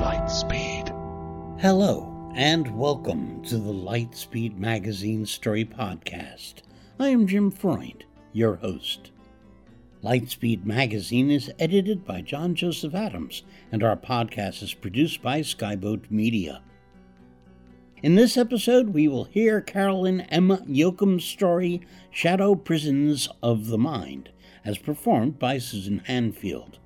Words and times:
Lightspeed. 0.00 0.88
Hello, 1.60 2.32
and 2.34 2.76
welcome 2.76 3.40
to 3.44 3.56
the 3.56 3.72
Lightspeed 3.72 4.58
Magazine 4.58 5.24
Story 5.24 5.64
Podcast. 5.64 6.62
I 6.98 7.10
am 7.10 7.28
Jim 7.28 7.52
Freund, 7.52 8.06
your 8.32 8.56
host. 8.56 9.12
Lightspeed 10.02 10.64
Magazine 10.64 11.30
is 11.30 11.52
edited 11.60 12.04
by 12.04 12.22
John 12.22 12.56
Joseph 12.56 12.96
Adams, 12.96 13.44
and 13.70 13.84
our 13.84 13.96
podcast 13.96 14.64
is 14.64 14.74
produced 14.74 15.22
by 15.22 15.42
Skyboat 15.42 16.10
Media. 16.10 16.60
In 18.02 18.16
this 18.16 18.36
episode, 18.36 18.88
we 18.88 19.06
will 19.06 19.24
hear 19.24 19.60
Caroline 19.60 20.22
M. 20.22 20.48
Yoachim's 20.66 21.24
story, 21.24 21.82
Shadow 22.10 22.56
Prisons 22.56 23.28
of 23.44 23.68
the 23.68 23.78
Mind, 23.78 24.30
as 24.64 24.78
performed 24.78 25.38
by 25.38 25.58
Susan 25.58 26.02
Hanfield. 26.06 26.78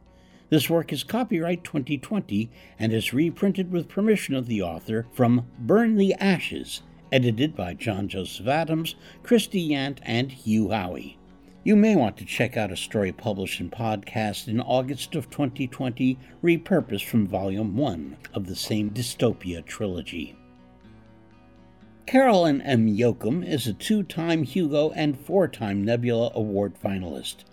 This 0.51 0.71
work 0.71 0.93
is 0.93 1.03
copyright 1.03 1.65
2020 1.65 2.51
and 2.79 2.93
is 2.93 3.13
reprinted 3.13 3.73
with 3.73 3.89
permission 3.89 4.35
of 4.35 4.47
the 4.47 4.63
author 4.63 5.07
from 5.13 5.47
Burn 5.59 5.97
the 5.97 6.15
Ashes, 6.15 6.83
edited 7.11 7.57
by 7.57 7.75
John 7.75 8.09
Joseph 8.09 8.47
Adams, 8.47 8.95
Christie 9.23 9.71
Yant, 9.71 9.99
and 10.03 10.31
Hugh 10.31 10.69
Howey. 10.69 11.17
You 11.65 11.77
may 11.77 11.97
want 11.97 12.19
to 12.19 12.27
check 12.27 12.59
out 12.59 12.71
a 12.71 12.77
story 12.77 13.11
published 13.11 13.59
in 13.59 13.71
podcast 13.71 14.49
in 14.49 14.61
August 14.61 15.15
of 15.15 15.31
2020, 15.31 16.19
repurposed 16.43 17.07
from 17.07 17.27
Volume 17.27 17.75
1 17.77 18.19
of 18.35 18.47
the 18.47 18.55
same 18.55 18.91
dystopia 18.91 19.65
trilogy. 19.65 20.37
Caroline 22.07 22.61
M. 22.61 22.87
Yoachim 22.87 23.43
is 23.49 23.67
a 23.67 23.73
two 23.73 24.03
time 24.03 24.43
Hugo 24.43 24.91
and 24.91 25.19
four 25.19 25.49
time 25.49 25.83
Nebula 25.83 26.33
Award 26.35 26.75
finalist. 26.79 27.45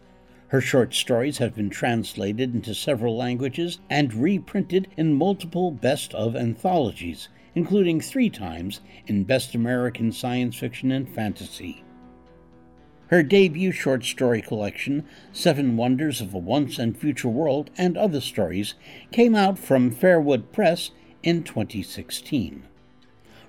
Her 0.52 0.60
short 0.60 0.94
stories 0.94 1.38
have 1.38 1.56
been 1.56 1.70
translated 1.70 2.54
into 2.54 2.76
several 2.76 3.16
languages 3.16 3.80
and 3.90 4.14
reprinted 4.14 4.90
in 4.98 5.14
multiple 5.14 5.72
best 5.72 6.14
of 6.14 6.36
anthologies, 6.36 7.30
including 7.56 8.02
three 8.02 8.30
times 8.30 8.82
in 9.08 9.24
Best 9.24 9.56
American 9.56 10.12
Science 10.12 10.58
Fiction 10.58 10.92
and 10.92 11.08
Fantasy. 11.08 11.86
Her 13.08 13.24
debut 13.24 13.72
short 13.72 14.04
story 14.04 14.42
collection, 14.42 15.06
Seven 15.32 15.78
Wonders 15.78 16.20
of 16.20 16.34
a 16.34 16.38
Once 16.38 16.78
and 16.78 16.98
Future 16.98 17.30
World 17.30 17.70
and 17.78 17.96
Other 17.96 18.20
Stories, 18.20 18.74
came 19.14 19.36
out 19.36 19.58
from 19.58 19.90
Fairwood 19.90 20.52
Press 20.52 20.92
in 21.24 21.44
2016. 21.44 22.64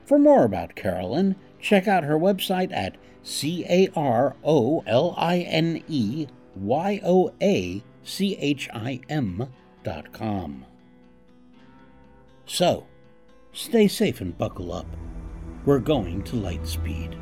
For 0.05 0.21
more 0.21 0.45
about 0.45 0.77
Caroline, 0.77 1.35
check 1.61 1.89
out 1.89 2.05
her 2.05 2.17
website 2.17 2.71
at 2.73 2.97
C 3.25 3.67
A 3.69 3.89
R 3.97 4.37
O 4.45 4.85
L 4.87 5.17
I 5.19 5.39
N 5.41 5.83
E 5.89 6.29
Y 6.57 7.01
O 7.05 7.33
A 7.41 7.83
C 8.05 8.37
H 8.39 8.69
I 8.73 9.01
M 9.09 9.49
dot 9.83 10.13
com. 10.13 10.65
So, 12.47 12.87
stay 13.53 13.89
safe 13.89 14.21
and 14.21 14.37
buckle 14.37 14.73
up. 14.73 14.87
We're 15.65 15.79
going 15.79 16.23
to 16.25 16.37
Lightspeed. 16.37 17.17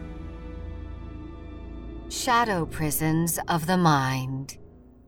Shadow 2.08 2.66
Prisons 2.66 3.38
of 3.46 3.66
the 3.66 3.76
Mind 3.76 4.58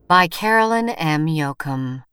by 0.06 0.29
Caroline 0.29 0.91
M. 0.91 1.27
Yoachim. 1.27 2.05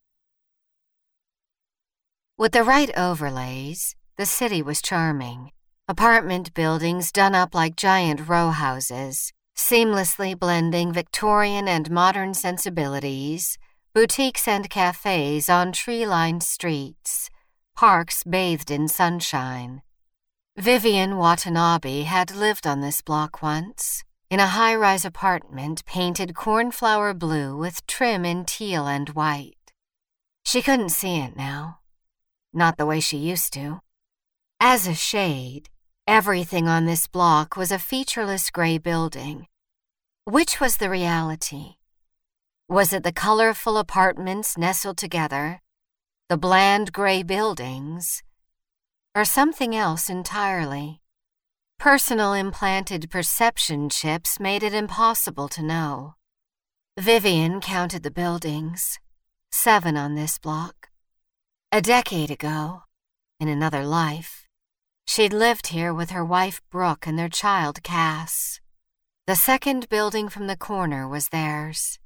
With 2.37 2.53
the 2.53 2.63
right 2.63 2.89
overlays, 2.97 3.95
the 4.17 4.25
city 4.25 4.61
was 4.61 4.81
charming. 4.81 5.51
Apartment 5.87 6.53
buildings 6.53 7.11
done 7.11 7.35
up 7.35 7.53
like 7.53 7.75
giant 7.75 8.29
row 8.29 8.51
houses, 8.51 9.33
seamlessly 9.59 10.39
blending 10.39 10.93
Victorian 10.93 11.67
and 11.67 11.91
modern 11.91 12.33
sensibilities, 12.33 13.57
boutiques 13.93 14.47
and 14.47 14.69
cafes 14.69 15.49
on 15.49 15.73
tree 15.73 16.07
lined 16.07 16.41
streets, 16.41 17.29
parks 17.75 18.23
bathed 18.23 18.71
in 18.71 18.87
sunshine. 18.87 19.81
Vivian 20.57 21.17
Watanabe 21.17 22.03
had 22.03 22.33
lived 22.33 22.65
on 22.65 22.79
this 22.79 23.01
block 23.01 23.43
once, 23.43 24.05
in 24.29 24.39
a 24.39 24.47
high 24.47 24.75
rise 24.75 25.03
apartment 25.03 25.85
painted 25.85 26.35
cornflower 26.35 27.13
blue 27.13 27.57
with 27.57 27.85
trim 27.85 28.23
in 28.23 28.45
teal 28.45 28.87
and 28.87 29.09
white. 29.09 29.73
She 30.45 30.61
couldn't 30.61 30.89
see 30.89 31.17
it 31.17 31.35
now. 31.35 31.79
Not 32.53 32.77
the 32.77 32.85
way 32.85 33.01
she 33.01 33.17
used 33.17 33.53
to. 33.53 33.81
As 34.61 34.87
a 34.87 34.95
shade, 34.95 35.69
everything 36.09 36.67
on 36.67 36.85
this 36.85 37.05
block 37.05 37.55
was 37.55 37.71
a 37.71 37.77
featureless 37.77 38.49
gray 38.49 38.79
building. 38.79 39.45
Which 40.25 40.59
was 40.59 40.77
the 40.77 40.89
reality? 40.89 41.75
Was 42.67 42.91
it 42.93 43.03
the 43.03 43.11
colorful 43.11 43.77
apartments 43.77 44.57
nestled 44.57 44.97
together, 44.97 45.61
the 46.27 46.35
bland 46.35 46.91
gray 46.91 47.21
buildings, 47.21 48.23
or 49.13 49.23
something 49.23 49.75
else 49.75 50.09
entirely? 50.09 50.99
Personal 51.77 52.33
implanted 52.33 53.11
perception 53.11 53.87
chips 53.87 54.39
made 54.39 54.63
it 54.63 54.73
impossible 54.73 55.47
to 55.49 55.61
know. 55.61 56.15
Vivian 56.97 57.61
counted 57.61 58.01
the 58.01 58.11
buildings, 58.11 58.97
seven 59.51 59.95
on 59.95 60.15
this 60.15 60.39
block. 60.39 60.89
A 61.71 61.81
decade 61.83 62.31
ago, 62.31 62.81
in 63.39 63.47
another 63.47 63.85
life, 63.85 64.48
she'd 65.09 65.33
lived 65.33 65.67
here 65.67 65.91
with 65.91 66.11
her 66.11 66.23
wife 66.23 66.61
Brooke 66.69 67.07
and 67.07 67.17
their 67.17 67.29
child 67.29 67.81
Cass. 67.81 68.61
The 69.25 69.35
second 69.35 69.89
building 69.89 70.29
from 70.29 70.45
the 70.45 70.55
corner 70.55 71.07
was 71.07 71.29
theirs. 71.29 71.97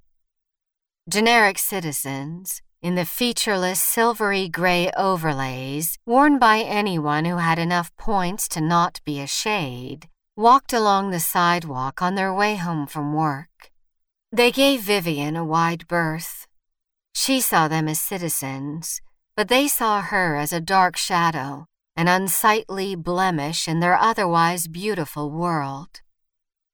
Generic 1.09 1.58
citizens, 1.58 2.62
in 2.81 2.96
the 2.96 3.06
featureless 3.06 3.84
silvery 3.84 4.47
gray 4.47 4.90
overlays 4.96 5.97
worn 6.06 6.40
by 6.40 6.59
anyone 6.59 7.25
who 7.25 7.38
had 7.38 7.59
enough 7.59 7.94
points 7.97 8.47
to 8.47 8.62
not 8.62 9.02
be 9.03 9.20
a 9.20 9.28
shade, 9.28 10.08
walked 10.38 10.72
along 10.72 11.12
the 11.12 11.20
sidewalk 11.20 12.02
on 12.02 12.16
their 12.16 12.34
way 12.34 12.56
home 12.56 12.88
from 12.88 13.14
work. 13.14 13.70
They 14.31 14.50
gave 14.50 14.80
Vivian 14.80 15.35
a 15.35 15.44
wide 15.44 15.90
berth. 15.90 16.47
She 17.14 17.41
saw 17.41 17.68
them 17.68 17.90
as 17.90 18.00
citizens, 18.00 19.02
but 19.35 19.50
they 19.50 19.68
saw 19.68 20.02
her 20.02 20.38
as 20.38 20.53
a 20.53 20.62
dark 20.62 20.96
shadow, 20.96 21.68
an 21.95 22.07
unsightly 22.07 22.95
blemish 22.95 23.67
in 23.67 23.79
their 23.79 23.97
otherwise 23.97 24.67
beautiful 24.67 25.29
world. 25.29 26.01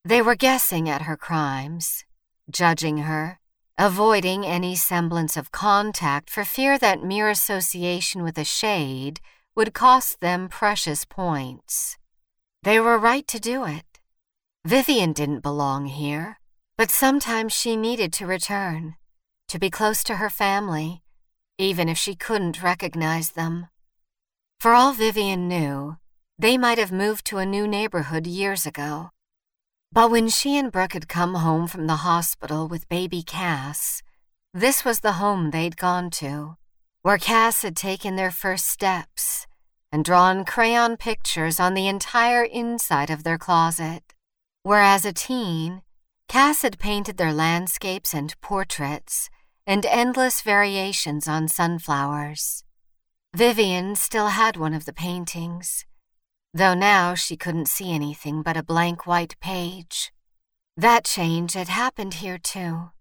They 0.05 0.21
were 0.21 0.35
guessing 0.35 0.87
at 0.89 1.03
her 1.03 1.17
crimes, 1.17 2.05
judging 2.49 2.99
her, 2.99 3.39
avoiding 3.77 4.45
any 4.45 4.75
semblance 4.75 5.37
of 5.37 5.51
contact 5.51 6.29
for 6.29 6.43
fear 6.43 6.77
that 6.77 7.03
mere 7.03 7.29
association 7.29 8.23
with 8.23 8.37
a 8.37 8.43
shade 8.45 9.19
would 9.55 9.73
cost 9.73 10.19
them 10.19 10.47
precious 10.47 11.05
points. 11.05 11.97
They 12.63 12.79
were 12.79 12.97
right 12.97 13.27
to 13.27 13.39
do 13.39 13.65
it. 13.65 13.99
Vivian 14.65 15.13
didn't 15.13 15.41
belong 15.41 15.85
here, 15.85 16.39
but 16.77 16.91
sometimes 16.91 17.53
she 17.53 17.75
needed 17.75 18.13
to 18.13 18.25
return, 18.25 18.95
to 19.47 19.59
be 19.59 19.69
close 19.69 20.03
to 20.03 20.15
her 20.15 20.29
family, 20.29 21.01
even 21.57 21.89
if 21.89 21.97
she 21.97 22.15
couldn't 22.15 22.63
recognize 22.63 23.31
them. 23.31 23.67
For 24.59 24.73
all 24.73 24.91
Vivian 24.91 25.47
knew, 25.47 25.95
they 26.37 26.57
might 26.57 26.77
have 26.77 26.91
moved 26.91 27.23
to 27.27 27.37
a 27.37 27.45
new 27.45 27.65
neighborhood 27.65 28.27
years 28.27 28.65
ago. 28.65 29.11
But 29.89 30.11
when 30.11 30.27
she 30.27 30.57
and 30.57 30.69
Brooke 30.69 30.91
had 30.91 31.07
come 31.07 31.35
home 31.35 31.65
from 31.65 31.87
the 31.87 32.03
hospital 32.03 32.67
with 32.67 32.89
baby 32.89 33.23
Cass, 33.23 34.03
this 34.53 34.83
was 34.83 34.99
the 34.99 35.13
home 35.13 35.51
they'd 35.51 35.77
gone 35.77 36.09
to, 36.21 36.57
where 37.03 37.17
Cass 37.17 37.61
had 37.61 37.77
taken 37.77 38.17
their 38.17 38.31
first 38.31 38.65
steps 38.65 39.47
and 39.93 40.03
drawn 40.03 40.43
crayon 40.43 40.97
pictures 40.97 41.57
on 41.57 41.73
the 41.73 41.87
entire 41.87 42.43
inside 42.43 43.09
of 43.09 43.23
their 43.23 43.37
closet. 43.37 44.03
Whereas 44.63 45.05
a 45.05 45.13
teen, 45.13 45.83
Cass 46.27 46.63
had 46.63 46.79
painted 46.79 47.15
their 47.15 47.33
landscapes 47.33 48.13
and 48.13 48.35
portraits 48.41 49.29
and 49.65 49.85
endless 49.85 50.41
variations 50.41 51.29
on 51.29 51.47
sunflowers. 51.47 52.65
Vivian 53.35 53.95
still 53.95 54.27
had 54.27 54.57
one 54.57 54.73
of 54.73 54.85
the 54.85 54.93
paintings 54.93 55.85
though 56.53 56.73
now 56.73 57.13
she 57.13 57.37
couldn't 57.37 57.67
see 57.67 57.93
anything 57.93 58.41
but 58.41 58.57
a 58.57 58.63
blank 58.63 59.05
white 59.05 59.39
page. 59.39 60.11
That 60.75 61.05
change 61.05 61.53
had 61.53 61.67
happened 61.67 62.15
here 62.15 62.37
too. 62.37 62.91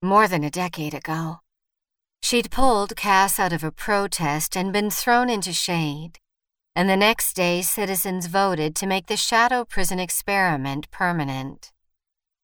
More 0.00 0.26
than 0.26 0.44
a 0.44 0.50
decade 0.50 0.94
ago. 0.94 1.40
She'd 2.22 2.50
pulled 2.50 2.96
Cass 2.96 3.38
out 3.38 3.52
of 3.52 3.64
a 3.64 3.72
protest 3.72 4.56
and 4.56 4.72
been 4.72 4.90
thrown 4.90 5.28
into 5.28 5.52
shade, 5.52 6.18
and 6.74 6.88
the 6.88 6.96
next 6.96 7.34
day 7.34 7.62
citizens 7.62 8.26
voted 8.26 8.74
to 8.76 8.86
make 8.86 9.06
the 9.06 9.16
shadow 9.16 9.64
prison 9.64 9.98
experiment 9.98 10.90
permanent. 10.90 11.72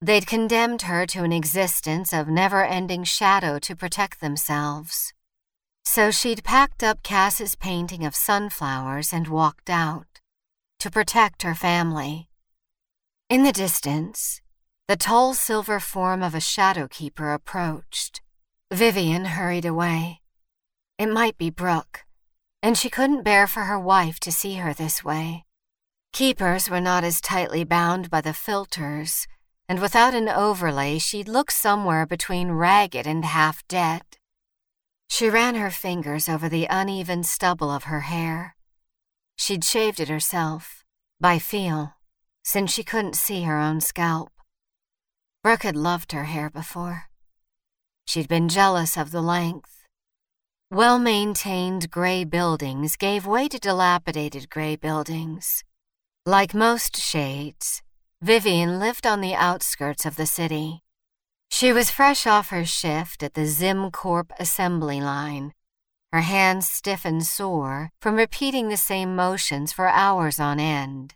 They'd 0.01 0.27
condemned 0.27 0.83
her 0.83 1.07
to 1.07 1.25
an 1.25 1.33
existence 1.33 2.13
of 2.13 2.29
never 2.29 2.65
ending 2.65 3.05
shadow 3.05 3.59
to 3.61 3.75
protect 3.75 4.21
themselves. 4.21 5.15
So 5.91 6.11
she'd 6.11 6.45
packed 6.45 6.83
up 6.83 7.03
Cass's 7.03 7.55
painting 7.55 8.05
of 8.05 8.15
sunflowers 8.15 9.11
and 9.11 9.27
walked 9.27 9.71
out 9.71 10.21
to 10.81 10.91
protect 10.91 11.45
her 11.45 11.55
family. 11.55 12.29
In 13.31 13.43
the 13.43 13.53
distance, 13.53 14.43
the 14.87 14.99
tall 14.99 15.33
silver 15.33 15.81
form 15.81 16.23
of 16.23 16.35
a 16.35 16.41
shadow 16.41 16.89
keeper 16.89 17.33
approached. 17.33 18.21
Vivian 18.71 19.25
hurried 19.25 19.65
away. 19.65 20.21
It 20.99 21.07
might 21.07 21.39
be 21.39 21.49
Brooke, 21.49 22.05
and 22.63 22.77
she 22.77 22.91
couldn't 22.91 23.25
bear 23.25 23.47
for 23.47 23.65
her 23.65 23.81
wife 23.81 24.21
to 24.21 24.31
see 24.31 24.57
her 24.57 24.75
this 24.75 25.03
way. 25.03 25.47
Keepers 26.13 26.69
were 26.69 26.83
not 26.83 27.03
as 27.03 27.23
tightly 27.23 27.65
bound 27.65 28.11
by 28.11 28.21
the 28.21 28.35
filters, 28.35 29.27
and 29.71 29.81
without 29.81 30.13
an 30.13 30.29
overlay, 30.29 30.99
she'd 30.99 31.29
look 31.29 31.51
somewhere 31.51 32.05
between 32.05 32.51
ragged 32.51 33.07
and 33.07 33.25
half 33.25 33.67
dead. 33.69 34.18
She 35.09 35.31
ran 35.31 35.55
her 35.55 35.71
fingers 35.71 36.29
over 36.29 36.49
the 36.49 36.67
uneven 36.71 37.25
stubble 37.25 37.71
of 37.71 37.85
her 37.85 38.01
hair. 38.01 38.55
She'd 39.37 39.65
shaved 39.65 40.01
it 40.01 40.09
herself, 40.09 40.85
by 41.21 41.39
feel, 41.39 41.95
since 42.45 42.73
she 42.73 42.85
couldn't 42.85 43.17
see 43.17 43.43
her 43.43 43.59
own 43.59 43.81
scalp. 43.81 44.31
Brooke 45.43 45.63
had 45.63 45.77
loved 45.77 46.13
her 46.13 46.25
hair 46.25 46.51
before. 46.51 47.05
She'd 48.07 48.29
been 48.29 48.49
jealous 48.49 48.97
of 48.97 49.11
the 49.11 49.23
length. 49.23 49.87
Well 50.71 50.99
maintained 50.99 51.91
gray 51.91 52.25
buildings 52.25 52.97
gave 52.97 53.27
way 53.27 53.49
to 53.49 53.59
dilapidated 53.59 54.51
gray 54.51 54.77
buildings. 54.77 55.65
Like 56.27 56.53
most 56.53 56.97
shades, 56.97 57.83
Vivian 58.21 58.79
lived 58.79 59.07
on 59.07 59.21
the 59.21 59.35
outskirts 59.35 60.05
of 60.05 60.17
the 60.17 60.27
city. 60.27 60.83
She 61.51 61.73
was 61.73 61.91
fresh 61.91 62.27
off 62.27 62.51
her 62.51 62.65
shift 62.65 63.23
at 63.23 63.35
the 63.35 63.47
ZimCorp 63.47 64.31
assembly 64.39 65.01
line, 65.01 65.53
her 66.13 66.21
hands 66.21 66.71
stiff 66.71 67.05
and 67.05 67.25
sore 67.25 67.91
from 68.01 68.15
repeating 68.15 68.69
the 68.69 68.77
same 68.77 69.17
motions 69.17 69.73
for 69.73 69.89
hours 69.89 70.39
on 70.39 70.61
end, 70.61 71.15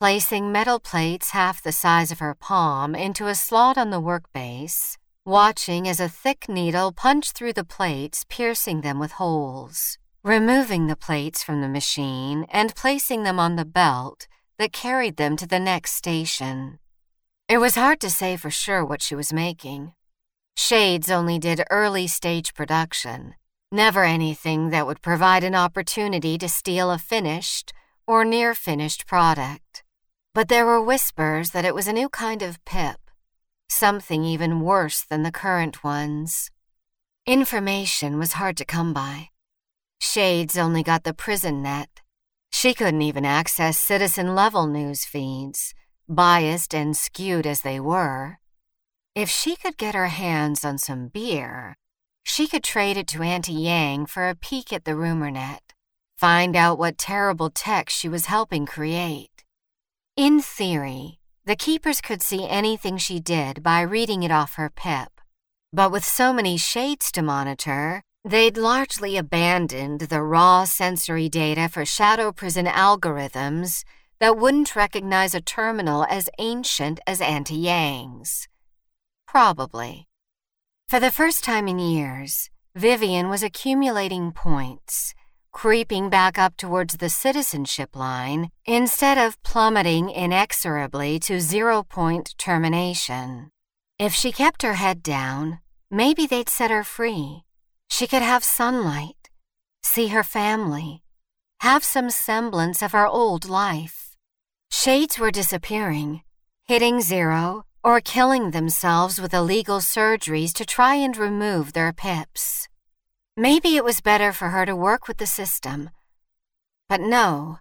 placing 0.00 0.50
metal 0.50 0.80
plates 0.80 1.30
half 1.30 1.62
the 1.62 1.72
size 1.72 2.10
of 2.10 2.20
her 2.20 2.34
palm 2.34 2.94
into 2.94 3.26
a 3.26 3.34
slot 3.34 3.76
on 3.76 3.90
the 3.90 4.00
workbase, 4.00 4.96
watching 5.24 5.86
as 5.86 6.00
a 6.00 6.08
thick 6.08 6.48
needle 6.48 6.92
punched 6.92 7.36
through 7.36 7.52
the 7.52 7.64
plates, 7.64 8.24
piercing 8.28 8.80
them 8.80 8.98
with 8.98 9.12
holes, 9.12 9.98
removing 10.24 10.86
the 10.86 10.96
plates 10.96 11.42
from 11.42 11.60
the 11.60 11.68
machine 11.68 12.46
and 12.50 12.74
placing 12.74 13.22
them 13.22 13.38
on 13.38 13.56
the 13.56 13.64
belt 13.64 14.26
that 14.58 14.72
carried 14.72 15.16
them 15.16 15.36
to 15.36 15.46
the 15.46 15.60
next 15.60 15.92
station. 15.92 16.78
It 17.52 17.60
was 17.60 17.74
hard 17.74 18.00
to 18.00 18.08
say 18.08 18.38
for 18.38 18.48
sure 18.48 18.82
what 18.82 19.02
she 19.02 19.14
was 19.14 19.30
making. 19.30 19.92
Shades 20.56 21.10
only 21.10 21.38
did 21.38 21.62
early 21.70 22.06
stage 22.06 22.54
production, 22.54 23.34
never 23.70 24.04
anything 24.04 24.70
that 24.70 24.86
would 24.86 25.02
provide 25.02 25.44
an 25.44 25.54
opportunity 25.54 26.38
to 26.38 26.48
steal 26.48 26.90
a 26.90 26.96
finished 26.96 27.74
or 28.06 28.24
near 28.24 28.54
finished 28.54 29.06
product. 29.06 29.84
But 30.32 30.48
there 30.48 30.64
were 30.64 30.80
whispers 30.80 31.50
that 31.50 31.66
it 31.66 31.74
was 31.74 31.86
a 31.86 31.92
new 31.92 32.08
kind 32.08 32.40
of 32.40 32.64
pip, 32.64 33.10
something 33.68 34.24
even 34.24 34.62
worse 34.62 35.02
than 35.02 35.22
the 35.22 35.38
current 35.44 35.84
ones. 35.84 36.50
Information 37.26 38.18
was 38.18 38.40
hard 38.40 38.56
to 38.56 38.64
come 38.64 38.94
by. 38.94 39.28
Shades 40.00 40.56
only 40.56 40.82
got 40.82 41.04
the 41.04 41.12
prison 41.12 41.60
net, 41.60 42.00
she 42.50 42.72
couldn't 42.72 43.02
even 43.02 43.26
access 43.26 43.78
citizen 43.78 44.34
level 44.34 44.66
news 44.66 45.04
feeds, 45.04 45.74
biased 46.14 46.74
and 46.74 46.96
skewed 46.96 47.46
as 47.46 47.62
they 47.62 47.80
were. 47.80 48.38
If 49.14 49.28
she 49.28 49.56
could 49.56 49.76
get 49.76 49.94
her 49.94 50.08
hands 50.08 50.64
on 50.64 50.78
some 50.78 51.08
beer, 51.08 51.76
she 52.22 52.46
could 52.46 52.64
trade 52.64 52.96
it 52.96 53.06
to 53.08 53.22
Auntie 53.22 53.52
Yang 53.52 54.06
for 54.06 54.28
a 54.28 54.34
peek 54.34 54.72
at 54.72 54.84
the 54.84 54.96
rumor 54.96 55.30
net, 55.30 55.74
find 56.16 56.54
out 56.56 56.78
what 56.78 56.96
terrible 56.96 57.50
tech 57.50 57.90
she 57.90 58.08
was 58.08 58.26
helping 58.26 58.64
create. 58.64 59.44
In 60.16 60.40
theory, 60.40 61.18
the 61.44 61.56
keepers 61.56 62.00
could 62.00 62.22
see 62.22 62.48
anything 62.48 62.96
she 62.96 63.18
did 63.18 63.62
by 63.62 63.80
reading 63.80 64.22
it 64.22 64.30
off 64.30 64.54
her 64.54 64.70
pip. 64.70 65.20
But 65.72 65.90
with 65.90 66.04
so 66.04 66.32
many 66.32 66.56
shades 66.56 67.10
to 67.12 67.22
monitor, 67.22 68.02
They'd 68.24 68.56
largely 68.56 69.16
abandoned 69.16 70.02
the 70.02 70.22
raw 70.22 70.64
sensory 70.64 71.28
data 71.28 71.68
for 71.68 71.84
shadow 71.84 72.30
prison 72.30 72.66
algorithms 72.66 73.82
that 74.22 74.38
wouldn't 74.38 74.74
recognize 74.74 75.34
a 75.34 75.42
terminal 75.42 76.06
as 76.08 76.30
ancient 76.38 77.00
as 77.06 77.20
Auntie 77.20 77.56
Yang's. 77.56 78.48
Probably. 79.26 80.06
For 80.88 80.98
the 80.98 81.10
first 81.10 81.44
time 81.44 81.68
in 81.68 81.78
years, 81.78 82.48
Vivian 82.74 83.28
was 83.28 83.42
accumulating 83.42 84.32
points, 84.32 85.12
creeping 85.52 86.08
back 86.08 86.38
up 86.38 86.56
towards 86.56 86.96
the 86.96 87.10
citizenship 87.10 87.94
line 87.94 88.50
instead 88.64 89.18
of 89.18 89.42
plummeting 89.42 90.08
inexorably 90.08 91.18
to 91.18 91.38
zero 91.40 91.82
point 91.82 92.34
termination. 92.38 93.50
If 93.98 94.14
she 94.14 94.32
kept 94.32 94.62
her 94.62 94.74
head 94.84 95.02
down, 95.02 95.58
maybe 95.90 96.26
they'd 96.26 96.48
set 96.48 96.70
her 96.70 96.84
free 96.84 97.42
she 97.92 98.06
could 98.06 98.22
have 98.22 98.42
sunlight, 98.42 99.28
see 99.82 100.06
her 100.08 100.24
family, 100.24 101.02
have 101.60 101.84
some 101.84 102.08
semblance 102.08 102.80
of 102.82 102.92
her 102.92 103.06
old 103.06 103.46
life. 103.50 104.01
Shades 104.72 105.18
were 105.18 105.30
disappearing, 105.30 106.22
hitting 106.64 107.00
zero, 107.00 107.66
or 107.84 108.00
killing 108.00 108.50
themselves 108.50 109.20
with 109.20 109.34
illegal 109.34 109.78
surgeries 109.78 110.52
to 110.54 110.66
try 110.66 110.96
and 110.96 111.16
remove 111.16 111.72
their 111.72 111.92
pips. 111.92 112.68
Maybe 113.36 113.76
it 113.76 113.84
was 113.84 114.00
better 114.00 114.32
for 114.32 114.48
her 114.48 114.66
to 114.66 114.74
work 114.74 115.06
with 115.06 115.18
the 115.18 115.26
system. 115.26 115.90
But 116.88 117.00
no, 117.00 117.58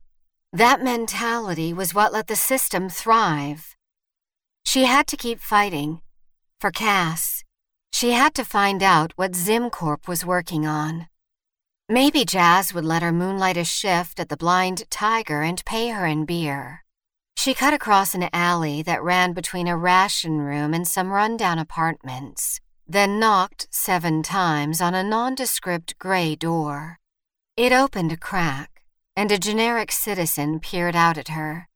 that 0.52 0.84
mentality 0.84 1.74
was 1.74 1.94
what 1.94 2.13
let 2.13 2.28
the 2.28 2.36
system 2.36 2.90
thrive. 2.90 3.75
She 4.66 4.86
had 4.86 5.06
to 5.08 5.18
keep 5.18 5.40
fighting 5.40 6.02
for 6.60 6.72
Cass 6.72 7.44
she 7.92 8.12
had 8.12 8.34
to 8.36 8.46
find 8.46 8.81
out 8.81 9.13
what 9.16 9.34
ZimCorp 9.34 10.08
was 10.08 10.25
working 10.25 10.66
on. 10.66 11.08
Maybe 11.90 12.25
Jazz 12.25 12.74
would 12.74 12.86
let 12.86 13.04
her 13.04 13.12
moonlight 13.12 13.58
a 13.58 13.63
shift 13.63 14.19
at 14.19 14.30
the 14.30 14.38
Blind 14.38 14.90
Tiger 14.90 15.42
and 15.42 15.63
pay 15.66 15.90
her 15.90 16.06
in 16.06 16.25
beer. 16.25 16.84
She 17.41 17.55
cut 17.55 17.73
across 17.73 18.13
an 18.13 18.29
alley 18.33 18.83
that 18.83 19.01
ran 19.01 19.33
between 19.33 19.67
a 19.67 19.75
ration 19.75 20.41
room 20.41 20.75
and 20.75 20.88
some 20.88 21.09
rundown 21.09 21.57
apartments, 21.57 22.59
then 22.88 23.19
knocked 23.19 23.65
seven 23.71 24.21
times 24.21 24.79
on 24.79 24.93
a 24.93 25.01
nondescript 25.01 25.97
gray 25.97 26.35
door. 26.35 26.99
It 27.57 27.71
opened 27.71 28.11
a 28.11 28.15
crack, 28.29 28.83
and 29.15 29.31
a 29.31 29.39
generic 29.39 29.91
citizen 29.91 30.59
peered 30.59 30.95
out 30.95 31.17
at 31.17 31.29
her. 31.29 31.67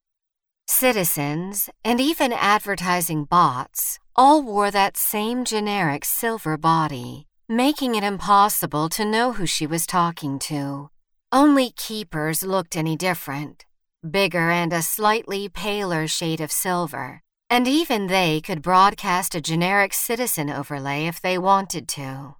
Citizens, 0.68 1.68
and 1.84 2.00
even 2.00 2.32
advertising 2.32 3.24
bots, 3.24 3.98
all 4.16 4.44
wore 4.44 4.70
that 4.70 4.98
same 4.98 5.44
generic 5.46 6.06
silver 6.06 6.58
body, 6.58 7.26
making 7.50 7.96
it 7.96 8.04
impossible 8.04 8.88
to 8.90 9.04
know 9.04 9.32
who 9.32 9.48
she 9.48 9.66
was 9.66 9.88
talking 9.88 10.38
to. 10.38 10.92
Only 11.32 11.72
keepers 11.72 12.44
looked 12.44 12.78
any 12.78 12.96
different, 12.96 13.65
bigger 14.12 14.50
and 14.50 14.72
a 14.72 14.82
slightly 14.82 15.50
paler 15.50 16.08
shade 16.08 16.42
of 16.42 16.52
silver, 16.52 17.22
and 17.50 17.68
even 17.68 18.08
they 18.08 18.42
could 18.42 18.62
broadcast 18.62 19.36
a 19.36 19.42
generic 19.42 19.94
citizen 19.94 20.50
overlay 20.50 21.06
if 21.06 21.22
they 21.22 21.38
wanted 21.38 21.88
to. 21.88 22.36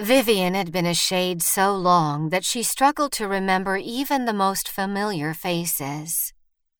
Vivian 0.00 0.54
had 0.54 0.72
been 0.72 0.86
a 0.86 0.94
shade 0.94 1.42
so 1.42 1.74
long 1.74 2.28
that 2.28 2.44
she 2.44 2.62
struggled 2.62 3.12
to 3.12 3.26
remember 3.26 3.76
even 3.76 4.24
the 4.24 4.32
most 4.32 4.68
familiar 4.68 5.32
faces. 5.32 6.32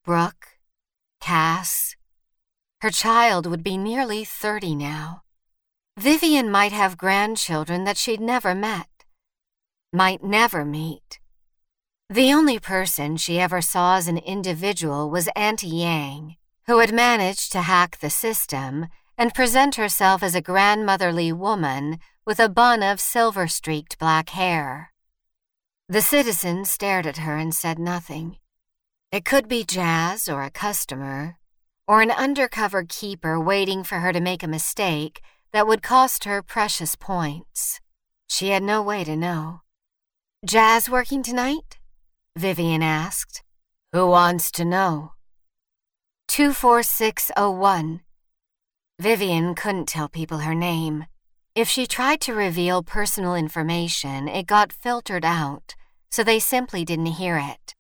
Brooke, 0.05 0.59
Cass, 1.21 1.97
her 2.83 2.91
child 2.91 3.47
would 3.47 3.63
be 3.63 3.79
nearly 3.79 4.25
30 4.25 4.75
now. 4.75 5.23
Vivian 5.99 6.51
might 6.51 6.73
have 6.73 6.99
grandchildren 6.99 7.85
that 7.85 7.97
she'd 7.97 8.21
never 8.21 8.55
met, 8.55 8.89
might 9.93 10.23
never 10.23 10.65
meet. 10.65 11.19
The 12.09 12.33
only 12.33 12.61
person 12.61 13.17
she 13.17 13.41
ever 13.41 13.61
saw 13.61 13.97
as 13.97 14.07
an 14.07 14.19
individual 14.19 15.11
was 15.11 15.29
Auntie 15.35 15.67
Yang, 15.67 16.37
who 16.69 16.79
had 16.79 16.95
managed 16.95 17.51
to 17.51 17.63
hack 17.63 17.99
the 17.99 18.11
system 18.11 18.87
and 19.19 19.35
present 19.35 19.75
herself 19.75 20.23
as 20.23 20.37
a 20.37 20.41
grandmotherly 20.41 21.33
woman 21.33 21.99
with 22.25 22.39
a 22.39 22.49
bun 22.49 22.85
of 22.85 23.01
silver 23.01 23.49
streaked 23.49 23.99
black 23.99 24.29
hair. 24.31 24.93
The 25.89 26.01
citizen 26.01 26.65
stared 26.65 27.09
at 27.09 27.17
her 27.17 27.37
and 27.37 27.53
said 27.53 27.77
nothing. 27.77 28.37
It 29.11 29.25
could 29.25 29.49
be 29.49 29.65
Jazz 29.65 30.29
or 30.29 30.45
a 30.45 30.51
customer, 30.51 31.39
or 31.89 32.03
an 32.03 32.13
undercover 32.13 32.85
keeper 32.89 33.41
waiting 33.41 33.83
for 33.83 33.99
her 33.99 34.13
to 34.13 34.21
make 34.21 34.45
a 34.45 34.49
mistake 34.49 35.23
that 35.53 35.67
would 35.67 35.83
cost 35.83 36.23
her 36.23 36.41
precious 36.41 36.95
points. 36.95 37.81
She 38.29 38.51
had 38.51 38.63
no 38.63 38.81
way 38.81 39.03
to 39.03 39.17
know. 39.17 39.63
Jazz 40.45 40.89
working 40.89 41.25
tonight? 41.25 41.79
Vivian 42.37 42.83
asked. 42.83 43.43
Who 43.93 44.07
wants 44.09 44.51
to 44.53 44.65
know? 44.65 45.13
24601. 46.29 48.01
Vivian 48.99 49.55
couldn't 49.55 49.89
tell 49.89 50.09
people 50.09 50.39
her 50.39 50.55
name. 50.55 51.07
If 51.55 51.67
she 51.71 51.87
tried 51.87 52.21
to 52.23 52.35
reveal 52.35 52.83
personal 52.83 53.35
information, 53.35 54.29
it 54.29 54.47
got 54.47 54.71
filtered 54.71 55.25
out, 55.25 55.75
so 56.11 56.23
they 56.23 56.39
simply 56.39 56.85
didn't 56.85 57.17
hear 57.17 57.39
it. 57.39 57.75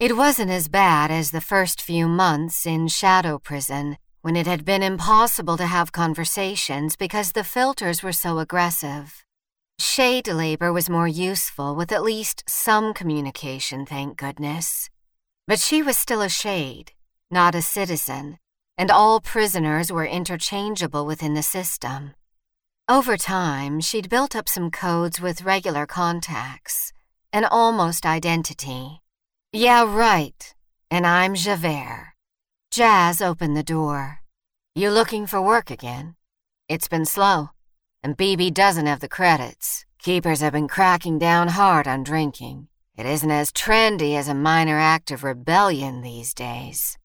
It 0.00 0.16
wasn't 0.16 0.50
as 0.50 0.66
bad 0.66 1.12
as 1.12 1.30
the 1.30 1.40
first 1.40 1.80
few 1.80 2.08
months 2.08 2.66
in 2.66 2.88
shadow 2.88 3.38
prison, 3.38 3.98
when 4.22 4.34
it 4.34 4.48
had 4.48 4.64
been 4.64 4.82
impossible 4.82 5.56
to 5.58 5.66
have 5.66 5.92
conversations 5.92 6.96
because 6.96 7.30
the 7.32 7.44
filters 7.44 8.02
were 8.02 8.12
so 8.12 8.40
aggressive. 8.40 9.24
Shade 9.82 10.28
labor 10.28 10.72
was 10.72 10.88
more 10.88 11.08
useful 11.08 11.74
with 11.74 11.90
at 11.90 12.04
least 12.04 12.44
some 12.46 12.94
communication, 12.94 13.84
thank 13.84 14.16
goodness. 14.16 14.88
But 15.48 15.58
she 15.58 15.82
was 15.82 15.98
still 15.98 16.22
a 16.22 16.28
shade, 16.28 16.92
not 17.32 17.56
a 17.56 17.62
citizen, 17.62 18.38
and 18.78 18.92
all 18.92 19.20
prisoners 19.20 19.90
were 19.90 20.06
interchangeable 20.06 21.04
within 21.04 21.34
the 21.34 21.42
system. 21.42 22.14
Over 22.88 23.16
time, 23.16 23.80
she'd 23.80 24.08
built 24.08 24.36
up 24.36 24.48
some 24.48 24.70
codes 24.70 25.20
with 25.20 25.42
regular 25.42 25.84
contacts, 25.84 26.92
an 27.32 27.44
almost 27.44 28.06
identity. 28.06 29.00
Yeah, 29.52 29.82
right. 29.82 30.54
And 30.92 31.04
I'm 31.04 31.34
Javert. 31.34 32.14
Jazz 32.70 33.20
opened 33.20 33.56
the 33.56 33.64
door. 33.64 34.20
You 34.76 34.90
looking 34.90 35.26
for 35.26 35.42
work 35.42 35.72
again? 35.72 36.14
It's 36.68 36.86
been 36.86 37.04
slow, 37.04 37.50
and 38.02 38.16
BB 38.16 38.52
doesn't 38.52 38.86
have 38.86 39.00
the 39.00 39.08
credits. 39.08 39.84
Keepers 39.98 40.40
have 40.40 40.52
been 40.52 40.68
cracking 40.68 41.18
down 41.18 41.48
hard 41.48 41.86
on 41.86 42.02
drinking. 42.02 42.68
It 42.96 43.06
isn't 43.06 43.30
as 43.30 43.52
trendy 43.52 44.16
as 44.16 44.28
a 44.28 44.34
minor 44.34 44.78
act 44.78 45.10
of 45.10 45.24
rebellion 45.24 46.02
these 46.02 46.34
days. 46.34 46.98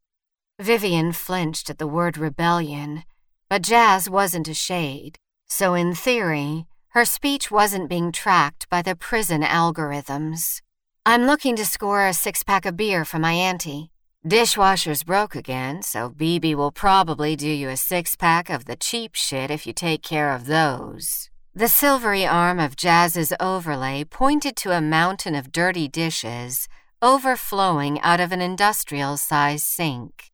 Vivian 0.59 1.11
flinched 1.11 1.69
at 1.69 1.77
the 1.77 1.87
word 1.87 2.17
rebellion, 2.17 3.03
but 3.49 3.61
Jazz 3.61 4.09
wasn't 4.09 4.47
a 4.47 4.53
shade, 4.53 5.17
so 5.47 5.75
in 5.75 5.93
theory, 5.93 6.65
her 6.89 7.05
speech 7.05 7.51
wasn't 7.51 7.89
being 7.89 8.11
tracked 8.11 8.67
by 8.69 8.81
the 8.81 8.95
prison 8.95 9.43
algorithms. 9.43 10.61
I'm 11.05 11.27
looking 11.27 11.55
to 11.57 11.65
score 11.65 12.07
a 12.07 12.13
six 12.13 12.43
pack 12.43 12.65
of 12.65 12.75
beer 12.75 13.05
for 13.05 13.19
my 13.19 13.33
auntie. 13.33 13.91
Dishwasher's 14.27 15.03
broke 15.03 15.35
again, 15.35 15.81
so 15.81 16.09
BB 16.09 16.53
will 16.55 16.71
probably 16.71 17.37
do 17.37 17.47
you 17.47 17.69
a 17.69 17.77
six 17.77 18.17
pack 18.17 18.49
of 18.49 18.65
the 18.65 18.75
cheap 18.75 19.15
shit 19.15 19.49
if 19.49 19.65
you 19.65 19.71
take 19.71 20.03
care 20.03 20.33
of 20.33 20.47
those. 20.47 21.29
The 21.55 21.69
silvery 21.69 22.25
arm 22.25 22.59
of 22.59 22.75
Jazz's 22.75 23.31
overlay 23.39 24.03
pointed 24.03 24.57
to 24.57 24.75
a 24.75 24.81
mountain 24.81 25.33
of 25.33 25.53
dirty 25.53 25.87
dishes 25.87 26.67
overflowing 27.01 28.01
out 28.01 28.19
of 28.19 28.33
an 28.33 28.41
industrial 28.41 29.15
sized 29.15 29.65
sink. 29.65 30.31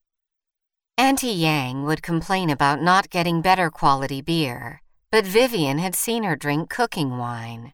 Auntie 0.97 1.27
Yang 1.27 1.83
would 1.83 2.01
complain 2.01 2.49
about 2.49 2.81
not 2.81 3.11
getting 3.11 3.41
better 3.41 3.69
quality 3.69 4.21
beer, 4.21 4.81
but 5.11 5.25
Vivian 5.25 5.77
had 5.77 5.93
seen 5.93 6.23
her 6.23 6.35
drink 6.35 6.67
cooking 6.67 7.19
wine. 7.19 7.73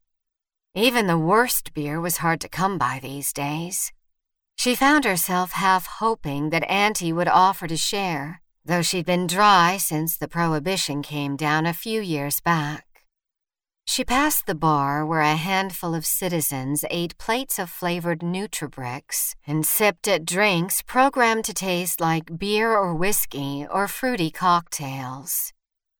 Even 0.76 1.08
the 1.08 1.18
worst 1.18 1.74
beer 1.74 2.02
was 2.02 2.18
hard 2.18 2.42
to 2.42 2.50
come 2.50 2.78
by 2.78 3.00
these 3.02 3.32
days. 3.32 3.94
She 4.60 4.76
found 4.76 5.06
herself 5.06 5.54
half 5.54 5.86
hoping 5.86 6.50
that 6.50 6.70
Auntie 6.70 7.14
would 7.14 7.30
offer 7.30 7.66
to 7.66 7.78
share, 7.78 8.42
though 8.66 8.82
she'd 8.82 9.06
been 9.06 9.26
dry 9.26 9.78
since 9.78 10.18
the 10.18 10.28
prohibition 10.28 11.02
came 11.02 11.38
down 11.38 11.66
a 11.66 11.72
few 11.72 12.02
years 12.02 12.42
back. 12.42 12.86
She 13.86 14.04
passed 14.04 14.48
the 14.48 14.62
bar 14.68 15.06
where 15.06 15.22
a 15.22 15.38
handful 15.38 15.96
of 15.96 16.06
citizens 16.06 16.84
ate 16.90 17.18
plates 17.18 17.58
of 17.58 17.70
flavored 17.70 18.20
Nutribricks 18.20 19.34
and 19.48 19.66
sipped 19.66 20.10
at 20.10 20.26
drinks 20.26 20.82
programmed 20.82 21.46
to 21.46 21.54
taste 21.54 22.02
like 22.02 22.38
beer 22.38 22.76
or 22.76 22.94
whiskey 22.94 23.66
or 23.72 23.88
fruity 23.88 24.30
cocktails. 24.30 25.54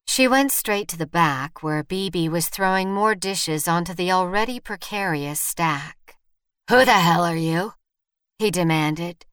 She 0.06 0.28
went 0.28 0.52
straight 0.52 0.90
to 0.90 0.98
the 0.98 1.08
back 1.08 1.64
where 1.64 1.82
BB 1.82 2.28
was 2.28 2.50
throwing 2.50 2.92
more 2.94 3.16
dishes 3.16 3.70
onto 3.70 3.94
the 3.94 4.12
already 4.12 4.60
precarious 4.60 5.40
stack. 5.40 6.18
Who 6.70 6.84
the 6.84 7.00
hell 7.00 7.24
are 7.24 7.38
you? 7.38 7.79
He 8.40 8.50
demanded. 8.50 9.26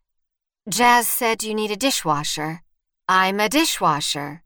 Jazz 0.69 1.07
said 1.07 1.45
you 1.45 1.55
need 1.55 1.71
a 1.71 1.77
dishwasher. 1.77 2.63
I'm 3.09 3.39
a 3.39 3.49
dishwasher. 3.49 4.43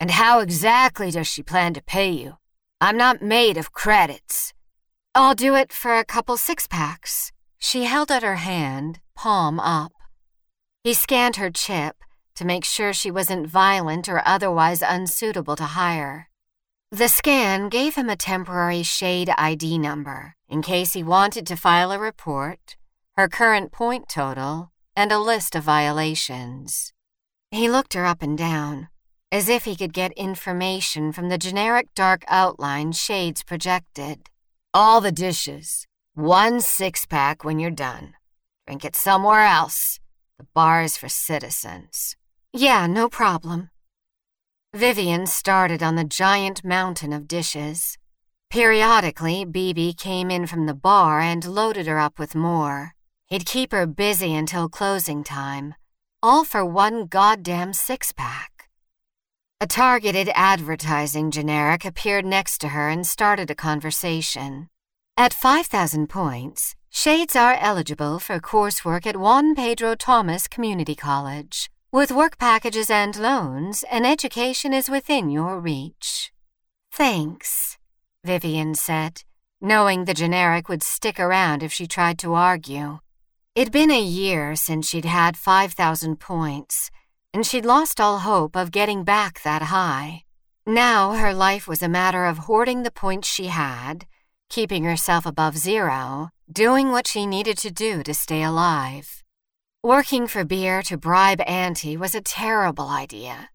And 0.00 0.10
how 0.10 0.40
exactly 0.40 1.12
does 1.12 1.28
she 1.28 1.44
plan 1.44 1.72
to 1.74 1.82
pay 1.82 2.10
you? 2.10 2.38
I'm 2.80 2.96
not 2.96 3.22
made 3.22 3.56
of 3.56 3.72
credits. 3.72 4.52
I'll 5.14 5.36
do 5.36 5.54
it 5.54 5.72
for 5.72 5.96
a 5.96 6.04
couple 6.04 6.36
six 6.36 6.66
packs. 6.66 7.30
She 7.60 7.84
held 7.84 8.10
out 8.10 8.24
her 8.24 8.36
hand, 8.36 8.98
palm 9.14 9.60
up. 9.60 9.92
He 10.82 10.94
scanned 10.94 11.36
her 11.36 11.50
chip 11.50 11.94
to 12.34 12.44
make 12.44 12.64
sure 12.64 12.92
she 12.92 13.12
wasn't 13.12 13.46
violent 13.46 14.08
or 14.08 14.20
otherwise 14.26 14.82
unsuitable 14.82 15.54
to 15.54 15.78
hire. 15.78 16.28
The 16.90 17.08
scan 17.08 17.68
gave 17.68 17.94
him 17.94 18.10
a 18.10 18.16
temporary 18.16 18.82
shade 18.82 19.30
ID 19.38 19.78
number 19.78 20.34
in 20.48 20.60
case 20.60 20.92
he 20.94 21.04
wanted 21.04 21.46
to 21.46 21.56
file 21.56 21.92
a 21.92 22.00
report 22.00 22.76
her 23.16 23.28
current 23.28 23.72
point 23.72 24.08
total, 24.08 24.72
and 24.96 25.12
a 25.12 25.18
list 25.18 25.54
of 25.54 25.64
violations. 25.64 26.92
He 27.50 27.68
looked 27.68 27.92
her 27.92 28.06
up 28.06 28.22
and 28.22 28.38
down, 28.38 28.88
as 29.30 29.48
if 29.48 29.64
he 29.64 29.76
could 29.76 29.92
get 29.92 30.12
information 30.12 31.12
from 31.12 31.28
the 31.28 31.36
generic 31.36 31.88
dark 31.94 32.24
outline 32.28 32.92
shades 32.92 33.42
projected. 33.42 34.30
All 34.72 35.02
the 35.02 35.12
dishes. 35.12 35.86
One 36.14 36.60
six 36.60 37.04
pack 37.04 37.44
when 37.44 37.58
you're 37.58 37.70
done. 37.70 38.14
Drink 38.66 38.84
it 38.84 38.96
somewhere 38.96 39.44
else. 39.44 39.98
The 40.38 40.46
bar 40.54 40.82
is 40.82 40.96
for 40.96 41.08
citizens. 41.08 42.16
Yeah, 42.52 42.86
no 42.86 43.08
problem. 43.08 43.70
Vivian 44.74 45.26
started 45.26 45.82
on 45.82 45.96
the 45.96 46.04
giant 46.04 46.64
mountain 46.64 47.12
of 47.12 47.28
dishes. 47.28 47.98
Periodically, 48.48 49.44
BB 49.44 49.98
came 49.98 50.30
in 50.30 50.46
from 50.46 50.64
the 50.64 50.74
bar 50.74 51.20
and 51.20 51.44
loaded 51.44 51.86
her 51.86 51.98
up 51.98 52.18
with 52.18 52.34
more. 52.34 52.94
He'd 53.32 53.46
keep 53.46 53.72
her 53.72 53.86
busy 53.86 54.34
until 54.34 54.68
closing 54.68 55.24
time, 55.24 55.74
all 56.22 56.44
for 56.44 56.66
one 56.66 57.06
goddamn 57.06 57.72
six 57.72 58.12
pack. 58.12 58.68
A 59.58 59.66
targeted 59.66 60.28
advertising 60.34 61.30
generic 61.30 61.86
appeared 61.86 62.26
next 62.26 62.58
to 62.58 62.68
her 62.68 62.90
and 62.90 63.06
started 63.06 63.50
a 63.50 63.54
conversation. 63.54 64.68
At 65.16 65.32
5,000 65.32 66.08
points, 66.10 66.74
Shades 66.90 67.34
are 67.34 67.56
eligible 67.58 68.18
for 68.18 68.38
coursework 68.38 69.06
at 69.06 69.16
Juan 69.16 69.54
Pedro 69.54 69.94
Thomas 69.94 70.46
Community 70.46 70.94
College. 70.94 71.70
With 71.90 72.12
work 72.12 72.36
packages 72.36 72.90
and 72.90 73.18
loans, 73.18 73.82
an 73.90 74.04
education 74.04 74.74
is 74.74 74.90
within 74.90 75.30
your 75.30 75.58
reach. 75.58 76.32
Thanks, 76.92 77.78
Vivian 78.22 78.74
said, 78.74 79.22
knowing 79.58 80.04
the 80.04 80.12
generic 80.12 80.68
would 80.68 80.82
stick 80.82 81.18
around 81.18 81.62
if 81.62 81.72
she 81.72 81.86
tried 81.86 82.18
to 82.18 82.34
argue. 82.34 82.98
It'd 83.54 83.70
been 83.70 83.90
a 83.90 84.00
year 84.00 84.56
since 84.56 84.88
she'd 84.88 85.04
had 85.04 85.36
5,000 85.36 86.16
points, 86.18 86.90
and 87.34 87.44
she'd 87.44 87.66
lost 87.66 88.00
all 88.00 88.20
hope 88.20 88.56
of 88.56 88.70
getting 88.70 89.04
back 89.04 89.42
that 89.42 89.64
high. 89.64 90.22
Now 90.64 91.12
her 91.12 91.34
life 91.34 91.68
was 91.68 91.82
a 91.82 91.88
matter 91.88 92.24
of 92.24 92.46
hoarding 92.48 92.82
the 92.82 92.90
points 92.90 93.28
she 93.28 93.48
had, 93.48 94.06
keeping 94.48 94.84
herself 94.84 95.26
above 95.26 95.58
zero, 95.58 96.30
doing 96.50 96.92
what 96.92 97.06
she 97.06 97.26
needed 97.26 97.58
to 97.58 97.70
do 97.70 98.02
to 98.04 98.14
stay 98.14 98.42
alive. 98.42 99.22
Working 99.82 100.26
for 100.26 100.46
beer 100.46 100.80
to 100.84 100.96
bribe 100.96 101.42
Auntie 101.42 101.98
was 101.98 102.14
a 102.14 102.22
terrible 102.22 102.88
idea, 102.88 103.50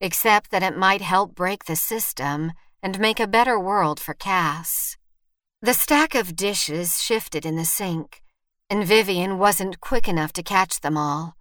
except 0.00 0.50
that 0.50 0.64
it 0.64 0.76
might 0.76 1.00
help 1.00 1.36
break 1.36 1.66
the 1.66 1.76
system 1.76 2.50
and 2.82 2.98
make 2.98 3.20
a 3.20 3.28
better 3.28 3.56
world 3.56 4.00
for 4.00 4.14
Cass. 4.14 4.96
The 5.62 5.74
stack 5.74 6.16
of 6.16 6.34
dishes 6.34 7.00
shifted 7.00 7.46
in 7.46 7.54
the 7.54 7.64
sink 7.64 8.20
and 8.70 8.84
Vivian 8.84 9.38
wasn't 9.38 9.80
quick 9.80 10.08
enough 10.08 10.32
to 10.34 10.42
catch 10.42 10.80
them 10.80 10.96
all. 10.96 11.36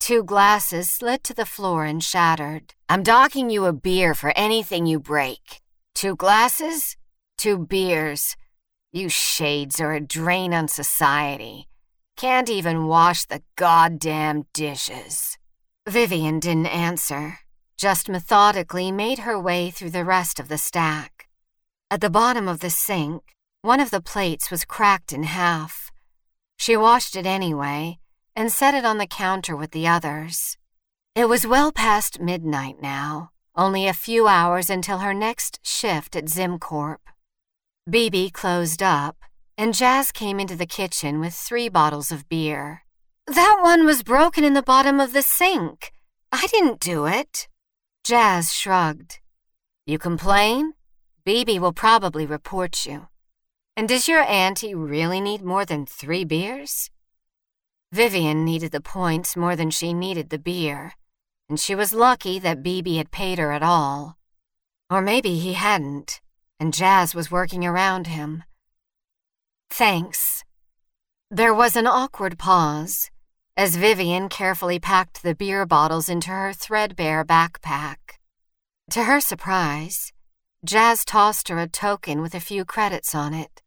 Two 0.00 0.22
glasses 0.22 0.90
slid 0.90 1.24
to 1.24 1.34
the 1.34 1.46
floor 1.46 1.84
and 1.84 2.02
shattered. 2.02 2.74
I'm 2.88 3.02
docking 3.02 3.50
you 3.50 3.64
a 3.64 3.72
beer 3.72 4.14
for 4.14 4.32
anything 4.36 4.86
you 4.86 5.00
break. 5.00 5.62
Two 5.94 6.16
glasses? 6.16 6.96
Two 7.38 7.58
beers. 7.58 8.36
You 8.92 9.08
shades 9.08 9.80
are 9.80 9.92
a 9.92 10.00
drain 10.00 10.54
on 10.54 10.68
society. 10.68 11.68
Can't 12.16 12.48
even 12.48 12.86
wash 12.86 13.24
the 13.24 13.42
goddamn 13.56 14.44
dishes. 14.52 15.36
Vivian 15.88 16.40
didn't 16.40 16.66
answer, 16.66 17.38
just 17.76 18.08
methodically 18.08 18.90
made 18.90 19.20
her 19.20 19.38
way 19.38 19.70
through 19.70 19.90
the 19.90 20.04
rest 20.04 20.40
of 20.40 20.48
the 20.48 20.58
stack. 20.58 21.28
At 21.90 22.00
the 22.00 22.10
bottom 22.10 22.48
of 22.48 22.60
the 22.60 22.70
sink, 22.70 23.22
one 23.62 23.80
of 23.80 23.90
the 23.90 24.00
plates 24.00 24.50
was 24.50 24.64
cracked 24.64 25.12
in 25.12 25.24
half. 25.24 25.85
She 26.56 26.76
washed 26.76 27.16
it 27.16 27.26
anyway 27.26 27.98
and 28.34 28.52
set 28.52 28.74
it 28.74 28.84
on 28.84 28.98
the 28.98 29.06
counter 29.06 29.56
with 29.56 29.70
the 29.70 29.88
others. 29.88 30.56
It 31.14 31.28
was 31.28 31.46
well 31.46 31.72
past 31.72 32.20
midnight 32.20 32.76
now, 32.82 33.30
only 33.56 33.88
a 33.88 33.94
few 33.94 34.28
hours 34.28 34.68
until 34.68 34.98
her 34.98 35.14
next 35.14 35.60
shift 35.62 36.14
at 36.14 36.26
Zimcorp. 36.26 36.98
BB 37.88 38.32
closed 38.32 38.82
up, 38.82 39.16
and 39.56 39.72
Jazz 39.72 40.12
came 40.12 40.38
into 40.38 40.56
the 40.56 40.66
kitchen 40.66 41.20
with 41.20 41.32
three 41.32 41.68
bottles 41.68 42.12
of 42.12 42.28
beer. 42.28 42.82
That 43.26 43.58
one 43.62 43.86
was 43.86 44.02
broken 44.02 44.44
in 44.44 44.52
the 44.52 44.62
bottom 44.62 45.00
of 45.00 45.12
the 45.12 45.22
sink. 45.22 45.92
I 46.30 46.46
didn't 46.48 46.80
do 46.80 47.06
it. 47.06 47.48
Jazz 48.04 48.52
shrugged. 48.52 49.20
You 49.86 49.98
complain? 49.98 50.74
BB 51.26 51.58
will 51.58 51.72
probably 51.72 52.26
report 52.26 52.84
you. 52.84 53.08
And 53.76 53.88
does 53.88 54.08
your 54.08 54.22
auntie 54.22 54.74
really 54.74 55.20
need 55.20 55.42
more 55.42 55.66
than 55.66 55.84
three 55.84 56.24
beers? 56.24 56.90
Vivian 57.92 58.44
needed 58.44 58.72
the 58.72 58.80
points 58.80 59.36
more 59.36 59.54
than 59.54 59.70
she 59.70 59.92
needed 59.92 60.30
the 60.30 60.38
beer. 60.38 60.94
and 61.48 61.60
she 61.60 61.74
was 61.76 61.92
lucky 61.92 62.40
that 62.40 62.62
BB 62.62 62.96
had 62.96 63.12
paid 63.12 63.38
her 63.38 63.52
at 63.52 63.62
all. 63.62 64.18
Or 64.90 65.00
maybe 65.00 65.38
he 65.38 65.52
hadn't, 65.52 66.20
and 66.58 66.74
Jazz 66.74 67.14
was 67.14 67.30
working 67.30 67.64
around 67.64 68.08
him. 68.08 68.42
Thanks. 69.70 70.42
There 71.30 71.54
was 71.54 71.76
an 71.76 71.86
awkward 71.86 72.38
pause 72.38 73.10
as 73.56 73.76
Vivian 73.76 74.28
carefully 74.28 74.78
packed 74.78 75.22
the 75.22 75.34
beer 75.34 75.64
bottles 75.64 76.08
into 76.08 76.30
her 76.30 76.52
threadbare 76.52 77.24
backpack. 77.24 77.96
To 78.90 79.04
her 79.04 79.20
surprise, 79.20 80.12
Jazz 80.64 81.04
tossed 81.04 81.48
her 81.48 81.58
a 81.58 81.66
token 81.66 82.20
with 82.20 82.34
a 82.34 82.40
few 82.40 82.64
credits 82.64 83.14
on 83.14 83.32
it. 83.32 83.62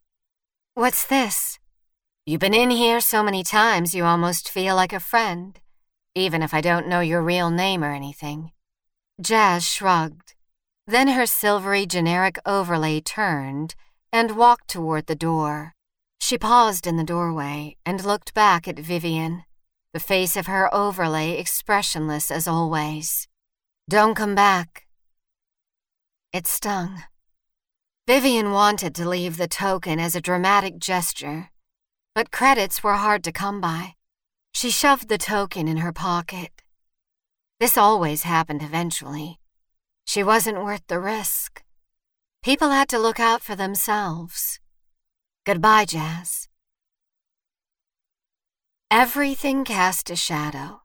What's 0.80 1.04
this? 1.04 1.60
You've 2.26 2.40
been 2.40 2.54
in 2.54 2.70
here 2.70 3.02
so 3.02 3.22
many 3.22 3.44
times 3.44 3.94
you 3.94 4.06
almost 4.06 4.50
feel 4.50 4.78
like 4.78 4.94
a 4.94 5.02
friend, 5.02 5.60
even 6.16 6.42
if 6.42 6.54
I 6.54 6.62
don't 6.62 6.88
know 6.88 7.02
your 7.02 7.22
real 7.22 7.50
name 7.50 7.84
or 7.84 7.92
anything. 7.92 8.54
Jazz 9.20 9.68
shrugged. 9.68 10.36
Then 10.88 11.10
her 11.10 11.26
silvery 11.26 11.86
generic 11.86 12.40
overlay 12.46 13.02
turned 13.02 13.76
and 14.14 14.38
walked 14.38 14.70
toward 14.70 15.08
the 15.08 15.18
door. 15.18 15.74
She 16.22 16.38
paused 16.38 16.88
in 16.88 16.96
the 16.96 17.04
doorway 17.04 17.76
and 17.86 18.06
looked 18.06 18.34
back 18.34 18.66
at 18.66 18.80
Vivian, 18.80 19.44
the 19.94 20.00
face 20.00 20.38
of 20.38 20.48
her 20.48 20.74
overlay 20.74 21.32
expressionless 21.38 22.32
as 22.32 22.48
always. 22.48 23.28
Don't 23.90 24.16
come 24.16 24.34
back. 24.34 24.88
It 26.32 26.48
stung. 26.48 27.04
Vivian 28.10 28.51
wanted 28.51 28.96
to 28.96 29.08
leave 29.08 29.38
the 29.38 29.48
token 29.48 30.00
as 30.00 30.16
a 30.16 30.20
dramatic 30.20 30.80
gesture, 30.80 31.51
but 32.16 32.32
credits 32.32 32.82
were 32.82 32.96
hard 32.96 33.24
to 33.24 33.32
come 33.32 33.62
by. 33.62 33.94
She 34.51 34.72
shoved 34.72 35.10
the 35.10 35.20
token 35.20 35.68
in 35.68 35.78
her 35.78 35.94
pocket. 35.94 36.63
This 37.60 37.78
always 37.78 38.24
happened 38.24 38.63
eventually. 38.63 39.38
She 40.08 40.24
wasn't 40.24 40.63
worth 40.63 40.82
the 40.88 41.00
risk. 41.00 41.62
People 42.42 42.72
had 42.72 42.89
to 42.89 42.98
look 42.98 43.20
out 43.20 43.44
for 43.44 43.56
themselves. 43.56 44.60
Goodbye, 45.46 45.86
Jazz. 45.86 46.48
Everything 48.89 49.63
cast 49.63 50.10
a 50.10 50.16
shadow, 50.16 50.82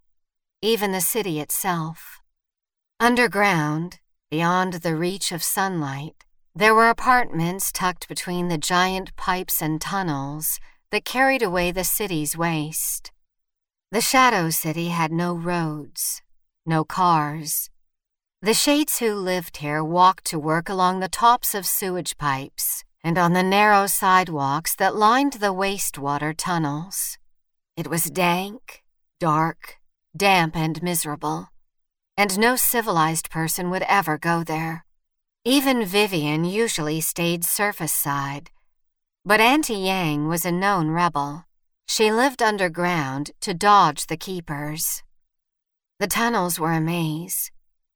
even 0.60 0.92
the 0.92 1.00
city 1.00 1.40
itself. 1.40 2.20
Underground, 3.00 3.98
beyond 4.30 4.74
the 4.74 4.94
reach 4.94 5.32
of 5.32 5.42
sunlight, 5.42 6.24
there 6.56 6.74
were 6.74 6.88
apartments 6.88 7.72
tucked 7.72 8.06
between 8.06 8.46
the 8.46 8.58
giant 8.58 9.16
pipes 9.16 9.60
and 9.60 9.80
tunnels 9.80 10.60
that 10.92 11.04
carried 11.04 11.42
away 11.42 11.72
the 11.72 11.82
city's 11.82 12.36
waste. 12.36 13.10
The 13.90 14.00
Shadow 14.00 14.50
City 14.50 14.88
had 14.88 15.10
no 15.10 15.34
roads, 15.34 16.22
no 16.64 16.84
cars. 16.84 17.70
The 18.40 18.54
shades 18.54 19.00
who 19.00 19.14
lived 19.14 19.56
here 19.56 19.82
walked 19.82 20.26
to 20.26 20.38
work 20.38 20.68
along 20.68 21.00
the 21.00 21.08
tops 21.08 21.54
of 21.54 21.66
sewage 21.66 22.16
pipes 22.18 22.84
and 23.02 23.18
on 23.18 23.32
the 23.32 23.42
narrow 23.42 23.88
sidewalks 23.88 24.76
that 24.76 24.94
lined 24.94 25.34
the 25.34 25.52
wastewater 25.52 26.32
tunnels. 26.36 27.18
It 27.76 27.88
was 27.88 28.04
dank, 28.04 28.84
dark, 29.18 29.78
damp, 30.16 30.56
and 30.56 30.80
miserable, 30.82 31.48
and 32.16 32.38
no 32.38 32.54
civilized 32.54 33.28
person 33.28 33.70
would 33.70 33.82
ever 33.82 34.18
go 34.18 34.44
there. 34.44 34.83
Even 35.46 35.84
Vivian 35.84 36.44
usually 36.44 37.02
stayed 37.02 37.44
surface 37.44 37.92
side, 37.92 38.50
but 39.26 39.40
Auntie 39.40 39.74
Yang 39.74 40.26
was 40.26 40.46
a 40.46 40.50
known 40.50 40.88
rebel. 40.88 41.44
She 41.86 42.10
lived 42.10 42.42
underground 42.42 43.32
to 43.42 43.52
dodge 43.52 44.06
the 44.06 44.16
keepers. 44.16 45.02
The 46.00 46.06
tunnels 46.06 46.58
were 46.58 46.72
a 46.72 46.80
maze, 46.80 47.50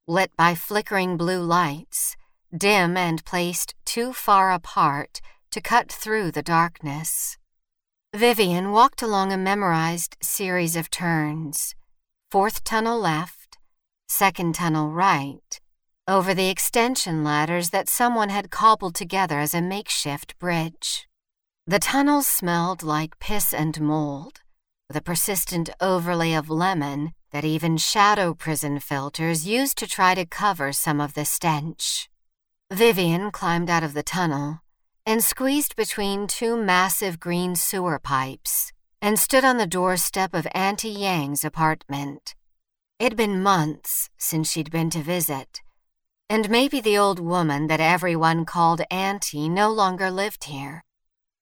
lit 0.07 0.29
by 0.37 0.53
flickering 0.53 1.17
blue 1.17 1.41
lights 1.41 2.15
dim 2.55 2.97
and 2.97 3.23
placed 3.25 3.75
too 3.85 4.13
far 4.13 4.51
apart 4.51 5.21
to 5.51 5.61
cut 5.61 5.91
through 5.91 6.31
the 6.31 6.41
darkness. 6.41 7.37
Vivian 8.15 8.71
walked 8.71 9.01
along 9.01 9.31
a 9.31 9.37
memorized 9.37 10.17
series 10.21 10.75
of 10.75 10.89
turns 10.89 11.75
fourth 12.31 12.63
tunnel 12.63 12.99
left, 12.99 13.57
second 14.07 14.53
tunnel 14.53 14.91
right, 14.91 15.59
over 16.09 16.33
the 16.33 16.49
extension 16.49 17.23
ladders 17.23 17.69
that 17.69 17.87
someone 17.87 18.29
had 18.29 18.49
cobbled 18.49 18.95
together 18.95 19.37
as 19.39 19.53
a 19.53 19.61
makeshift 19.61 20.37
bridge. 20.39 21.07
The 21.67 21.77
tunnel 21.77 22.23
smelled 22.23 22.81
like 22.81 23.19
piss 23.19 23.53
and 23.53 23.79
mold, 23.79 24.41
with 24.87 24.97
a 24.97 25.03
persistent 25.03 25.69
overlay 25.79 26.33
of 26.33 26.49
lemon 26.49 27.13
that 27.31 27.45
even 27.45 27.77
shadow 27.77 28.33
prison 28.33 28.79
filters 28.79 29.47
used 29.47 29.77
to 29.77 29.87
try 29.87 30.15
to 30.15 30.25
cover 30.25 30.73
some 30.73 30.99
of 30.99 31.13
the 31.13 31.25
stench. 31.25 32.09
Vivian 32.71 33.29
climbed 33.29 33.69
out 33.69 33.83
of 33.83 33.93
the 33.93 34.01
tunnel 34.01 34.61
and 35.05 35.23
squeezed 35.23 35.75
between 35.75 36.25
two 36.25 36.57
massive 36.57 37.19
green 37.19 37.55
sewer 37.55 37.99
pipes 37.99 38.73
and 38.99 39.19
stood 39.19 39.45
on 39.45 39.57
the 39.57 39.67
doorstep 39.67 40.33
of 40.33 40.47
Auntie 40.55 40.89
Yang's 40.89 41.43
apartment. 41.43 42.33
It'd 42.97 43.15
been 43.15 43.43
months 43.43 44.09
since 44.17 44.51
she'd 44.51 44.71
been 44.71 44.89
to 44.89 45.03
visit, 45.03 45.61
and 46.29 46.49
maybe 46.49 46.79
the 46.79 46.97
old 46.97 47.19
woman 47.19 47.67
that 47.67 47.79
everyone 47.79 48.45
called 48.45 48.81
Auntie 48.91 49.49
no 49.49 49.71
longer 49.71 50.11
lived 50.11 50.43
here. 50.43 50.83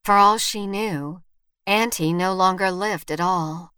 For 0.06 0.16
all 0.16 0.38
she 0.38 0.66
knew, 0.66 1.22
Auntie 1.66 2.14
no 2.14 2.34
longer 2.34 2.72
lived 2.72 3.12
at 3.12 3.20
all. 3.20 3.74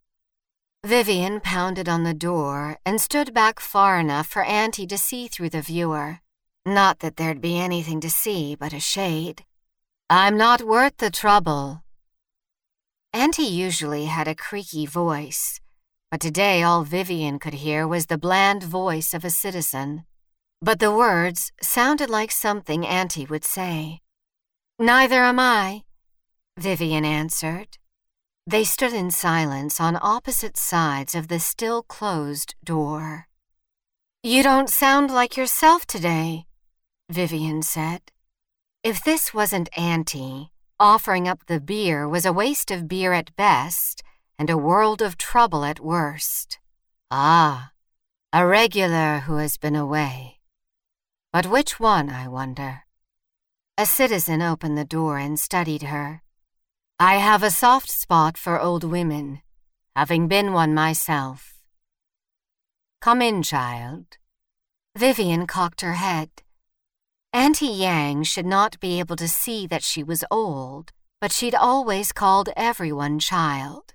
Vivian 0.85 1.39
pounded 1.39 1.89
on 1.89 2.03
the 2.03 2.13
door 2.13 2.77
and 2.85 3.01
stood 3.01 3.33
back 3.33 3.59
far 3.59 3.99
enough 3.99 4.27
for 4.27 4.43
Auntie 4.43 4.87
to 4.87 4.97
see 4.97 5.27
through 5.27 5.49
the 5.49 5.61
viewer. 5.61 6.19
Not 6.65 6.99
that 6.99 7.17
there'd 7.17 7.41
be 7.41 7.59
anything 7.59 7.99
to 8.01 8.09
see 8.09 8.55
but 8.55 8.71
a 8.71 8.79
shade. 8.79 9.43
I'm 10.09 10.37
not 10.37 10.61
worth 10.61 10.97
the 10.97 11.09
trouble. 11.09 11.83
Auntie 13.11 13.43
usually 13.43 14.05
had 14.05 14.27
a 14.27 14.35
creaky 14.35 14.85
voice, 14.85 15.59
but 16.11 16.21
today 16.21 16.61
all 16.61 16.83
Vivian 16.83 17.39
could 17.39 17.55
hear 17.55 17.87
was 17.87 18.05
the 18.05 18.19
bland 18.19 18.61
voice 18.61 19.15
of 19.15 19.25
a 19.25 19.31
citizen. 19.31 20.05
But 20.61 20.79
the 20.79 20.91
words 20.91 21.53
sounded 21.61 22.09
like 22.09 22.31
something 22.31 22.85
Auntie 22.85 23.25
would 23.25 23.45
say. 23.45 24.01
Neither 24.77 25.23
am 25.23 25.39
I, 25.39 25.83
Vivian 26.57 27.05
answered. 27.05 27.77
They 28.45 28.65
stood 28.65 28.93
in 28.93 29.11
silence 29.11 29.79
on 29.79 29.97
opposite 30.01 30.57
sides 30.57 31.15
of 31.15 31.29
the 31.29 31.39
still 31.39 31.83
closed 31.83 32.55
door. 32.63 33.27
You 34.21 34.43
don't 34.43 34.69
sound 34.69 35.11
like 35.11 35.37
yourself 35.37 35.85
today, 35.85 36.45
Vivian 37.09 37.61
said. 37.61 38.01
If 38.83 39.01
this 39.01 39.33
wasn't 39.33 39.69
Auntie, 39.77 40.51
offering 40.77 41.25
up 41.25 41.45
the 41.45 41.61
beer 41.61 42.07
was 42.07 42.25
a 42.25 42.33
waste 42.33 42.69
of 42.69 42.87
beer 42.89 43.13
at 43.13 43.35
best 43.37 44.03
and 44.37 44.49
a 44.49 44.57
world 44.57 45.01
of 45.01 45.17
trouble 45.17 45.63
at 45.63 45.79
worst. 45.79 46.59
Ah, 47.09 47.71
a 48.33 48.45
regular 48.45 49.19
who 49.19 49.37
has 49.37 49.55
been 49.55 49.75
away. 49.75 50.38
But 51.31 51.45
which 51.45 51.79
one, 51.79 52.09
I 52.09 52.27
wonder? 52.27 52.83
A 53.77 53.85
citizen 53.85 54.41
opened 54.41 54.77
the 54.77 54.83
door 54.83 55.19
and 55.19 55.39
studied 55.39 55.83
her. 55.83 56.23
I 56.99 57.15
have 57.15 57.43
a 57.43 57.51
soft 57.51 57.91
spot 57.91 58.37
for 58.37 58.59
old 58.59 58.83
women, 58.83 59.41
having 59.95 60.27
been 60.27 60.53
one 60.53 60.73
myself. 60.73 61.61
Come 62.99 63.21
in, 63.21 63.43
child. 63.43 64.17
Vivian 64.97 65.45
cocked 65.45 65.81
her 65.81 65.93
head. 65.93 66.29
Auntie 67.31 67.67
Yang 67.67 68.23
should 68.23 68.47
not 68.47 68.79
be 68.79 68.99
able 68.99 69.15
to 69.15 69.27
see 69.27 69.67
that 69.67 69.83
she 69.83 70.03
was 70.03 70.25
old, 70.31 70.91
but 71.21 71.31
she'd 71.31 71.53
always 71.53 72.11
called 72.11 72.49
everyone 72.57 73.19
child. 73.19 73.93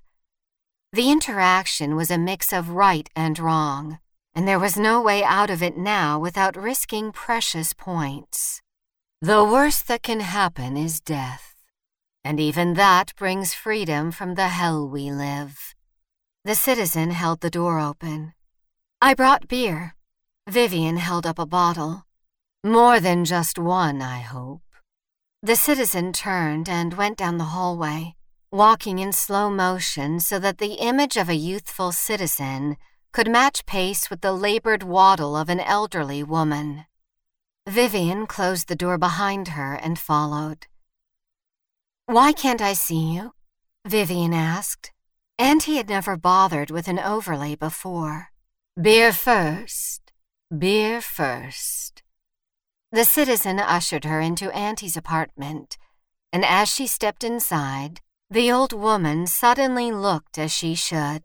The 0.93 1.11
interaction 1.11 1.97
was 1.97 2.13
a 2.13 2.17
mix 2.17 2.53
of 2.53 2.71
right 2.71 3.11
and 3.17 3.39
wrong, 3.41 3.99
and 4.35 4.49
there 4.49 4.59
was 4.59 4.77
no 4.77 5.01
way 5.01 5.23
out 5.23 5.51
of 5.51 5.63
it 5.63 5.77
now 5.77 6.19
without 6.19 6.57
risking 6.57 7.13
precious 7.13 7.73
points. 7.73 8.61
The 9.21 9.45
worst 9.45 9.89
that 9.89 10.03
can 10.03 10.21
happen 10.21 10.77
is 10.77 11.01
death, 11.01 11.55
and 12.25 12.41
even 12.41 12.75
that 12.75 13.15
brings 13.17 13.55
freedom 13.55 14.11
from 14.11 14.35
the 14.35 14.49
hell 14.49 14.89
we 14.89 15.11
live. 15.11 15.75
The 16.45 16.55
citizen 16.55 17.11
held 17.11 17.41
the 17.41 17.51
door 17.51 17.79
open. 17.79 18.35
I 19.01 19.15
brought 19.15 19.49
beer. 19.49 19.95
Vivian 20.49 20.99
held 20.99 21.27
up 21.27 21.39
a 21.39 21.47
bottle. 21.47 22.05
More 22.63 23.01
than 23.01 23.25
just 23.25 23.59
one, 23.59 24.03
I 24.03 24.19
hope. 24.19 24.63
The 25.43 25.57
citizen 25.57 26.13
turned 26.13 26.69
and 26.69 26.95
went 26.95 27.19
down 27.19 27.39
the 27.39 27.53
hallway, 27.57 28.15
walking 28.51 28.99
in 28.99 29.13
slow 29.13 29.49
motion 29.51 30.21
so 30.21 30.39
that 30.39 30.59
the 30.59 30.75
image 30.75 31.17
of 31.17 31.29
a 31.29 31.35
youthful 31.35 31.93
citizen 31.93 32.77
could 33.15 33.31
match 33.31 33.65
pace 33.65 34.11
with 34.11 34.23
the 34.23 34.33
labored 34.33 34.83
waddle 34.83 35.37
of 35.37 35.49
an 35.49 35.61
elderly 35.61 36.21
woman. 36.21 36.85
Vivian 37.69 38.27
closed 38.27 38.67
the 38.67 38.75
door 38.75 38.99
behind 38.99 39.49
her 39.49 39.75
and 39.75 40.01
followed. 40.01 40.67
Why 42.07 42.33
can't 42.33 42.61
I 42.61 42.73
see 42.73 43.15
you? 43.15 43.33
Vivian 43.87 44.35
asked, 44.35 44.91
and 45.39 45.63
he 45.63 45.77
had 45.77 45.89
never 45.89 46.17
bothered 46.17 46.73
with 46.73 46.89
an 46.89 46.99
overlay 46.99 47.55
before. 47.55 48.33
Beer 48.81 49.13
first, 49.13 50.13
beer 50.51 51.01
first. 51.01 52.03
The 52.91 53.05
citizen 53.05 53.61
ushered 53.61 54.05
her 54.07 54.21
into 54.21 54.51
Auntie's 54.53 54.97
apartment, 54.97 55.79
and 56.33 56.45
as 56.45 56.69
she 56.69 56.89
stepped 56.89 57.23
inside, 57.23 58.01
the 58.29 58.51
old 58.51 58.73
woman 58.73 59.29
suddenly 59.29 59.93
looked 59.93 60.37
as 60.37 60.51
she 60.53 60.75
should. 60.75 61.23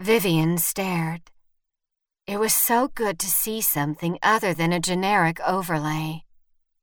Vivian 0.00 0.58
stared. 0.58 1.22
It 2.28 2.38
was 2.38 2.54
so 2.54 2.86
good 2.86 3.18
to 3.18 3.26
see 3.26 3.60
something 3.60 4.16
other 4.22 4.54
than 4.54 4.72
a 4.72 4.78
generic 4.78 5.40
overlay. 5.40 6.22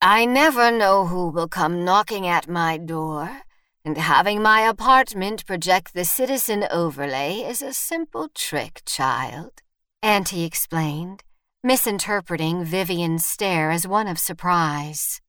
I 0.02 0.26
never 0.26 0.70
know 0.70 1.06
who 1.06 1.30
will 1.30 1.48
come 1.48 1.86
knocking 1.86 2.28
at 2.28 2.50
my 2.50 2.78
door, 2.78 3.44
and 3.86 3.98
having 3.98 4.42
my 4.42 4.62
apartment 4.62 5.46
project 5.46 5.94
the 5.94 6.04
citizen 6.04 6.66
overlay 6.70 7.38
is 7.38 7.62
a 7.62 7.72
simple 7.72 8.28
trick, 8.36 8.82
child, 8.86 9.62
Auntie 10.04 10.44
explained, 10.44 11.24
misinterpreting 11.64 12.66
Vivian's 12.66 13.26
stare 13.26 13.72
as 13.72 13.88
one 13.88 14.10
of 14.10 14.20
surprise. 14.20 15.22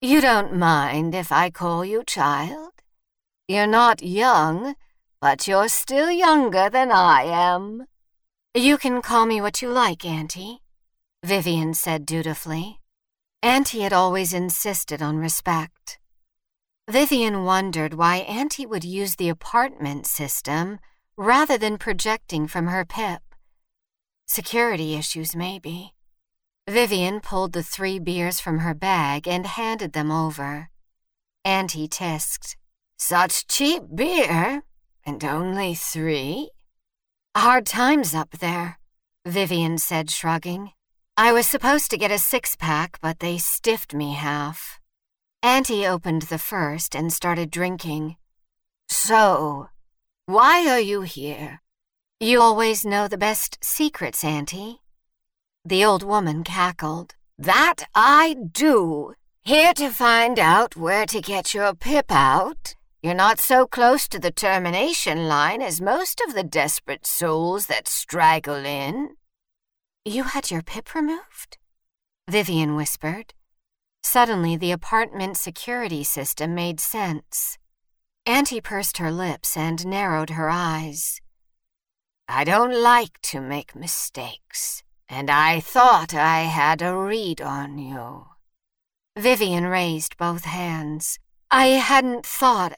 You 0.00 0.22
don't 0.22 0.56
mind 0.56 1.14
if 1.14 1.30
I 1.30 1.50
call 1.50 1.84
you 1.84 2.02
child? 2.02 2.72
You're 3.46 3.66
not 3.66 4.02
young, 4.02 4.74
but 5.20 5.46
you're 5.46 5.68
still 5.68 6.10
younger 6.10 6.68
than 6.70 6.90
I 6.90 7.22
am. 7.22 7.86
You 8.54 8.78
can 8.78 9.02
call 9.02 9.26
me 9.26 9.40
what 9.40 9.60
you 9.60 9.70
like, 9.70 10.04
Auntie, 10.04 10.62
Vivian 11.24 11.74
said 11.74 12.06
dutifully. 12.06 12.80
Auntie 13.42 13.82
had 13.82 13.92
always 13.92 14.32
insisted 14.32 15.02
on 15.02 15.18
respect. 15.18 15.98
Vivian 16.88 17.44
wondered 17.44 17.94
why 17.94 18.16
Auntie 18.18 18.66
would 18.66 18.84
use 18.84 19.16
the 19.16 19.28
apartment 19.28 20.06
system 20.06 20.78
rather 21.16 21.58
than 21.58 21.78
projecting 21.78 22.46
from 22.46 22.68
her 22.68 22.84
pip. 22.84 23.22
Security 24.26 24.94
issues, 24.94 25.34
maybe. 25.34 25.94
Vivian 26.68 27.20
pulled 27.20 27.52
the 27.52 27.62
three 27.62 27.98
beers 27.98 28.40
from 28.40 28.58
her 28.58 28.74
bag 28.74 29.28
and 29.28 29.46
handed 29.46 29.92
them 29.92 30.10
over. 30.10 30.70
Auntie 31.44 31.88
tisked. 31.88 32.56
Such 32.98 33.46
cheap 33.46 33.82
beer, 33.94 34.62
and 35.06 35.24
only 35.24 35.74
three? 35.74 36.50
Hard 37.36 37.64
times 37.64 38.14
up 38.14 38.30
there, 38.40 38.78
Vivian 39.24 39.78
said, 39.78 40.10
shrugging. 40.10 40.72
I 41.16 41.32
was 41.32 41.46
supposed 41.46 41.90
to 41.90 41.96
get 41.96 42.10
a 42.10 42.18
six 42.18 42.56
pack, 42.56 42.98
but 43.00 43.20
they 43.20 43.38
stiffed 43.38 43.94
me 43.94 44.14
half. 44.14 44.80
Auntie 45.42 45.86
opened 45.86 46.22
the 46.22 46.38
first 46.38 46.94
and 46.94 47.12
started 47.12 47.50
drinking. 47.50 48.16
So, 48.88 49.68
why 50.26 50.68
are 50.68 50.80
you 50.80 51.02
here? 51.02 51.62
You 52.18 52.40
always 52.40 52.84
know 52.84 53.06
the 53.06 53.18
best 53.18 53.58
secrets, 53.62 54.24
Auntie. 54.24 54.80
The 55.64 55.84
old 55.84 56.02
woman 56.02 56.42
cackled. 56.42 57.14
That 57.38 57.84
I 57.94 58.36
do. 58.52 59.14
Here 59.42 59.74
to 59.74 59.90
find 59.90 60.38
out 60.38 60.74
where 60.74 61.06
to 61.06 61.20
get 61.20 61.54
your 61.54 61.74
pip 61.74 62.10
out 62.10 62.74
you're 63.06 63.14
not 63.14 63.38
so 63.38 63.68
close 63.68 64.08
to 64.08 64.18
the 64.18 64.32
termination 64.32 65.28
line 65.28 65.62
as 65.62 65.80
most 65.80 66.20
of 66.26 66.34
the 66.34 66.42
desperate 66.42 67.06
souls 67.06 67.66
that 67.66 67.86
straggle 67.86 68.66
in. 68.66 69.10
You 70.04 70.24
had 70.24 70.50
your 70.50 70.60
pip 70.60 70.92
removed? 70.92 71.56
Vivian 72.28 72.74
whispered. 72.74 73.32
Suddenly, 74.02 74.56
the 74.56 74.72
apartment 74.72 75.36
security 75.36 76.02
system 76.02 76.52
made 76.52 76.80
sense. 76.80 77.58
Auntie 78.26 78.60
pursed 78.60 78.98
her 78.98 79.12
lips 79.12 79.56
and 79.56 79.86
narrowed 79.86 80.30
her 80.30 80.50
eyes. 80.50 81.20
I 82.26 82.42
don't 82.42 82.74
like 82.74 83.22
to 83.30 83.40
make 83.40 83.76
mistakes, 83.76 84.82
and 85.08 85.30
I 85.30 85.60
thought 85.60 86.12
I 86.12 86.40
had 86.40 86.82
a 86.82 86.96
read 86.96 87.40
on 87.40 87.78
you. 87.78 88.26
Vivian 89.16 89.66
raised 89.66 90.16
both 90.16 90.44
hands. 90.44 91.20
I 91.52 91.66
hadn't 91.66 92.26
thought 92.26 92.72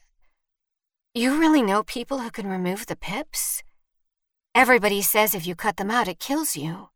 you 1.13 1.39
really 1.39 1.63
know 1.63 1.81
people 1.83 2.19
who 2.19 2.29
can 2.29 2.47
remove 2.47 2.85
the 2.85 2.95
pips? 2.95 3.63
Everybody 4.53 5.01
says 5.01 5.33
if 5.33 5.47
you 5.47 5.55
cut 5.55 5.77
them 5.77 5.89
out, 5.89 6.07
it 6.07 6.19
kills 6.19 6.55
you. 6.55 6.89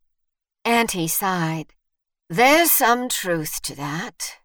Auntie 0.64 1.08
sighed. 1.08 1.74
There's 2.30 2.72
some 2.72 3.10
truth 3.10 3.62
to 3.64 3.76
that. 3.76 4.38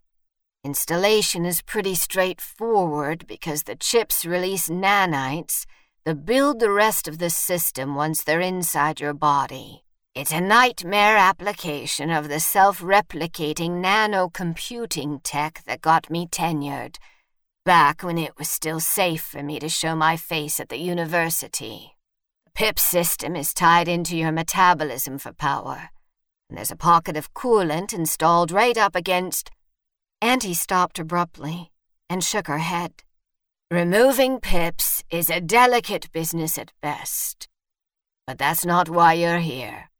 Installation 0.64 1.44
is 1.44 1.60
pretty 1.60 1.94
straightforward 1.94 3.26
because 3.26 3.64
the 3.64 3.76
chips 3.76 4.24
release 4.24 4.70
nanites 4.70 5.66
that 6.04 6.24
build 6.24 6.60
the 6.60 6.70
rest 6.70 7.06
of 7.06 7.18
the 7.18 7.30
system 7.30 7.94
once 7.94 8.24
they're 8.24 8.40
inside 8.40 9.00
your 9.00 9.14
body. 9.14 9.84
It's 10.14 10.32
a 10.32 10.40
nightmare 10.40 11.18
application 11.18 12.10
of 12.10 12.28
the 12.28 12.40
self 12.40 12.80
replicating 12.80 13.82
nano 13.82 14.30
computing 14.30 15.20
tech 15.20 15.62
that 15.66 15.82
got 15.82 16.10
me 16.10 16.26
tenured 16.26 16.96
back 17.68 18.02
when 18.02 18.16
it 18.16 18.32
was 18.38 18.48
still 18.48 18.80
safe 18.80 19.20
for 19.20 19.42
me 19.42 19.58
to 19.58 19.68
show 19.68 19.94
my 19.94 20.16
face 20.16 20.58
at 20.58 20.70
the 20.70 20.78
university. 20.78 21.94
The 22.46 22.52
PIP 22.52 22.78
system 22.78 23.36
is 23.36 23.52
tied 23.52 23.88
into 23.88 24.16
your 24.16 24.32
metabolism 24.32 25.18
for 25.18 25.34
power, 25.34 25.90
and 26.48 26.56
there's 26.56 26.70
a 26.70 26.76
pocket 26.76 27.14
of 27.14 27.34
coolant 27.34 27.92
installed 27.92 28.50
right 28.50 28.78
up 28.78 28.96
against. 28.96 29.50
Auntie 30.22 30.54
stopped 30.54 30.98
abruptly 30.98 31.70
and 32.08 32.24
shook 32.24 32.46
her 32.46 32.56
head. 32.56 33.02
Removing 33.70 34.40
pips 34.40 35.04
is 35.10 35.28
a 35.28 35.38
delicate 35.38 36.10
business 36.10 36.56
at 36.56 36.72
best. 36.80 37.48
But 38.26 38.38
that's 38.38 38.64
not 38.64 38.88
why 38.88 39.12
you're 39.12 39.40
here. 39.40 39.90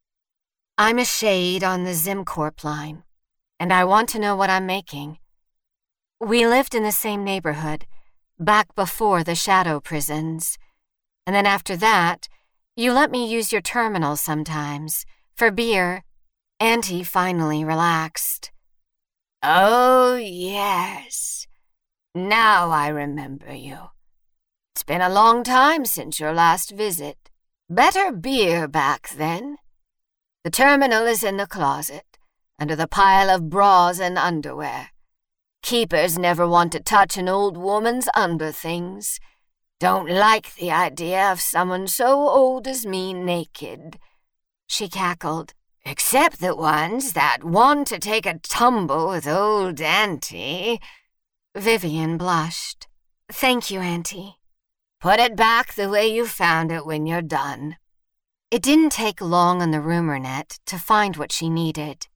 I'm 0.78 0.98
a 0.98 1.04
shade 1.04 1.62
on 1.62 1.85
the 1.85 1.90
ZimCorp 1.90 2.64
line, 2.64 3.02
and 3.61 3.74
I 3.74 3.85
want 3.85 4.09
to 4.09 4.18
know 4.18 4.37
what 4.37 4.48
I'm 4.48 4.64
making. 4.64 5.18
We 6.20 6.46
lived 6.46 6.74
in 6.74 6.83
the 6.83 6.92
same 6.92 7.22
neighborhood, 7.22 7.87
back 8.38 8.74
before 8.74 9.22
the 9.22 9.37
shadow 9.37 9.78
prisons. 9.78 10.59
And 11.26 11.35
then 11.35 11.46
after 11.46 11.76
that, 11.76 12.28
you 12.74 12.92
let 12.92 13.11
me 13.11 13.31
use 13.31 13.52
your 13.52 13.61
terminal 13.61 14.16
sometimes, 14.16 15.04
for 15.37 15.50
beer. 15.50 16.02
Auntie 16.59 17.04
finally 17.04 17.64
relaxed. 17.64 18.50
Oh, 19.44 20.16
yes. 20.16 21.46
Now 22.14 22.70
I 22.70 22.88
remember 22.88 23.54
you. 23.54 23.78
It's 24.74 24.83
been 24.83 25.00
a 25.00 25.09
long 25.09 25.44
time 25.44 25.85
since 25.85 26.18
your 26.18 26.33
last 26.33 26.72
visit. 26.72 27.31
Better 27.70 28.11
beer 28.11 28.66
back 28.66 29.11
then. 29.11 29.59
The 30.42 30.50
terminal 30.50 31.07
is 31.07 31.22
in 31.22 31.37
the 31.37 31.46
closet, 31.46 32.18
under 32.59 32.74
the 32.74 32.88
pile 32.88 33.31
of 33.31 33.50
bras 33.50 34.00
and 34.00 34.18
underwear. 34.18 34.90
Keepers 35.62 36.18
never 36.18 36.47
want 36.47 36.73
to 36.73 36.81
touch 36.81 37.16
an 37.16 37.29
old 37.29 37.57
woman's 37.57 38.09
underthings. 38.14 39.18
Don't 39.81 40.09
like 40.09 40.55
the 40.55 40.71
idea 40.71 41.31
of 41.31 41.40
someone 41.40 41.87
so 41.87 42.29
old 42.29 42.66
as 42.66 42.87
me 42.87 43.12
naked. 43.12 43.99
She 44.66 44.88
cackled. 44.88 45.55
Except 45.85 46.40
the 46.40 46.55
ones 46.55 47.12
that 47.12 47.42
want 47.42 47.87
to 47.88 47.99
take 47.99 48.27
a 48.27 48.38
tumble 48.38 49.09
with 49.09 49.27
old 49.27 49.81
Auntie. 49.81 50.81
Vivian 51.57 52.18
blushed. 52.18 52.88
Thank 53.31 53.71
you, 53.71 53.81
Auntie. 53.81 54.37
Put 55.01 55.21
it 55.21 55.37
back 55.37 55.75
the 55.75 55.88
way 55.88 56.09
you 56.09 56.27
found 56.27 56.73
it 56.73 56.85
when 56.85 57.07
you're 57.07 57.23
done. 57.23 57.77
It 58.51 58.62
didn't 58.62 58.90
take 58.90 59.21
long 59.21 59.62
on 59.62 59.71
the 59.71 59.81
rumor 59.81 60.18
net 60.18 60.59
to 60.66 60.79
find 60.79 61.16
what 61.16 61.33
she 61.33 61.49
needed. 61.49 62.09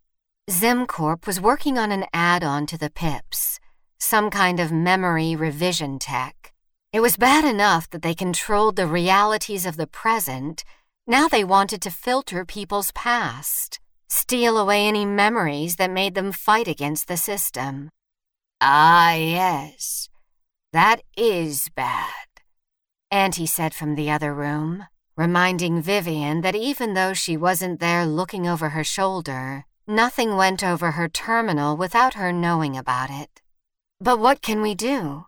ZimCorp 0.50 1.24
was 1.24 1.40
working 1.40 1.78
on 1.78 1.92
an 1.92 2.04
add 2.12 2.42
on 2.42 2.66
to 2.66 2.76
the 2.76 2.90
PIPs, 2.90 3.60
some 4.00 4.28
kind 4.28 4.58
of 4.58 4.72
memory 4.72 5.36
revision 5.36 6.00
tech. 6.00 6.52
It 6.92 6.98
was 6.98 7.16
bad 7.16 7.44
enough 7.44 7.88
that 7.90 8.02
they 8.02 8.14
controlled 8.14 8.74
the 8.74 8.88
realities 8.88 9.64
of 9.64 9.76
the 9.76 9.86
present. 9.86 10.64
Now 11.06 11.28
they 11.28 11.44
wanted 11.44 11.80
to 11.82 11.92
filter 11.92 12.44
people's 12.44 12.90
past, 12.90 13.78
steal 14.08 14.58
away 14.58 14.88
any 14.88 15.06
memories 15.06 15.76
that 15.76 15.92
made 15.92 16.16
them 16.16 16.32
fight 16.32 16.66
against 16.66 17.06
the 17.06 17.16
system. 17.16 17.88
Ah, 18.60 19.14
yes, 19.14 20.08
that 20.72 21.02
is 21.16 21.68
bad, 21.76 22.26
Auntie 23.12 23.46
said 23.46 23.74
from 23.74 23.94
the 23.94 24.10
other 24.10 24.34
room, 24.34 24.88
reminding 25.16 25.80
Vivian 25.80 26.40
that 26.40 26.56
even 26.56 26.94
though 26.94 27.14
she 27.14 27.36
wasn't 27.36 27.78
there 27.78 28.04
looking 28.04 28.48
over 28.48 28.70
her 28.70 28.82
shoulder, 28.84 29.66
Nothing 29.86 30.36
went 30.36 30.62
over 30.62 30.92
her 30.92 31.08
terminal 31.08 31.76
without 31.76 32.14
her 32.14 32.32
knowing 32.32 32.76
about 32.76 33.10
it. 33.10 33.42
But 34.00 34.18
what 34.18 34.40
can 34.40 34.62
we 34.62 34.74
do? 34.74 35.26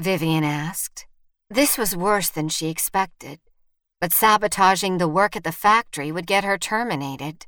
Vivian 0.00 0.44
asked. 0.44 1.06
This 1.50 1.76
was 1.76 1.96
worse 1.96 2.30
than 2.30 2.48
she 2.48 2.68
expected, 2.68 3.40
but 4.00 4.12
sabotaging 4.12 4.98
the 4.98 5.08
work 5.08 5.36
at 5.36 5.44
the 5.44 5.52
factory 5.52 6.10
would 6.12 6.26
get 6.26 6.44
her 6.44 6.56
terminated, 6.56 7.44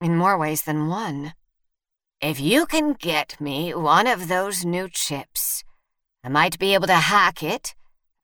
in 0.00 0.16
more 0.16 0.38
ways 0.38 0.62
than 0.62 0.88
one. 0.88 1.34
If 2.20 2.38
you 2.38 2.66
can 2.66 2.92
get 2.92 3.40
me 3.40 3.74
one 3.74 4.06
of 4.06 4.28
those 4.28 4.64
new 4.64 4.88
chips, 4.88 5.64
I 6.22 6.28
might 6.28 6.58
be 6.58 6.74
able 6.74 6.86
to 6.86 6.94
hack 6.94 7.42
it 7.42 7.74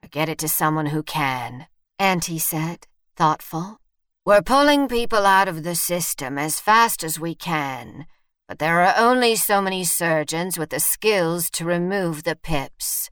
or 0.04 0.08
get 0.08 0.28
it 0.28 0.38
to 0.38 0.48
someone 0.48 0.86
who 0.86 1.02
can, 1.02 1.66
Auntie 1.98 2.38
said, 2.38 2.86
thoughtful. 3.16 3.80
We're 4.26 4.42
pulling 4.42 4.88
people 4.88 5.24
out 5.24 5.46
of 5.46 5.62
the 5.62 5.76
system 5.76 6.36
as 6.36 6.58
fast 6.58 7.04
as 7.04 7.20
we 7.20 7.36
can, 7.36 8.06
but 8.48 8.58
there 8.58 8.82
are 8.82 8.92
only 8.98 9.36
so 9.36 9.62
many 9.62 9.84
surgeons 9.84 10.58
with 10.58 10.70
the 10.70 10.80
skills 10.80 11.48
to 11.50 11.64
remove 11.64 12.24
the 12.24 12.34
pips. 12.34 13.08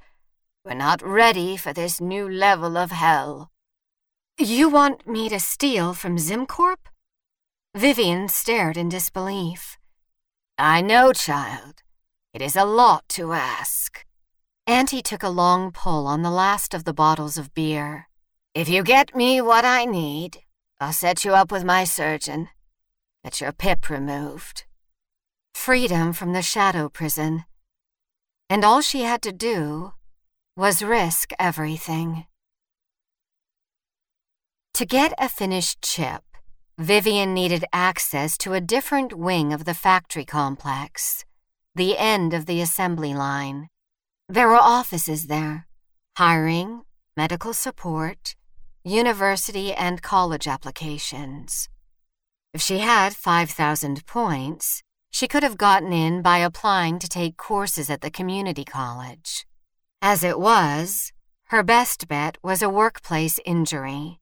We're 0.64 0.74
not 0.74 1.06
ready 1.06 1.56
for 1.56 1.72
this 1.72 2.00
new 2.00 2.28
level 2.28 2.76
of 2.76 2.90
hell. 2.90 3.52
You 4.38 4.68
want 4.68 5.06
me 5.06 5.28
to 5.28 5.38
steal 5.38 5.94
from 5.94 6.16
Zimcorp? 6.16 6.88
Vivian 7.76 8.26
stared 8.26 8.76
in 8.76 8.88
disbelief. 8.88 9.78
I 10.58 10.80
know, 10.80 11.12
child. 11.12 11.84
It 12.32 12.42
is 12.42 12.56
a 12.56 12.64
lot 12.64 13.08
to 13.10 13.34
ask. 13.34 14.04
Auntie 14.66 15.00
took 15.00 15.22
a 15.22 15.28
long 15.28 15.70
pull 15.70 16.08
on 16.08 16.22
the 16.22 16.32
last 16.32 16.74
of 16.74 16.82
the 16.82 16.92
bottles 16.92 17.38
of 17.38 17.54
beer. 17.54 18.08
If 18.52 18.68
you 18.68 18.82
get 18.82 19.14
me 19.14 19.40
what 19.40 19.64
I 19.64 19.84
need, 19.84 20.38
I'll 20.80 20.92
set 20.92 21.24
you 21.24 21.34
up 21.34 21.52
with 21.52 21.64
my 21.64 21.84
surgeon. 21.84 22.48
Get 23.22 23.40
your 23.40 23.52
pip 23.52 23.88
removed. 23.88 24.64
Freedom 25.54 26.12
from 26.12 26.32
the 26.32 26.42
shadow 26.42 26.88
prison. 26.88 27.44
And 28.50 28.64
all 28.64 28.80
she 28.80 29.02
had 29.02 29.22
to 29.22 29.32
do 29.32 29.92
was 30.56 30.82
risk 30.82 31.32
everything. 31.38 32.26
To 34.74 34.84
get 34.84 35.14
a 35.18 35.28
finished 35.28 35.80
chip, 35.82 36.22
Vivian 36.78 37.32
needed 37.32 37.64
access 37.72 38.36
to 38.38 38.52
a 38.52 38.60
different 38.60 39.12
wing 39.16 39.52
of 39.52 39.64
the 39.64 39.74
factory 39.74 40.24
complex, 40.24 41.24
the 41.74 41.96
end 41.96 42.34
of 42.34 42.46
the 42.46 42.60
assembly 42.60 43.14
line. 43.14 43.68
There 44.28 44.48
were 44.48 44.56
offices 44.56 45.28
there, 45.28 45.68
hiring, 46.18 46.82
medical 47.16 47.52
support, 47.52 48.34
university 48.84 49.72
and 49.72 50.02
college 50.02 50.46
applications. 50.46 51.70
If 52.52 52.60
she 52.60 52.78
had 52.78 53.16
5,000 53.16 54.06
points, 54.06 54.82
she 55.10 55.26
could 55.26 55.42
have 55.42 55.56
gotten 55.56 55.92
in 55.92 56.20
by 56.20 56.38
applying 56.38 56.98
to 56.98 57.08
take 57.08 57.38
courses 57.38 57.88
at 57.88 58.02
the 58.02 58.10
community 58.10 58.64
college. 58.64 59.46
As 60.02 60.22
it 60.22 60.38
was, 60.38 61.12
her 61.46 61.62
best 61.62 62.08
bet 62.08 62.36
was 62.42 62.60
a 62.60 62.68
workplace 62.68 63.40
injury. 63.46 64.20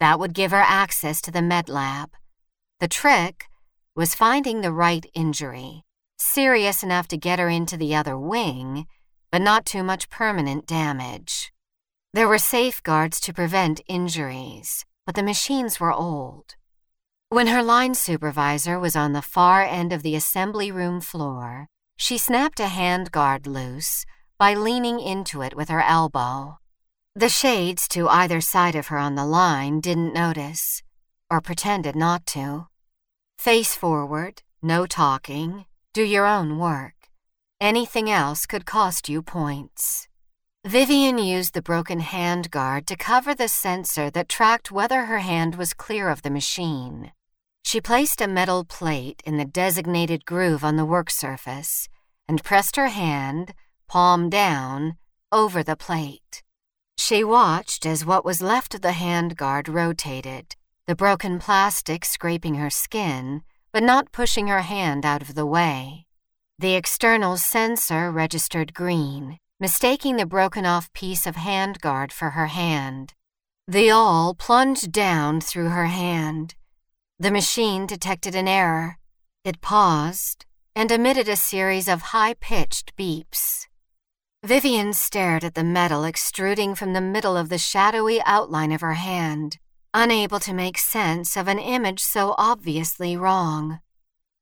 That 0.00 0.18
would 0.18 0.32
give 0.32 0.52
her 0.52 0.64
access 0.66 1.20
to 1.22 1.30
the 1.30 1.42
med 1.42 1.68
lab. 1.68 2.10
The 2.80 2.88
trick 2.88 3.44
was 3.94 4.14
finding 4.14 4.62
the 4.62 4.72
right 4.72 5.04
injury, 5.12 5.84
serious 6.16 6.82
enough 6.82 7.08
to 7.08 7.16
get 7.18 7.38
her 7.38 7.48
into 7.48 7.76
the 7.76 7.94
other 7.94 8.16
wing, 8.18 8.86
but 9.30 9.42
not 9.42 9.66
too 9.66 9.82
much 9.82 10.08
permanent 10.08 10.66
damage. 10.66 11.52
There 12.14 12.28
were 12.28 12.38
safeguards 12.38 13.20
to 13.20 13.34
prevent 13.34 13.82
injuries, 13.86 14.86
but 15.04 15.14
the 15.14 15.22
machines 15.22 15.78
were 15.78 15.92
old. 15.92 16.56
When 17.28 17.48
her 17.48 17.62
line 17.62 17.94
supervisor 17.94 18.78
was 18.78 18.96
on 18.96 19.12
the 19.12 19.20
far 19.20 19.62
end 19.62 19.92
of 19.92 20.02
the 20.02 20.16
assembly 20.16 20.72
room 20.72 21.02
floor, 21.02 21.66
she 21.98 22.16
snapped 22.16 22.60
a 22.60 22.68
hand 22.68 23.12
guard 23.12 23.46
loose 23.46 24.06
by 24.38 24.54
leaning 24.54 25.00
into 25.00 25.42
it 25.42 25.54
with 25.54 25.68
her 25.68 25.82
elbow. 25.82 26.58
The 27.14 27.28
shades 27.28 27.86
to 27.88 28.08
either 28.08 28.40
side 28.40 28.74
of 28.74 28.86
her 28.86 28.96
on 28.96 29.14
the 29.14 29.26
line 29.26 29.80
didn't 29.80 30.14
notice, 30.14 30.82
or 31.30 31.42
pretended 31.42 31.94
not 31.94 32.24
to. 32.26 32.68
Face 33.38 33.74
forward, 33.74 34.42
no 34.62 34.86
talking, 34.86 35.66
do 35.92 36.02
your 36.02 36.24
own 36.24 36.58
work. 36.58 36.94
Anything 37.60 38.08
else 38.10 38.46
could 38.46 38.64
cost 38.64 39.08
you 39.10 39.20
points. 39.20 40.08
Vivian 40.66 41.18
used 41.18 41.54
the 41.54 41.62
broken 41.62 42.00
hand 42.00 42.50
guard 42.50 42.86
to 42.88 42.96
cover 42.96 43.34
the 43.34 43.48
sensor 43.48 44.10
that 44.10 44.28
tracked 44.28 44.72
whether 44.72 45.04
her 45.04 45.20
hand 45.20 45.54
was 45.54 45.72
clear 45.72 46.08
of 46.08 46.22
the 46.22 46.30
machine. 46.30 47.12
She 47.64 47.80
placed 47.80 48.20
a 48.20 48.26
metal 48.26 48.64
plate 48.64 49.22
in 49.24 49.36
the 49.36 49.44
designated 49.44 50.24
groove 50.24 50.64
on 50.64 50.76
the 50.76 50.84
work 50.84 51.10
surface 51.10 51.88
and 52.26 52.42
pressed 52.42 52.76
her 52.76 52.88
hand, 52.88 53.54
palm 53.86 54.28
down, 54.28 54.96
over 55.30 55.62
the 55.62 55.76
plate. 55.76 56.42
She 56.96 57.22
watched 57.22 57.86
as 57.86 58.04
what 58.04 58.24
was 58.24 58.42
left 58.42 58.74
of 58.74 58.80
the 58.80 58.92
handguard 58.92 59.68
rotated, 59.68 60.56
the 60.86 60.96
broken 60.96 61.38
plastic 61.38 62.04
scraping 62.04 62.56
her 62.56 62.70
skin, 62.70 63.42
but 63.72 63.82
not 63.82 64.12
pushing 64.12 64.48
her 64.48 64.62
hand 64.62 65.06
out 65.06 65.22
of 65.22 65.34
the 65.34 65.46
way. 65.46 66.06
The 66.58 66.74
external 66.74 67.36
sensor 67.36 68.10
registered 68.10 68.74
green, 68.74 69.38
mistaking 69.60 70.16
the 70.16 70.26
broken 70.26 70.64
off 70.64 70.92
piece 70.92 71.26
of 71.26 71.36
handguard 71.36 72.12
for 72.12 72.30
her 72.30 72.46
hand. 72.46 73.14
The 73.66 73.90
awl 73.90 74.34
plunged 74.34 74.92
down 74.92 75.40
through 75.40 75.70
her 75.70 75.86
hand. 75.86 76.54
The 77.18 77.30
machine 77.30 77.86
detected 77.86 78.34
an 78.34 78.46
error. 78.46 78.98
It 79.44 79.60
paused 79.60 80.46
and 80.76 80.92
emitted 80.92 81.28
a 81.28 81.36
series 81.36 81.88
of 81.88 82.12
high 82.14 82.34
pitched 82.34 82.94
beeps. 82.96 83.66
Vivian 84.44 84.92
stared 84.92 85.42
at 85.42 85.54
the 85.54 85.64
metal 85.64 86.04
extruding 86.04 86.76
from 86.76 86.92
the 86.92 87.00
middle 87.00 87.36
of 87.36 87.48
the 87.48 87.58
shadowy 87.58 88.22
outline 88.24 88.70
of 88.70 88.80
her 88.80 88.94
hand, 88.94 89.58
unable 89.92 90.38
to 90.38 90.54
make 90.54 90.78
sense 90.78 91.36
of 91.36 91.48
an 91.48 91.58
image 91.58 92.00
so 92.00 92.36
obviously 92.38 93.16
wrong. 93.16 93.80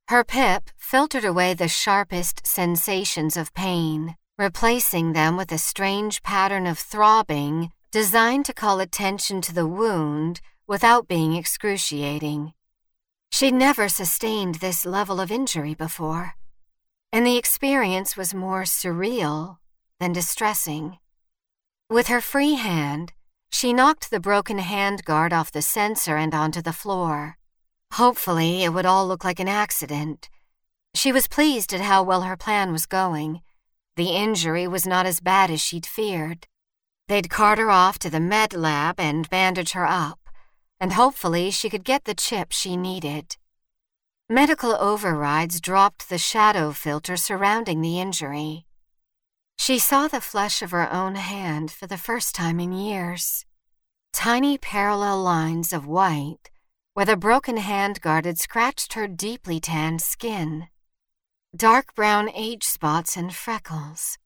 Her 0.08 0.22
pip 0.22 0.68
filtered 0.76 1.24
away 1.24 1.54
the 1.54 1.68
sharpest 1.68 2.46
sensations 2.46 3.38
of 3.38 3.54
pain, 3.54 4.16
replacing 4.38 5.12
them 5.12 5.36
with 5.36 5.50
a 5.50 5.58
strange 5.58 6.22
pattern 6.22 6.66
of 6.66 6.78
throbbing 6.78 7.70
designed 7.90 8.44
to 8.44 8.52
call 8.52 8.80
attention 8.80 9.40
to 9.40 9.54
the 9.54 9.66
wound 9.66 10.40
without 10.66 11.08
being 11.08 11.34
excruciating. 11.34 12.52
She'd 13.30 13.54
never 13.54 13.88
sustained 13.88 14.56
this 14.56 14.84
level 14.84 15.20
of 15.20 15.30
injury 15.30 15.74
before, 15.74 16.34
and 17.12 17.26
the 17.26 17.36
experience 17.36 18.16
was 18.16 18.34
more 18.34 18.62
surreal 18.62 19.58
than 19.98 20.12
distressing. 20.12 20.98
With 21.88 22.08
her 22.08 22.20
free 22.20 22.54
hand, 22.54 23.12
she 23.50 23.72
knocked 23.72 24.10
the 24.10 24.20
broken 24.20 24.58
handguard 24.58 25.32
off 25.32 25.52
the 25.52 25.62
sensor 25.62 26.16
and 26.16 26.34
onto 26.34 26.60
the 26.60 26.72
floor. 26.72 27.38
Hopefully, 27.92 28.64
it 28.64 28.70
would 28.70 28.84
all 28.84 29.06
look 29.06 29.24
like 29.24 29.40
an 29.40 29.48
accident. 29.48 30.28
She 30.94 31.12
was 31.12 31.28
pleased 31.28 31.72
at 31.72 31.80
how 31.80 32.02
well 32.02 32.22
her 32.22 32.36
plan 32.36 32.72
was 32.72 32.86
going. 32.86 33.40
The 33.96 34.10
injury 34.10 34.68
was 34.68 34.86
not 34.86 35.06
as 35.06 35.20
bad 35.20 35.50
as 35.50 35.60
she'd 35.60 35.86
feared. 35.86 36.46
They'd 37.08 37.30
cart 37.30 37.58
her 37.58 37.70
off 37.70 37.98
to 38.00 38.10
the 38.10 38.20
med 38.20 38.52
lab 38.52 39.00
and 39.00 39.28
bandage 39.28 39.72
her 39.72 39.86
up, 39.86 40.20
and 40.78 40.92
hopefully 40.92 41.50
she 41.50 41.70
could 41.70 41.84
get 41.84 42.04
the 42.04 42.14
chip 42.14 42.52
she 42.52 42.76
needed. 42.76 43.36
Medical 44.28 44.74
overrides 44.74 45.60
dropped 45.60 46.08
the 46.08 46.18
shadow 46.18 46.72
filter 46.72 47.16
surrounding 47.16 47.80
the 47.80 48.00
injury. 48.00 48.66
She 49.58 49.78
saw 49.78 50.08
the 50.08 50.20
flesh 50.20 50.62
of 50.62 50.72
her 50.72 50.92
own 50.92 51.14
hand 51.14 51.70
for 51.70 51.86
the 51.86 51.96
first 51.96 52.34
time 52.34 52.60
in 52.60 52.72
years. 52.72 53.46
Tiny 54.12 54.58
parallel 54.58 55.22
lines 55.22 55.72
of 55.72 55.86
white 55.86 56.50
where 56.96 57.04
the 57.04 57.14
broken 57.14 57.58
hand 57.58 58.00
guard 58.00 58.24
had 58.24 58.38
scratched 58.38 58.94
her 58.94 59.06
deeply 59.06 59.60
tanned 59.60 60.00
skin. 60.00 60.66
Dark 61.56 61.94
brown 61.94 62.28
age 62.34 62.64
spots 62.64 63.16
and 63.16 63.34
freckles. 63.34 64.18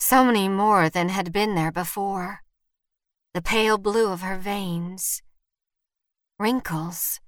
So 0.00 0.24
many 0.24 0.48
more 0.48 0.88
than 0.88 1.10
had 1.10 1.30
been 1.30 1.54
there 1.54 1.72
before. 1.72 2.40
The 3.34 3.42
pale 3.42 3.76
blue 3.76 4.10
of 4.10 4.22
her 4.22 4.38
veins. 4.38 5.22
Wrinkles. 6.38 7.20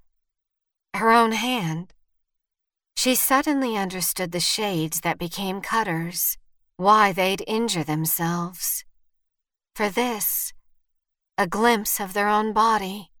Her 0.95 1.11
own 1.11 1.33
hand. 1.33 1.93
She 2.95 3.13
suddenly 3.13 3.77
understood 3.77 4.31
the 4.31 4.39
shades 4.39 5.01
that 5.01 5.19
became 5.19 5.61
cutters 5.61 6.37
why 6.77 7.11
they'd 7.11 7.43
injure 7.45 7.83
themselves. 7.83 8.83
For 9.75 9.89
this, 9.89 10.53
a 11.37 11.45
glimpse 11.45 11.99
of 11.99 12.13
their 12.13 12.29
own 12.29 12.51
body. 12.51 13.11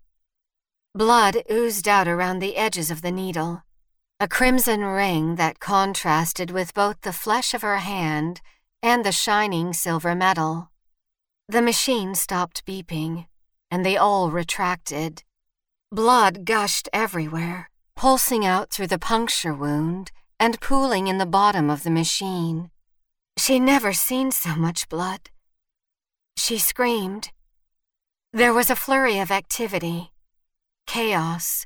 Blood 0.95 1.43
oozed 1.51 1.87
out 1.87 2.07
around 2.07 2.39
the 2.39 2.55
edges 2.55 2.89
of 2.89 3.03
the 3.03 3.11
needle, 3.11 3.61
a 4.21 4.27
crimson 4.27 4.83
ring 4.83 5.35
that 5.35 5.61
contrasted 5.61 6.51
with 6.51 6.73
both 6.73 6.99
the 7.01 7.13
flesh 7.13 7.53
of 7.53 7.61
her 7.61 7.77
hand 7.77 8.41
and 8.83 9.05
the 9.05 9.13
shining 9.13 9.71
silver 9.71 10.13
metal. 10.13 10.69
The 11.47 11.61
machine 11.61 12.15
stopped 12.15 12.65
beeping, 12.65 13.27
and 13.71 13.85
they 13.85 13.95
all 13.95 14.29
retracted. 14.29 15.23
Blood 15.89 16.43
gushed 16.43 16.89
everywhere, 16.91 17.69
pulsing 17.95 18.45
out 18.45 18.71
through 18.71 18.87
the 18.87 18.99
puncture 18.99 19.53
wound 19.53 20.11
and 20.37 20.59
pooling 20.59 21.07
in 21.07 21.17
the 21.17 21.25
bottom 21.25 21.69
of 21.69 21.83
the 21.83 21.89
machine. 21.89 22.71
She'd 23.37 23.61
never 23.61 23.93
seen 23.93 24.31
so 24.31 24.53
much 24.53 24.89
blood. 24.89 25.29
She 26.35 26.57
screamed. 26.57 27.31
There 28.33 28.53
was 28.53 28.69
a 28.69 28.75
flurry 28.75 29.17
of 29.19 29.31
activity. 29.31 30.11
Chaos. 30.87 31.65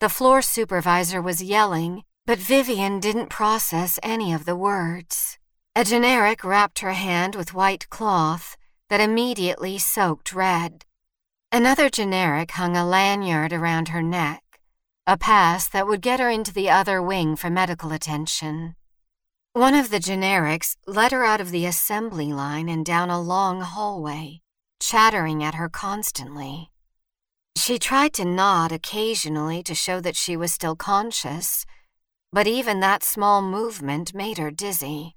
The 0.00 0.08
floor 0.08 0.42
supervisor 0.42 1.20
was 1.20 1.42
yelling, 1.42 2.04
but 2.24 2.38
Vivian 2.38 3.00
didn't 3.00 3.30
process 3.30 3.98
any 4.00 4.32
of 4.32 4.44
the 4.44 4.54
words. 4.54 5.38
A 5.74 5.82
generic 5.82 6.44
wrapped 6.44 6.78
her 6.80 6.92
hand 6.92 7.34
with 7.34 7.52
white 7.52 7.88
cloth 7.90 8.56
that 8.90 9.00
immediately 9.00 9.76
soaked 9.76 10.32
red. 10.32 10.84
Another 11.50 11.90
generic 11.90 12.52
hung 12.52 12.76
a 12.76 12.86
lanyard 12.86 13.52
around 13.52 13.88
her 13.88 14.02
neck, 14.02 14.42
a 15.04 15.16
pass 15.16 15.68
that 15.68 15.88
would 15.88 16.00
get 16.00 16.20
her 16.20 16.30
into 16.30 16.52
the 16.52 16.70
other 16.70 17.02
wing 17.02 17.34
for 17.34 17.50
medical 17.50 17.90
attention. 17.90 18.76
One 19.52 19.74
of 19.74 19.90
the 19.90 19.98
generics 19.98 20.76
led 20.86 21.10
her 21.10 21.24
out 21.24 21.40
of 21.40 21.50
the 21.50 21.66
assembly 21.66 22.32
line 22.32 22.68
and 22.68 22.86
down 22.86 23.10
a 23.10 23.20
long 23.20 23.62
hallway, 23.62 24.42
chattering 24.78 25.42
at 25.42 25.56
her 25.56 25.68
constantly. 25.68 26.70
She 27.58 27.76
tried 27.76 28.12
to 28.14 28.24
nod 28.24 28.70
occasionally 28.70 29.64
to 29.64 29.74
show 29.74 30.00
that 30.00 30.14
she 30.14 30.36
was 30.36 30.52
still 30.52 30.76
conscious, 30.76 31.66
but 32.32 32.46
even 32.46 32.78
that 32.78 33.02
small 33.02 33.42
movement 33.42 34.14
made 34.14 34.38
her 34.38 34.52
dizzy. 34.52 35.16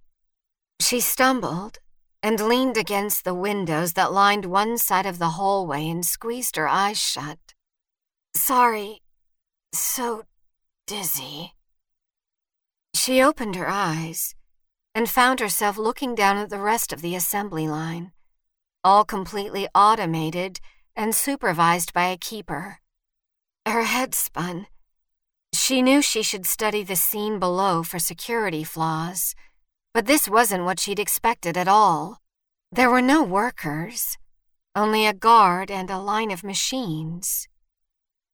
She 0.80 1.02
stumbled 1.02 1.78
and 2.24 2.40
leaned 2.40 2.78
against 2.78 3.26
the 3.26 3.36
windows 3.36 3.94
that 3.94 4.12
lined 4.12 4.46
one 4.46 4.80
side 4.80 5.06
of 5.06 5.20
the 5.20 5.38
hallway 5.38 5.88
and 5.88 6.04
squeezed 6.04 6.56
her 6.56 6.68
eyes 6.68 7.00
shut. 7.00 7.38
Sorry, 8.36 9.04
so 9.72 10.24
dizzy. 10.88 11.54
She 12.96 13.22
opened 13.22 13.56
her 13.56 13.70
eyes 13.70 14.34
and 14.96 15.08
found 15.08 15.40
herself 15.40 15.78
looking 15.78 16.16
down 16.16 16.38
at 16.38 16.50
the 16.50 16.60
rest 16.60 16.92
of 16.92 17.04
the 17.04 17.16
assembly 17.16 17.68
line, 17.68 18.14
all 18.84 19.06
completely 19.06 19.68
automated 19.76 20.60
and 20.96 21.16
supervised 21.16 21.94
by 21.94 22.06
a 22.06 22.18
keeper. 22.18 22.80
Her 23.66 23.84
head 23.84 24.14
spun. 24.16 24.68
She 25.54 25.82
knew 25.82 26.02
she 26.02 26.24
should 26.24 26.46
study 26.46 26.84
the 26.84 26.96
scene 26.96 27.40
below 27.40 27.84
for 27.84 28.00
security 28.00 28.64
flaws 28.64 29.36
but 29.94 30.06
this 30.06 30.28
wasn't 30.28 30.64
what 30.64 30.80
she'd 30.80 31.00
expected 31.00 31.58
at 31.58 31.68
all. 31.68 32.18
There 32.72 32.90
were 32.90 33.02
no 33.02 33.24
workers, 33.24 34.18
only 34.76 35.06
a 35.06 35.14
guard 35.14 35.70
and 35.70 35.90
a 35.90 36.00
line 36.00 36.32
of 36.32 36.44
machines. 36.44 37.48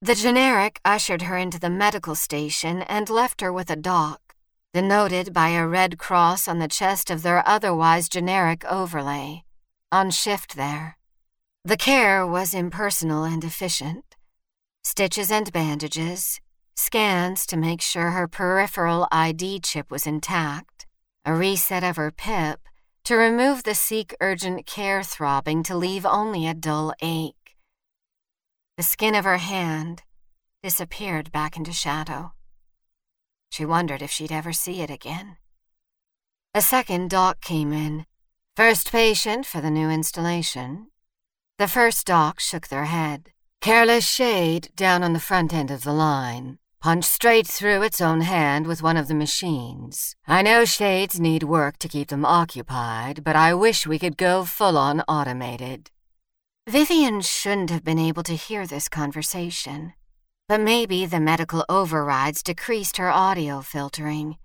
The 0.02 0.14
generic 0.14 0.80
ushered 0.86 1.24
her 1.24 1.38
into 1.38 1.60
the 1.60 1.72
medical 1.72 2.14
station 2.14 2.84
and 2.84 3.10
left 3.10 3.42
her 3.42 3.52
with 3.52 3.72
a 3.72 3.76
doc, 3.76 4.36
denoted 4.74 5.34
by 5.34 5.50
a 5.50 5.68
red 5.68 5.98
cross 5.98 6.48
on 6.48 6.60
the 6.60 6.68
chest 6.68 7.10
of 7.10 7.24
their 7.24 7.48
otherwise 7.48 8.08
generic 8.08 8.64
overlay, 8.66 9.44
on 9.92 10.12
shift 10.12 10.56
there. 10.56 10.97
The 11.68 11.76
care 11.76 12.26
was 12.26 12.54
impersonal 12.54 13.26
and 13.26 13.44
efficient. 13.44 14.16
Stitches 14.86 15.30
and 15.30 15.52
bandages, 15.52 16.40
scans 16.78 17.46
to 17.46 17.58
make 17.58 17.82
sure 17.82 18.12
her 18.12 18.26
peripheral 18.26 19.06
ID 19.12 19.60
chip 19.60 19.92
was 19.92 20.08
intact, 20.08 20.88
a 21.26 21.34
reset 21.34 21.84
of 21.84 21.98
her 21.98 22.10
PIP 22.10 22.62
to 23.04 23.18
remove 23.18 23.64
the 23.64 23.76
seek 23.76 24.16
urgent 24.22 24.66
care 24.66 25.04
throbbing 25.04 25.62
to 25.64 25.76
leave 25.76 26.06
only 26.06 26.48
a 26.48 26.54
dull 26.54 26.94
ache. 27.02 27.58
The 28.78 28.84
skin 28.84 29.14
of 29.14 29.26
her 29.26 29.40
hand 29.40 30.04
disappeared 30.64 31.34
back 31.34 31.58
into 31.58 31.74
shadow. 31.74 32.32
She 33.50 33.66
wondered 33.66 34.02
if 34.02 34.10
she'd 34.10 34.32
ever 34.32 34.54
see 34.54 34.80
it 34.80 34.90
again. 34.90 35.36
A 36.54 36.62
second 36.62 37.10
doc 37.10 37.42
came 37.42 37.74
in. 37.74 38.06
First 38.56 38.90
patient 38.90 39.46
for 39.46 39.60
the 39.60 39.70
new 39.70 39.90
installation. 39.90 40.88
The 41.60 41.68
first 41.68 42.06
doc 42.06 42.40
shook 42.40 42.68
their 42.68 42.86
head. 42.86 43.32
Careless 43.62 44.08
shade 44.08 44.70
down 44.76 45.04
on 45.04 45.14
the 45.14 45.20
front 45.20 45.54
end 45.54 45.72
of 45.72 45.84
the 45.84 45.94
line 45.94 46.60
punched 46.80 47.10
straight 47.10 47.48
through 47.48 47.82
its 47.82 48.00
own 48.00 48.22
hand 48.22 48.68
with 48.68 48.84
one 48.84 48.98
of 48.98 49.08
the 49.08 49.16
machines. 49.16 50.16
I 50.28 50.42
know 50.42 50.66
shades 50.66 51.20
need 51.20 51.44
work 51.44 51.78
to 51.80 51.88
keep 51.88 52.10
them 52.10 52.26
occupied, 52.26 53.24
but 53.24 53.36
I 53.36 53.54
wish 53.54 53.88
we 53.88 54.00
could 54.00 54.18
go 54.18 54.46
full 54.46 54.78
on 54.78 55.02
automated. 55.02 55.90
Vivian 56.70 57.22
shouldn't 57.22 57.70
have 57.70 57.84
been 57.84 58.00
able 58.00 58.24
to 58.24 58.36
hear 58.36 58.68
this 58.68 58.90
conversation, 58.90 59.94
but 60.48 60.62
maybe 60.62 61.06
the 61.06 61.20
medical 61.20 61.66
overrides 61.68 62.44
decreased 62.44 62.98
her 62.98 63.10
audio 63.10 63.62
filtering. 63.62 64.38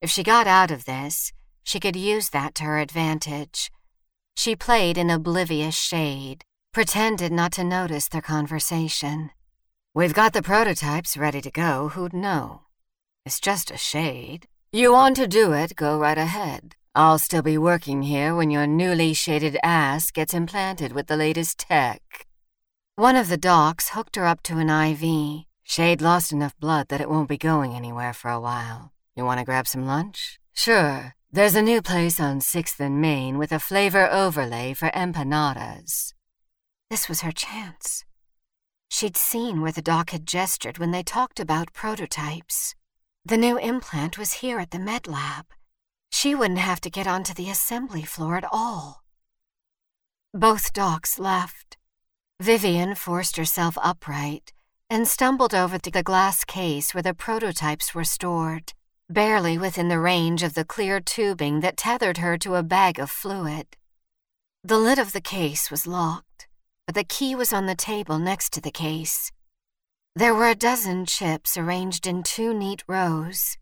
If 0.00 0.10
she 0.10 0.22
got 0.22 0.46
out 0.46 0.70
of 0.70 0.84
this, 0.84 1.32
she 1.62 1.78
could 1.78 1.96
use 1.96 2.30
that 2.30 2.54
to 2.56 2.64
her 2.64 2.78
advantage. 2.78 3.70
She 4.36 4.56
played 4.56 4.98
an 4.98 5.10
oblivious 5.10 5.76
shade, 5.76 6.44
pretended 6.72 7.32
not 7.32 7.52
to 7.52 7.64
notice 7.64 8.08
their 8.08 8.22
conversation. 8.22 9.30
We've 9.94 10.14
got 10.14 10.32
the 10.32 10.42
prototypes 10.42 11.16
ready 11.16 11.40
to 11.42 11.50
go, 11.50 11.88
who'd 11.88 12.12
know? 12.12 12.62
It's 13.24 13.40
just 13.40 13.70
a 13.70 13.76
shade. 13.76 14.46
You 14.72 14.92
want 14.92 15.16
to 15.16 15.28
do 15.28 15.52
it, 15.52 15.76
go 15.76 15.98
right 15.98 16.18
ahead. 16.18 16.76
I'll 16.94 17.18
still 17.18 17.42
be 17.42 17.56
working 17.56 18.02
here 18.02 18.34
when 18.34 18.50
your 18.50 18.66
newly 18.66 19.14
shaded 19.14 19.58
ass 19.62 20.10
gets 20.10 20.34
implanted 20.34 20.92
with 20.92 21.06
the 21.06 21.16
latest 21.16 21.58
tech. 21.58 22.26
One 22.96 23.16
of 23.16 23.28
the 23.28 23.36
docs 23.36 23.90
hooked 23.90 24.16
her 24.16 24.26
up 24.26 24.42
to 24.44 24.58
an 24.58 24.68
IV. 24.68 25.44
Shade 25.62 26.02
lost 26.02 26.32
enough 26.32 26.58
blood 26.58 26.88
that 26.88 27.00
it 27.00 27.08
won't 27.08 27.28
be 27.28 27.38
going 27.38 27.74
anywhere 27.74 28.12
for 28.12 28.30
a 28.30 28.40
while. 28.40 28.92
You 29.16 29.24
want 29.24 29.38
to 29.40 29.44
grab 29.44 29.66
some 29.66 29.86
lunch? 29.86 30.38
Sure. 30.52 31.14
There's 31.34 31.54
a 31.54 31.62
new 31.62 31.80
place 31.80 32.20
on 32.20 32.40
6th 32.40 32.78
and 32.78 33.00
Main 33.00 33.38
with 33.38 33.52
a 33.52 33.58
flavor 33.58 34.06
overlay 34.12 34.74
for 34.74 34.90
empanadas. 34.90 36.12
This 36.90 37.08
was 37.08 37.22
her 37.22 37.32
chance. 37.32 38.04
She'd 38.90 39.16
seen 39.16 39.62
where 39.62 39.72
the 39.72 39.80
doc 39.80 40.10
had 40.10 40.26
gestured 40.26 40.76
when 40.76 40.90
they 40.90 41.02
talked 41.02 41.40
about 41.40 41.72
prototypes. 41.72 42.74
The 43.24 43.38
new 43.38 43.56
implant 43.56 44.18
was 44.18 44.40
here 44.44 44.58
at 44.58 44.72
the 44.72 44.78
med 44.78 45.06
lab. 45.06 45.46
She 46.10 46.34
wouldn't 46.34 46.58
have 46.58 46.82
to 46.82 46.90
get 46.90 47.06
onto 47.06 47.32
the 47.32 47.48
assembly 47.48 48.02
floor 48.02 48.36
at 48.36 48.44
all. 48.52 49.02
Both 50.34 50.74
docs 50.74 51.18
left. 51.18 51.78
Vivian 52.40 52.94
forced 52.94 53.38
herself 53.38 53.78
upright 53.80 54.52
and 54.90 55.08
stumbled 55.08 55.54
over 55.54 55.78
to 55.78 55.90
the 55.90 56.02
glass 56.02 56.44
case 56.44 56.92
where 56.92 57.02
the 57.02 57.14
prototypes 57.14 57.94
were 57.94 58.04
stored, 58.04 58.74
barely 59.12 59.58
within 59.58 59.88
the 59.88 59.98
range 60.00 60.42
of 60.42 60.54
the 60.54 60.64
clear 60.64 61.00
tubing 61.00 61.60
that 61.60 61.76
tethered 61.76 62.18
her 62.18 62.36
to 62.38 62.54
a 62.54 62.62
bag 62.62 62.98
of 62.98 63.10
fluid. 63.10 63.76
The 64.64 64.78
lid 64.78 64.98
of 64.98 65.12
the 65.12 65.20
case 65.20 65.70
was 65.70 65.86
locked 65.86 66.32
but 66.86 66.94
the 66.94 67.04
key 67.04 67.34
was 67.34 67.52
on 67.52 67.66
the 67.66 67.74
table 67.74 68.18
next 68.18 68.52
to 68.52 68.60
the 68.60 68.70
case. 68.70 69.30
There 70.14 70.34
were 70.34 70.48
a 70.48 70.54
dozen 70.54 71.06
chips 71.06 71.56
arranged 71.56 72.06
in 72.06 72.22
two 72.22 72.52
neat 72.52 72.82
rows. 72.86 73.56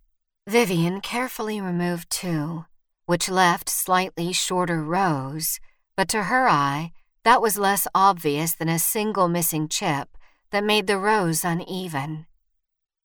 Vivian 0.49 1.01
carefully 1.01 1.61
removed 1.61 2.11
two, 2.11 2.65
which 3.07 3.29
left 3.29 3.69
slightly 3.69 4.33
shorter 4.33 4.83
rows, 4.83 5.61
but 5.97 6.09
to 6.09 6.25
her 6.25 6.49
eye, 6.49 6.93
that 7.25 7.43
was 7.43 7.59
less 7.59 7.87
obvious 7.95 8.55
than 8.55 8.69
a 8.69 8.79
single 8.79 9.29
missing 9.29 9.69
chip 9.69 10.09
that 10.51 10.65
made 10.65 10.87
the 10.87 10.99
rows 10.99 11.45
uneven. 11.45 12.27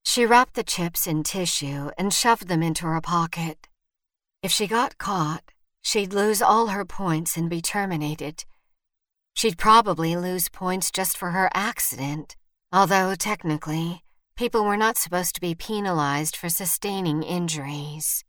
She 0.06 0.26
wrapped 0.26 0.54
the 0.54 0.64
chips 0.64 1.08
in 1.08 1.24
tissue 1.24 1.92
and 1.98 2.14
shoved 2.14 2.48
them 2.48 2.64
into 2.64 2.86
her 2.86 3.02
pocket. 3.02 3.68
If 4.42 4.52
she 4.52 4.68
got 4.68 4.98
caught, 4.98 5.44
she'd 5.82 6.14
lose 6.14 6.42
all 6.42 6.68
her 6.68 6.86
points 6.86 7.36
and 7.36 7.50
be 7.50 7.62
terminated 7.62 8.46
She'd 9.36 9.58
probably 9.58 10.16
lose 10.16 10.48
points 10.48 10.90
just 10.90 11.18
for 11.18 11.32
her 11.32 11.50
accident, 11.54 12.38
although 12.72 13.16
technically, 13.16 14.02
people 14.38 14.64
were 14.64 14.78
not 14.78 14.98
supposed 14.98 15.36
to 15.36 15.42
be 15.42 15.54
penalized 15.54 16.38
for 16.38 16.48
sustaining 16.48 17.22
injuries. 17.22 18.24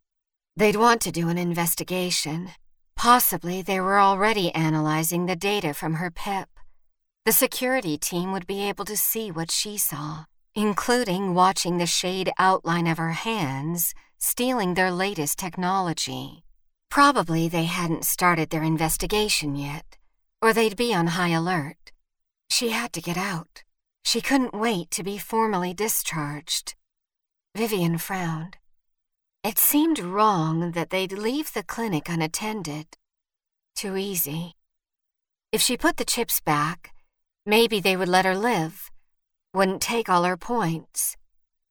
They'd 0.56 0.74
want 0.74 1.00
to 1.02 1.12
do 1.12 1.28
an 1.28 1.38
investigation. 1.38 2.50
Possibly 2.96 3.62
they 3.62 3.78
were 3.78 4.00
already 4.00 4.52
analyzing 4.52 5.26
the 5.26 5.36
data 5.36 5.72
from 5.74 5.94
her 5.94 6.10
PIP. 6.10 6.48
The 7.24 7.32
security 7.32 7.96
team 7.96 8.32
would 8.32 8.46
be 8.48 8.68
able 8.68 8.84
to 8.86 8.96
see 8.96 9.30
what 9.30 9.52
she 9.52 9.78
saw, 9.78 10.24
including 10.56 11.34
watching 11.34 11.78
the 11.78 11.86
shade 11.86 12.32
outline 12.40 12.88
of 12.88 12.98
her 12.98 13.12
hands, 13.12 13.94
stealing 14.18 14.74
their 14.74 14.90
latest 14.90 15.38
technology. 15.38 16.42
Probably 16.90 17.46
they 17.48 17.66
hadn't 17.66 18.04
started 18.04 18.50
their 18.50 18.64
investigation 18.64 19.54
yet 19.54 19.96
or 20.42 20.52
they'd 20.52 20.76
be 20.76 20.94
on 20.94 21.08
high 21.08 21.30
alert. 21.30 21.92
She 22.50 22.70
had 22.70 22.92
to 22.92 23.00
get 23.00 23.16
out. 23.16 23.64
She 24.04 24.20
couldn't 24.20 24.54
wait 24.54 24.90
to 24.92 25.02
be 25.02 25.18
formally 25.18 25.74
discharged. 25.74 26.74
Vivian 27.56 27.98
frowned. 27.98 28.56
It 29.42 29.58
seemed 29.58 29.98
wrong 29.98 30.72
that 30.72 30.90
they'd 30.90 31.12
leave 31.12 31.52
the 31.52 31.62
clinic 31.62 32.08
unattended. 32.08 32.86
Too 33.74 33.96
easy. 33.96 34.54
If 35.52 35.60
she 35.60 35.76
put 35.76 35.96
the 35.96 36.04
chips 36.04 36.40
back, 36.40 36.92
maybe 37.44 37.80
they 37.80 37.96
would 37.96 38.08
let 38.08 38.24
her 38.24 38.36
live, 38.36 38.90
wouldn't 39.56 39.80
take 39.80 40.10
all 40.10 40.24
her 40.24 40.36
points. 40.36 41.16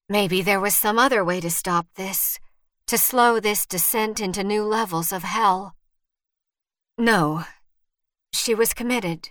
Maybe 0.10 0.42
there 0.42 0.60
was 0.60 0.76
some 0.76 0.98
other 0.98 1.24
way 1.24 1.40
to 1.40 1.52
stop 1.52 1.86
this, 1.96 2.40
to 2.88 2.98
slow 2.98 3.40
this 3.40 3.68
descent 3.68 4.20
into 4.20 4.44
new 4.44 4.64
levels 4.64 5.12
of 5.12 5.22
hell. 5.22 5.76
No, 6.98 7.44
she 8.34 8.56
was 8.56 8.74
committed. 8.74 9.30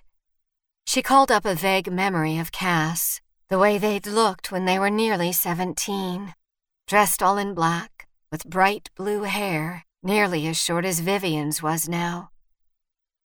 She 0.86 1.02
called 1.02 1.32
up 1.32 1.44
a 1.44 1.57
vague 1.57 1.90
memory 1.90 2.38
of 2.38 2.52
Cass, 2.52 3.20
the 3.48 3.59
way 3.59 3.76
they'd 3.76 4.07
looked 4.07 4.52
when 4.52 4.66
they 4.66 4.78
were 4.78 4.90
nearly 4.90 5.32
17, 5.32 6.34
dressed 6.86 7.22
all 7.22 7.38
in 7.38 7.55
black, 7.55 8.07
with 8.30 8.48
bright 8.48 8.88
blue 8.94 9.22
hair, 9.22 9.84
nearly 10.02 10.46
as 10.46 10.57
short 10.57 10.84
as 10.84 11.00
Vivian's 11.00 11.61
was 11.61 11.88
now. 11.88 12.30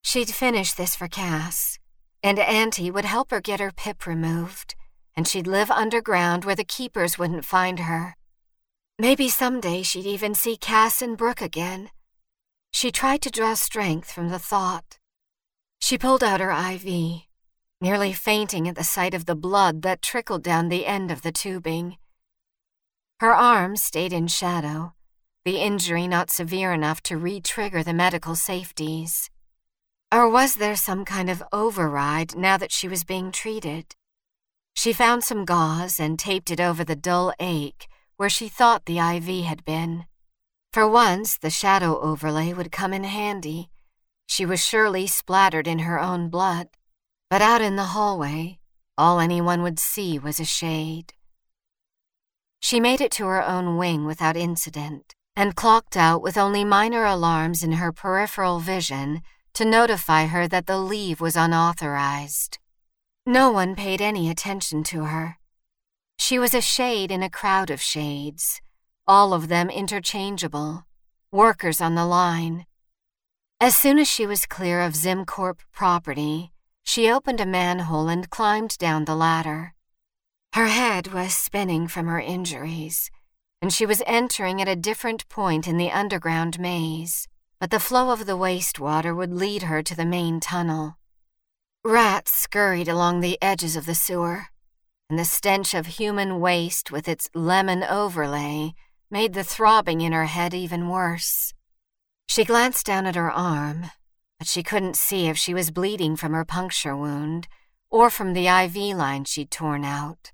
She'd 0.02 0.30
finish 0.30 0.74
this 0.74 0.96
for 0.96 1.08
Cass, 1.08 1.78
and 2.24 2.40
Auntie 2.40 2.90
would 2.90 3.06
help 3.06 3.30
her 3.30 3.42
get 3.42 3.60
her 3.60 3.72
pip 3.72 4.08
removed, 4.08 4.76
and 5.16 5.28
she'd 5.28 5.48
live 5.48 5.72
underground 5.72 6.46
where 6.46 6.56
the 6.56 6.64
keepers 6.64 7.18
wouldn't 7.18 7.46
find 7.46 7.80
her. 7.80 8.16
Maybe 8.98 9.30
someday 9.30 9.84
she'd 9.84 10.06
even 10.06 10.36
see 10.36 10.58
Cass 10.58 11.02
and 11.02 11.18
Brooke 11.18 11.42
again. 11.42 11.90
She 12.72 12.92
tried 12.92 13.22
to 13.24 13.32
draw 13.32 13.54
strength 13.54 14.12
from 14.12 14.30
the 14.30 14.40
thought. 14.40 14.98
She 15.80 15.98
pulled 15.98 16.24
out 16.24 16.42
her 16.42 16.52
IV, 16.52 17.24
nearly 17.82 18.14
fainting 18.14 18.68
at 18.68 18.76
the 18.76 18.84
sight 18.84 19.14
of 19.14 19.26
the 19.26 19.36
blood 19.36 19.82
that 19.84 20.02
trickled 20.02 20.44
down 20.44 20.70
the 20.70 20.86
end 20.86 21.12
of 21.12 21.22
the 21.22 21.32
tubing. 21.32 21.98
Her 23.20 23.34
arm 23.34 23.76
stayed 23.76 24.14
in 24.14 24.28
shadow, 24.28 24.94
the 25.46 25.58
injury 25.58 26.08
not 26.08 26.30
severe 26.30 26.74
enough 26.74 27.02
to 27.04 27.18
re 27.18 27.42
trigger 27.42 27.84
the 27.84 27.94
medical 27.94 28.36
safeties. 28.36 29.30
Or 30.12 30.30
was 30.30 30.56
there 30.56 30.76
some 30.76 31.06
kind 31.06 31.30
of 31.30 31.44
override 31.54 32.36
now 32.36 32.58
that 32.58 32.72
she 32.72 32.88
was 32.88 33.04
being 33.04 33.32
treated? 33.32 33.96
She 34.74 34.94
found 34.94 35.24
some 35.24 35.46
gauze 35.46 36.00
and 36.00 36.18
taped 36.18 36.52
it 36.52 36.60
over 36.60 36.84
the 36.84 36.96
dull 36.96 37.34
ache 37.40 37.88
where 38.18 38.30
she 38.30 38.50
thought 38.50 38.86
the 38.86 39.00
IV 39.00 39.46
had 39.46 39.64
been. 39.64 40.06
For 40.74 40.88
once, 40.88 41.38
the 41.38 41.50
shadow 41.50 42.00
overlay 42.00 42.54
would 42.54 42.72
come 42.72 42.94
in 42.94 43.06
handy. 43.06 43.70
She 44.28 44.46
was 44.46 44.64
surely 44.64 45.08
splattered 45.08 45.68
in 45.68 45.80
her 45.80 46.00
own 46.00 46.30
blood. 46.30 46.68
But 47.30 47.42
out 47.42 47.62
in 47.62 47.76
the 47.76 47.96
hallway, 47.96 48.60
all 48.98 49.20
anyone 49.20 49.64
would 49.64 49.80
see 49.80 50.20
was 50.20 50.40
a 50.40 50.46
shade. 50.46 51.14
She 52.60 52.80
made 52.80 53.02
it 53.02 53.12
to 53.14 53.26
her 53.26 53.44
own 53.44 53.78
wing 53.78 54.06
without 54.06 54.36
incident 54.36 55.16
and 55.36 55.56
clocked 55.56 55.96
out 55.96 56.22
with 56.22 56.38
only 56.38 56.66
minor 56.66 57.06
alarms 57.06 57.64
in 57.64 57.72
her 57.74 57.94
peripheral 57.94 58.60
vision 58.60 59.22
to 59.54 59.64
notify 59.64 60.26
her 60.26 60.48
that 60.48 60.68
the 60.68 60.78
leave 60.78 61.22
was 61.22 61.38
unauthorized. 61.38 62.59
No 63.30 63.52
one 63.52 63.76
paid 63.76 64.02
any 64.02 64.28
attention 64.28 64.84
to 64.86 65.04
her. 65.04 65.38
She 66.18 66.40
was 66.40 66.56
a 66.56 66.62
shade 66.62 67.12
in 67.12 67.22
a 67.22 67.30
crowd 67.30 67.70
of 67.70 67.80
shades, 67.80 68.60
all 69.06 69.36
of 69.36 69.50
them 69.50 69.70
interchangeable, 69.70 70.88
workers 71.32 71.80
on 71.80 71.94
the 71.94 72.08
line. 72.08 72.66
As 73.62 73.78
soon 73.78 74.00
as 74.00 74.10
she 74.10 74.26
was 74.26 74.48
clear 74.48 74.82
of 74.82 74.96
Zimcorp 74.96 75.60
property, 75.72 76.52
she 76.84 77.12
opened 77.12 77.40
a 77.40 77.46
manhole 77.46 78.10
and 78.10 78.32
climbed 78.32 78.80
down 78.80 79.06
the 79.06 79.16
ladder. 79.16 79.76
Her 80.56 80.66
head 80.66 81.14
was 81.14 81.36
spinning 81.36 81.88
from 81.88 82.08
her 82.08 82.20
injuries, 82.20 83.12
and 83.62 83.72
she 83.72 83.86
was 83.86 84.02
entering 84.08 84.60
at 84.60 84.68
a 84.68 84.76
different 84.76 85.30
point 85.30 85.68
in 85.68 85.78
the 85.78 85.92
underground 85.92 86.60
maze 86.60 87.28
but 87.60 87.72
the 87.72 87.80
flow 87.80 88.10
of 88.10 88.26
the 88.26 88.38
wastewater 88.38 89.14
would 89.16 89.34
lead 89.34 89.64
her 89.64 89.84
to 89.84 89.96
the 89.96 90.06
main 90.06 90.40
tunnel. 90.40 90.96
Rats 91.86 92.34
scurried 92.34 92.90
along 92.90 93.22
the 93.22 93.42
edges 93.42 93.78
of 93.78 93.86
the 93.86 93.96
sewer, 93.96 94.48
and 95.10 95.18
the 95.18 95.24
stench 95.24 95.74
of 95.74 95.86
human 95.86 96.42
waste 96.42 96.92
with 96.92 97.08
its 97.08 97.30
lemon 97.34 97.84
overlay 97.84 98.74
made 99.10 99.34
the 99.34 99.46
throbbing 99.46 100.02
in 100.02 100.12
her 100.12 100.26
head 100.26 100.54
even 100.54 100.90
worse. 100.90 101.54
She 102.28 102.44
glanced 102.44 102.86
down 102.86 103.06
at 103.06 103.16
her 103.16 103.32
arm, 103.32 103.92
but 104.38 104.48
she 104.50 104.62
couldn't 104.62 104.98
see 104.98 105.28
if 105.28 105.38
she 105.38 105.54
was 105.54 105.72
bleeding 105.72 106.18
from 106.18 106.34
her 106.34 106.44
puncture 106.44 106.98
wound 106.98 107.48
or 107.90 108.10
from 108.10 108.34
the 108.34 108.48
IV 108.48 108.76
line 108.98 109.24
she'd 109.24 109.50
torn 109.50 109.86
out. 109.86 110.34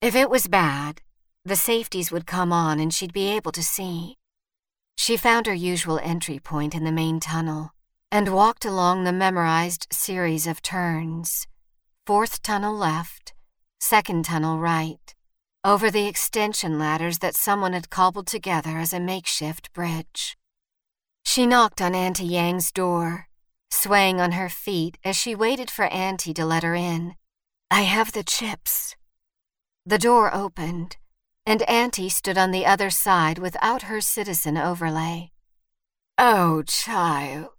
If 0.00 0.16
it 0.16 0.28
was 0.28 0.48
bad, 0.48 1.02
the 1.44 1.56
safeties 1.56 2.10
would 2.10 2.26
come 2.26 2.52
on 2.52 2.80
and 2.80 2.92
she'd 2.92 3.12
be 3.12 3.28
able 3.28 3.52
to 3.52 3.62
see. 3.62 4.16
She 4.96 5.16
found 5.16 5.46
her 5.46 5.54
usual 5.54 6.00
entry 6.02 6.40
point 6.40 6.74
in 6.74 6.82
the 6.82 6.90
main 6.90 7.20
tunnel 7.20 7.73
and 8.14 8.32
walked 8.32 8.64
along 8.64 9.02
the 9.02 9.12
memorized 9.12 9.88
series 9.90 10.46
of 10.46 10.62
turns. 10.62 11.48
Fourth 12.06 12.42
tunnel 12.42 12.72
left, 12.72 13.34
second 13.80 14.24
tunnel 14.24 14.60
right, 14.60 15.16
over 15.64 15.90
the 15.90 16.06
extension 16.06 16.78
ladders 16.78 17.18
that 17.18 17.34
someone 17.34 17.72
had 17.72 17.90
cobbled 17.90 18.28
together 18.28 18.78
as 18.78 18.92
a 18.92 19.00
makeshift 19.00 19.72
bridge. 19.72 20.36
She 21.24 21.44
knocked 21.44 21.82
on 21.82 21.96
Auntie 21.96 22.24
Yang's 22.24 22.70
door, 22.70 23.26
swaying 23.68 24.20
on 24.20 24.30
her 24.30 24.48
feet 24.48 24.96
as 25.04 25.16
she 25.16 25.34
waited 25.34 25.68
for 25.68 25.86
Auntie 25.86 26.34
to 26.34 26.46
let 26.46 26.62
her 26.62 26.76
in. 26.76 27.16
I 27.68 27.80
have 27.82 28.12
the 28.12 28.22
chips. 28.22 28.94
The 29.84 29.98
door 29.98 30.32
opened, 30.32 30.98
and 31.44 31.62
Auntie 31.62 32.10
stood 32.10 32.38
on 32.38 32.52
the 32.52 32.64
other 32.64 32.90
side 32.90 33.40
without 33.40 33.82
her 33.82 34.00
citizen 34.00 34.56
overlay. 34.56 35.32
Oh, 36.16 36.62
child. 36.62 37.53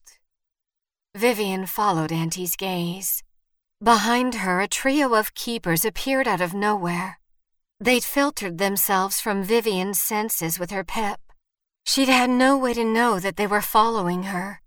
Vivian 1.16 1.66
followed 1.66 2.12
Auntie's 2.12 2.58
gaze. 2.58 3.24
Behind 3.82 4.36
her, 4.36 4.60
a 4.60 4.68
trio 4.68 5.16
of 5.16 5.34
keepers 5.34 5.86
appeared 5.86 6.28
out 6.28 6.42
of 6.42 6.54
nowhere. 6.54 7.20
They'd 7.80 8.04
filtered 8.04 8.58
themselves 8.58 9.22
from 9.22 9.42
Vivian's 9.42 9.98
senses 9.98 10.60
with 10.60 10.72
her 10.72 10.84
pip. 10.84 11.22
She'd 11.86 12.10
had 12.10 12.30
no 12.30 12.58
way 12.58 12.74
to 12.74 12.84
know 12.84 13.20
that 13.22 13.38
they 13.38 13.48
were 13.48 13.62
following 13.62 14.24
her. 14.24 14.62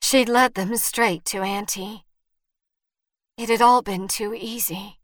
She'd 0.00 0.30
led 0.30 0.54
them 0.54 0.74
straight 0.76 1.26
to 1.26 1.42
Auntie. 1.42 2.06
It 3.36 3.50
had 3.50 3.60
all 3.60 3.82
been 3.82 4.08
too 4.08 4.32
easy. 4.32 5.00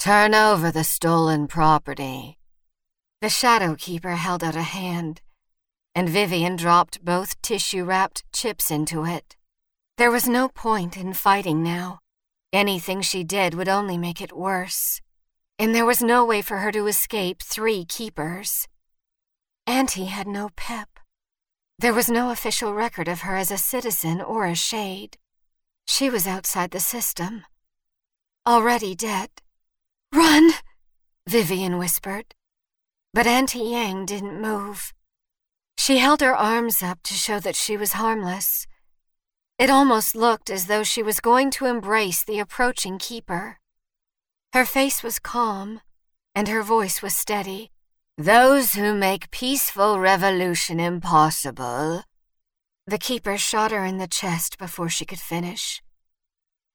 Turn 0.00 0.34
over 0.34 0.72
the 0.72 0.84
stolen 0.84 1.46
property, 1.46 2.36
the 3.22 3.28
Shadow 3.28 3.76
Keeper 3.76 4.16
held 4.16 4.42
out 4.42 4.56
a 4.56 4.62
hand, 4.62 5.22
and 5.94 6.08
Vivian 6.08 6.56
dropped 6.56 7.04
both 7.04 7.40
tissue 7.42 7.84
wrapped 7.84 8.24
chips 8.32 8.70
into 8.72 9.06
it. 9.06 9.35
There 9.98 10.10
was 10.10 10.28
no 10.28 10.48
point 10.48 10.94
in 10.98 11.14
fighting 11.14 11.62
now. 11.62 12.00
Anything 12.52 13.00
she 13.00 13.24
did 13.24 13.54
would 13.54 13.68
only 13.68 13.96
make 13.96 14.20
it 14.20 14.36
worse. 14.36 15.00
And 15.58 15.74
there 15.74 15.86
was 15.86 16.02
no 16.02 16.22
way 16.22 16.42
for 16.42 16.58
her 16.58 16.70
to 16.72 16.86
escape 16.86 17.42
three 17.42 17.86
keepers. 17.86 18.68
Auntie 19.66 20.04
had 20.04 20.26
no 20.26 20.50
pip. 20.54 21.00
There 21.78 21.94
was 21.94 22.10
no 22.10 22.30
official 22.30 22.74
record 22.74 23.08
of 23.08 23.22
her 23.22 23.36
as 23.36 23.50
a 23.50 23.56
citizen 23.56 24.20
or 24.20 24.44
a 24.44 24.54
shade. 24.54 25.16
She 25.86 26.10
was 26.10 26.26
outside 26.26 26.72
the 26.72 26.80
system. 26.80 27.44
Already 28.46 28.94
dead. 28.94 29.30
Run! 30.14 30.50
Vivian 31.26 31.78
whispered. 31.78 32.34
But 33.14 33.26
Auntie 33.26 33.70
Yang 33.70 34.06
didn't 34.06 34.42
move. 34.42 34.92
She 35.78 35.98
held 35.98 36.20
her 36.20 36.36
arms 36.36 36.82
up 36.82 37.02
to 37.04 37.14
show 37.14 37.40
that 37.40 37.56
she 37.56 37.78
was 37.78 37.92
harmless. 37.92 38.66
It 39.58 39.70
almost 39.70 40.14
looked 40.14 40.50
as 40.50 40.66
though 40.66 40.82
she 40.82 41.02
was 41.02 41.20
going 41.20 41.50
to 41.52 41.64
embrace 41.64 42.22
the 42.22 42.38
approaching 42.38 42.98
keeper. 42.98 43.58
Her 44.52 44.66
face 44.66 45.02
was 45.02 45.18
calm, 45.18 45.80
and 46.34 46.48
her 46.48 46.62
voice 46.62 47.00
was 47.00 47.16
steady. 47.16 47.70
Those 48.18 48.74
who 48.74 48.94
make 48.94 49.30
peaceful 49.30 49.98
revolution 49.98 50.78
impossible. 50.78 52.02
The 52.86 52.98
keeper 52.98 53.38
shot 53.38 53.70
her 53.72 53.84
in 53.84 53.96
the 53.96 54.06
chest 54.06 54.58
before 54.58 54.90
she 54.90 55.06
could 55.06 55.20
finish. 55.20 55.82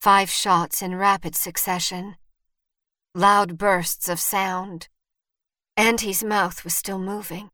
Five 0.02 0.32
shots 0.32 0.82
in 0.82 0.96
rapid 0.96 1.36
succession. 1.36 2.16
Loud 3.14 3.58
bursts 3.58 4.10
of 4.10 4.20
sound. 4.20 4.88
Auntie's 5.78 6.24
mouth 6.24 6.64
was 6.64 6.76
still 6.76 7.00
moving, 7.00 7.52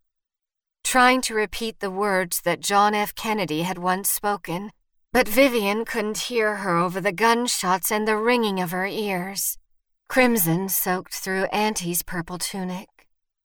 trying 0.84 1.21
to 1.21 1.36
repeat 1.36 1.80
the 1.80 1.91
words 1.91 2.41
that 2.41 2.61
John 2.61 2.93
F. 2.93 3.13
Kennedy 3.13 3.63
had 3.63 3.78
once 3.78 4.09
spoken, 4.09 4.71
but 5.13 5.27
Vivian 5.27 5.85
couldn't 5.85 6.29
hear 6.29 6.57
her 6.57 6.77
over 6.77 7.01
the 7.01 7.11
gunshots 7.11 7.91
and 7.91 8.07
the 8.07 8.17
ringing 8.17 8.59
of 8.59 8.71
her 8.71 8.85
ears. 8.85 9.57
Crimson 10.09 10.69
soaked 10.69 11.13
through 11.13 11.45
Auntie's 11.45 12.03
purple 12.03 12.37
tunic, 12.37 12.87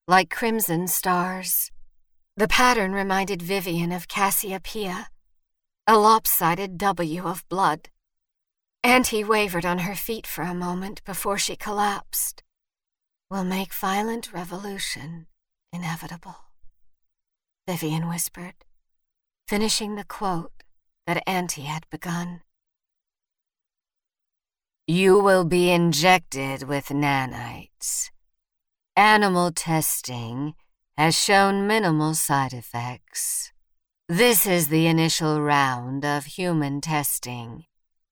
like 0.07 0.31
crimson 0.31 0.87
stars. 0.89 1.71
The 2.37 2.49
pattern 2.49 2.93
reminded 2.93 3.43
Vivian 3.43 3.93
of 3.93 4.09
Cassiopeia, 4.09 5.09
a 5.87 5.99
lopsided 5.99 6.79
W 6.79 7.25
of 7.25 7.49
blood. 7.49 7.89
Auntie 8.83 9.25
wavered 9.25 9.65
on 9.65 9.81
her 9.81 9.95
feet 9.95 10.27
for 10.27 10.43
a 10.43 10.55
moment 10.55 11.05
before 11.05 11.39
she 11.39 11.57
collapsed 11.57 12.43
will 13.33 13.45
make 13.45 13.73
violent 13.73 14.31
revolution 14.35 15.27
inevitable. 15.73 16.37
Vivian 17.67 18.07
whispered, 18.07 18.53
finishing 19.49 19.95
the 19.95 20.05
quote 20.05 20.62
that 21.07 21.23
Auntie 21.27 21.63
had 21.63 21.87
begun. 21.91 22.43
You 24.87 25.19
will 25.19 25.45
be 25.45 25.71
injected 25.71 26.65
with 26.65 26.89
nanites. 26.89 28.11
Animal 28.97 29.53
testing 29.53 30.55
has 30.97 31.19
shown 31.19 31.67
minimal 31.67 32.15
side 32.15 32.53
effects. 32.53 33.53
This 34.09 34.47
is 34.47 34.69
the 34.69 34.87
initial 34.87 35.41
round 35.41 36.05
of 36.05 36.25
human 36.25 36.81
testing. 36.81 37.65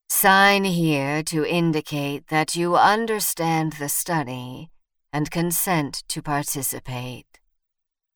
Sign 0.08 0.64
here 0.64 1.22
to 1.24 1.44
indicate 1.44 2.28
that 2.28 2.56
you 2.56 2.76
understand 2.76 3.74
the 3.74 3.88
study 3.88 4.70
and 5.12 5.30
consent 5.30 6.02
to 6.08 6.22
participate. 6.22 7.40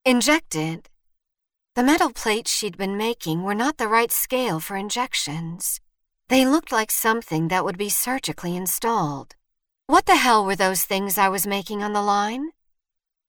Injected? 0.04 0.88
The 1.76 1.82
metal 1.82 2.12
plates 2.12 2.52
she'd 2.52 2.76
been 2.76 2.96
making 2.96 3.42
were 3.42 3.54
not 3.54 3.78
the 3.78 3.88
right 3.88 4.12
scale 4.12 4.60
for 4.60 4.76
injections. 4.76 5.80
They 6.28 6.46
looked 6.46 6.70
like 6.70 6.92
something 6.92 7.48
that 7.48 7.64
would 7.64 7.76
be 7.76 7.88
surgically 7.88 8.54
installed. 8.56 9.34
What 9.88 10.06
the 10.06 10.14
hell 10.14 10.46
were 10.46 10.54
those 10.54 10.84
things 10.84 11.18
I 11.18 11.28
was 11.28 11.48
making 11.48 11.82
on 11.82 11.92
the 11.92 12.00
line? 12.00 12.50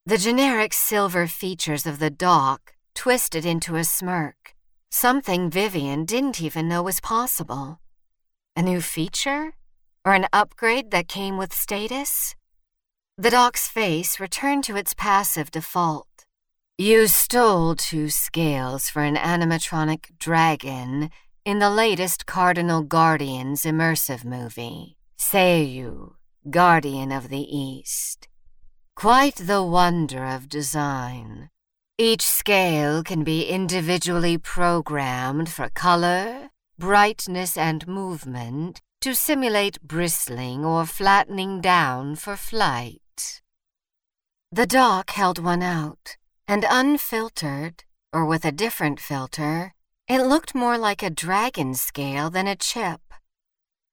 The 0.05 0.19
generic 0.19 0.73
silver 0.73 1.25
features 1.25 1.87
of 1.87 1.97
the 1.97 2.11
doc 2.11 2.75
twisted 2.93 3.47
into 3.47 3.77
a 3.77 3.83
smirk, 3.83 4.55
something 4.91 5.49
Vivian 5.49 6.05
didn't 6.05 6.39
even 6.39 6.69
know 6.69 6.83
was 6.83 6.99
possible. 6.99 7.79
A 8.55 8.61
new 8.61 8.79
feature? 8.79 9.53
Or 10.05 10.13
an 10.13 10.27
upgrade 10.31 10.91
that 10.91 11.07
came 11.07 11.37
with 11.37 11.51
status? 11.51 12.35
The 13.17 13.31
doc's 13.31 13.67
face 13.67 14.19
returned 14.19 14.63
to 14.65 14.75
its 14.75 14.93
passive 14.93 15.49
default. 15.49 16.14
You 16.77 17.07
stole 17.07 17.77
two 17.77 18.09
scales 18.09 18.89
for 18.89 19.01
an 19.01 19.15
animatronic 19.15 20.19
dragon 20.19 21.09
in 21.45 21.59
the 21.59 21.69
latest 21.69 22.25
Cardinal 22.25 22.81
Guardians 22.81 23.63
immersive 23.63 24.25
movie, 24.25 24.97
Seiryu, 25.17 26.15
Guardian 26.49 27.13
of 27.13 27.29
the 27.29 27.39
East. 27.39 28.27
Quite 28.93 29.37
the 29.37 29.63
wonder 29.63 30.25
of 30.25 30.49
design. 30.49 31.49
Each 31.97 32.23
scale 32.23 33.03
can 33.03 33.23
be 33.23 33.45
individually 33.45 34.37
programmed 34.37 35.47
for 35.47 35.69
color, 35.69 36.49
brightness, 36.77 37.55
and 37.55 37.87
movement 37.87 38.81
to 38.99 39.15
simulate 39.15 39.81
bristling 39.81 40.65
or 40.65 40.85
flattening 40.85 41.61
down 41.61 42.17
for 42.17 42.35
flight. 42.35 43.41
The 44.51 44.67
doc 44.67 45.11
held 45.11 45.39
one 45.39 45.63
out, 45.63 46.17
and 46.47 46.65
unfiltered, 46.69 47.83
or 48.13 48.25
with 48.25 48.45
a 48.45 48.51
different 48.51 48.99
filter, 48.99 49.73
it 50.07 50.21
looked 50.21 50.53
more 50.53 50.77
like 50.77 51.01
a 51.01 51.09
dragon 51.09 51.73
scale 51.73 52.29
than 52.29 52.47
a 52.47 52.55
chip. 52.55 53.01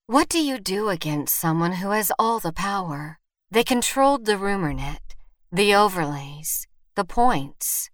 What 0.06 0.28
do 0.28 0.38
you 0.38 0.58
do 0.58 0.88
against 0.88 1.34
someone 1.34 1.74
who 1.74 1.90
has 1.90 2.12
all 2.18 2.38
the 2.38 2.52
power? 2.52 3.18
They 3.50 3.64
controlled 3.64 4.26
the 4.26 4.36
rumor 4.36 4.72
net, 4.74 5.14
the 5.50 5.74
overlays, 5.74 6.66
the 6.96 7.04
points. 7.04 7.90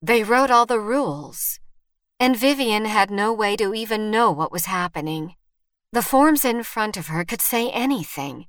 They 0.00 0.22
wrote 0.22 0.50
all 0.50 0.66
the 0.66 0.80
rules. 0.80 1.58
And 2.20 2.36
Vivian 2.36 2.86
had 2.86 3.10
no 3.10 3.32
way 3.32 3.56
to 3.56 3.74
even 3.74 4.10
know 4.10 4.30
what 4.30 4.52
was 4.52 4.64
happening. 4.64 5.34
The 5.92 6.02
forms 6.02 6.44
in 6.44 6.62
front 6.62 6.96
of 6.96 7.08
her 7.08 7.24
could 7.24 7.40
say 7.40 7.70
anything. 7.70 8.46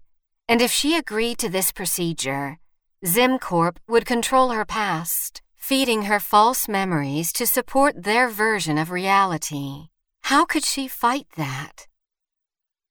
And 0.47 0.61
if 0.61 0.71
she 0.71 0.95
agreed 0.95 1.37
to 1.39 1.49
this 1.49 1.71
procedure, 1.71 2.59
ZimCorp 3.05 3.77
would 3.87 4.05
control 4.05 4.49
her 4.49 4.65
past, 4.65 5.41
feeding 5.69 6.05
her 6.05 6.19
false 6.19 6.67
memories 6.67 7.31
to 7.31 7.45
support 7.45 8.01
their 8.03 8.27
version 8.27 8.75
of 8.79 8.89
reality. 8.89 9.89
How 10.23 10.43
could 10.43 10.63
she 10.65 10.87
fight 10.87 11.27
that? 11.37 11.85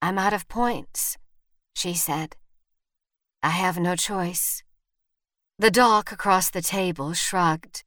I'm 0.01 0.17
out 0.17 0.31
of 0.31 0.47
points, 0.47 1.17
she 1.75 1.93
said. 1.93 2.37
I 3.43 3.49
have 3.49 3.77
no 3.77 3.97
choice. 3.97 4.63
The 5.57 5.69
doc 5.69 6.13
across 6.13 6.49
the 6.49 6.61
table 6.61 7.11
shrugged. 7.11 7.83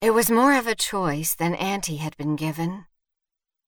It 0.00 0.10
was 0.10 0.32
more 0.32 0.54
of 0.58 0.66
a 0.66 0.74
choice 0.74 1.36
than 1.36 1.54
Auntie 1.54 1.98
had 1.98 2.16
been 2.16 2.34
given. 2.34 2.86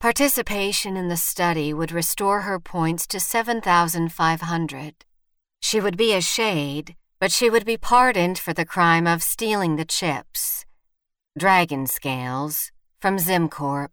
Participation 0.00 0.96
in 0.96 1.06
the 1.06 1.16
study 1.16 1.72
would 1.72 1.92
restore 1.92 2.40
her 2.40 2.58
points 2.58 3.06
to 3.06 3.20
7,500. 3.20 4.94
She 5.60 5.80
would 5.80 5.96
be 5.96 6.12
a 6.12 6.20
shade, 6.20 6.96
but 7.20 7.30
she 7.30 7.50
would 7.50 7.66
be 7.66 7.76
pardoned 7.76 8.38
for 8.38 8.54
the 8.54 8.64
crime 8.64 9.06
of 9.06 9.22
stealing 9.22 9.76
the 9.76 9.84
chips. 9.84 10.64
Dragon 11.38 11.86
scales 11.86 12.72
from 12.98 13.18
ZimCorp. 13.18 13.90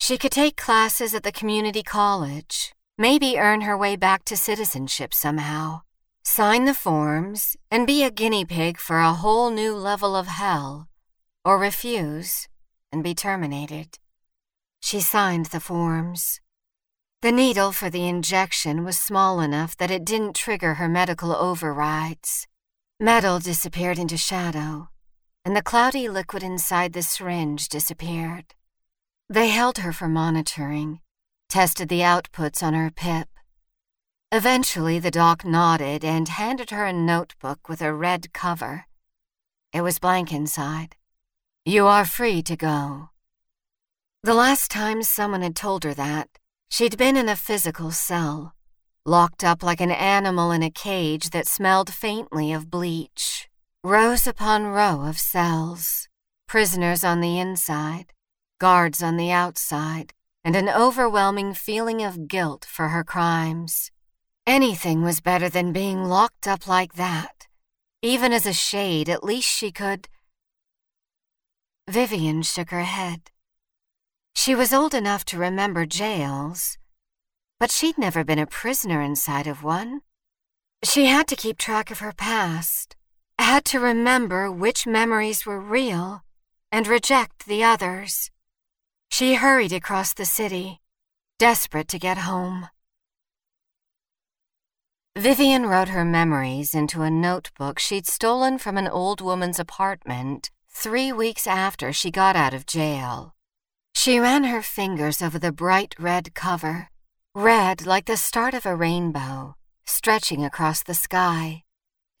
She 0.00 0.18
could 0.18 0.32
take 0.32 0.56
classes 0.56 1.14
at 1.14 1.22
the 1.22 1.32
community 1.32 1.82
college, 1.82 2.74
maybe 2.98 3.38
earn 3.38 3.60
her 3.60 3.76
way 3.76 3.94
back 3.94 4.24
to 4.24 4.36
citizenship 4.36 5.14
somehow, 5.14 5.82
sign 6.24 6.64
the 6.64 6.74
forms, 6.74 7.56
and 7.70 7.86
be 7.86 8.02
a 8.02 8.10
guinea 8.10 8.44
pig 8.44 8.78
for 8.78 8.98
a 8.98 9.12
whole 9.12 9.50
new 9.50 9.74
level 9.76 10.16
of 10.16 10.26
hell 10.26 10.88
or 11.44 11.58
refuse 11.58 12.48
and 12.90 13.04
be 13.04 13.14
terminated. 13.14 13.98
She 14.80 15.00
signed 15.00 15.46
the 15.46 15.60
forms. 15.60 16.40
The 17.22 17.32
needle 17.32 17.72
for 17.72 17.88
the 17.88 18.06
injection 18.06 18.84
was 18.84 18.98
small 18.98 19.40
enough 19.40 19.74
that 19.78 19.90
it 19.90 20.04
didn't 20.04 20.36
trigger 20.36 20.74
her 20.74 20.88
medical 20.88 21.34
overrides. 21.34 22.46
Metal 23.00 23.38
disappeared 23.38 23.98
into 23.98 24.18
shadow, 24.18 24.88
and 25.42 25.56
the 25.56 25.62
cloudy 25.62 26.08
liquid 26.08 26.42
inside 26.42 26.92
the 26.92 27.02
syringe 27.02 27.68
disappeared. 27.68 28.54
They 29.30 29.48
held 29.48 29.78
her 29.78 29.92
for 29.92 30.08
monitoring, 30.08 31.00
tested 31.48 31.88
the 31.88 32.00
outputs 32.00 32.62
on 32.62 32.74
her 32.74 32.90
PIP. 32.90 33.28
Eventually, 34.30 34.98
the 34.98 35.10
doc 35.10 35.44
nodded 35.44 36.04
and 36.04 36.28
handed 36.28 36.70
her 36.70 36.84
a 36.84 36.92
notebook 36.92 37.68
with 37.68 37.80
a 37.80 37.94
red 37.94 38.34
cover. 38.34 38.86
It 39.72 39.80
was 39.80 39.98
blank 39.98 40.32
inside. 40.32 40.96
You 41.64 41.86
are 41.86 42.04
free 42.04 42.42
to 42.42 42.56
go. 42.56 43.10
The 44.22 44.34
last 44.34 44.70
time 44.70 45.02
someone 45.02 45.42
had 45.42 45.56
told 45.56 45.84
her 45.84 45.94
that, 45.94 46.28
she'd 46.70 46.96
been 46.96 47.16
in 47.16 47.28
a 47.28 47.36
physical 47.36 47.90
cell, 47.90 48.54
locked 49.04 49.44
up 49.44 49.62
like 49.62 49.80
an 49.80 49.90
animal 49.90 50.50
in 50.50 50.62
a 50.62 50.70
cage 50.70 51.30
that 51.30 51.46
smelled 51.46 51.92
faintly 51.92 52.52
of 52.52 52.70
bleach. 52.70 53.48
Rows 53.84 54.26
upon 54.26 54.66
row 54.66 55.02
of 55.02 55.18
cells, 55.18 56.08
prisoners 56.48 57.04
on 57.04 57.20
the 57.20 57.38
inside, 57.38 58.12
guards 58.58 59.02
on 59.02 59.16
the 59.16 59.30
outside, 59.30 60.12
and 60.44 60.56
an 60.56 60.68
overwhelming 60.68 61.54
feeling 61.54 62.02
of 62.02 62.28
guilt 62.28 62.64
for 62.64 62.88
her 62.88 63.04
crimes. 63.04 63.90
Anything 64.46 65.02
was 65.02 65.20
better 65.20 65.48
than 65.48 65.72
being 65.72 66.04
locked 66.04 66.46
up 66.46 66.66
like 66.66 66.94
that. 66.94 67.48
Even 68.02 68.32
as 68.32 68.46
a 68.46 68.52
shade, 68.52 69.08
at 69.08 69.24
least 69.24 69.48
she 69.48 69.72
could. 69.72 70.08
Vivian 71.88 72.42
shook 72.42 72.70
her 72.70 72.84
head. 72.84 73.30
She 74.36 74.54
was 74.54 74.72
old 74.72 74.92
enough 74.92 75.24
to 75.26 75.38
remember 75.38 75.86
jails, 75.86 76.76
but 77.58 77.70
she'd 77.70 77.96
never 77.96 78.22
been 78.22 78.38
a 78.38 78.46
prisoner 78.46 79.00
inside 79.00 79.46
of 79.46 79.64
one. 79.64 80.02
She 80.84 81.06
had 81.06 81.26
to 81.28 81.36
keep 81.36 81.56
track 81.56 81.90
of 81.90 82.00
her 82.00 82.12
past, 82.12 82.96
had 83.38 83.64
to 83.64 83.80
remember 83.80 84.50
which 84.50 84.86
memories 84.86 85.46
were 85.46 85.58
real 85.58 86.22
and 86.70 86.86
reject 86.86 87.46
the 87.46 87.64
others. 87.64 88.30
She 89.10 89.36
hurried 89.36 89.72
across 89.72 90.12
the 90.12 90.26
city, 90.26 90.80
desperate 91.38 91.88
to 91.88 91.98
get 91.98 92.18
home. 92.18 92.68
Vivian 95.16 95.64
wrote 95.64 95.88
her 95.88 96.04
memories 96.04 96.74
into 96.74 97.00
a 97.00 97.10
notebook 97.10 97.78
she'd 97.78 98.06
stolen 98.06 98.58
from 98.58 98.76
an 98.76 98.86
old 98.86 99.22
woman's 99.22 99.58
apartment 99.58 100.50
three 100.70 101.10
weeks 101.10 101.46
after 101.46 101.90
she 101.90 102.10
got 102.10 102.36
out 102.36 102.52
of 102.52 102.66
jail. 102.66 103.35
She 104.06 104.20
ran 104.20 104.44
her 104.44 104.62
fingers 104.62 105.20
over 105.20 105.36
the 105.36 105.50
bright 105.50 105.96
red 105.98 106.32
cover, 106.32 106.90
red 107.34 107.86
like 107.86 108.04
the 108.04 108.16
start 108.16 108.54
of 108.54 108.64
a 108.64 108.76
rainbow, 108.76 109.56
stretching 109.84 110.44
across 110.44 110.80
the 110.80 110.94
sky. 110.94 111.64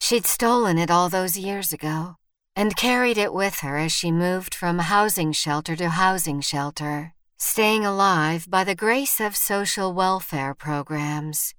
She'd 0.00 0.26
stolen 0.26 0.78
it 0.78 0.90
all 0.90 1.08
those 1.08 1.38
years 1.38 1.72
ago 1.72 2.16
and 2.56 2.74
carried 2.74 3.16
it 3.18 3.32
with 3.32 3.60
her 3.60 3.76
as 3.78 3.92
she 3.92 4.10
moved 4.10 4.52
from 4.52 4.80
housing 4.80 5.30
shelter 5.30 5.76
to 5.76 5.90
housing 5.90 6.40
shelter, 6.40 7.14
staying 7.38 7.86
alive 7.86 8.46
by 8.50 8.64
the 8.64 8.74
grace 8.74 9.20
of 9.20 9.36
social 9.36 9.94
welfare 9.94 10.54
programs. 10.54 11.54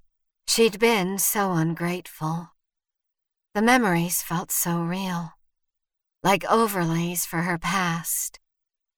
She'd 0.46 0.78
been 0.78 1.16
so 1.16 1.52
ungrateful. 1.52 2.50
The 3.54 3.62
memories 3.62 4.20
felt 4.20 4.52
so 4.52 4.82
real 4.82 5.32
like 6.22 6.44
overlays 6.50 7.24
for 7.24 7.44
her 7.48 7.56
past, 7.56 8.40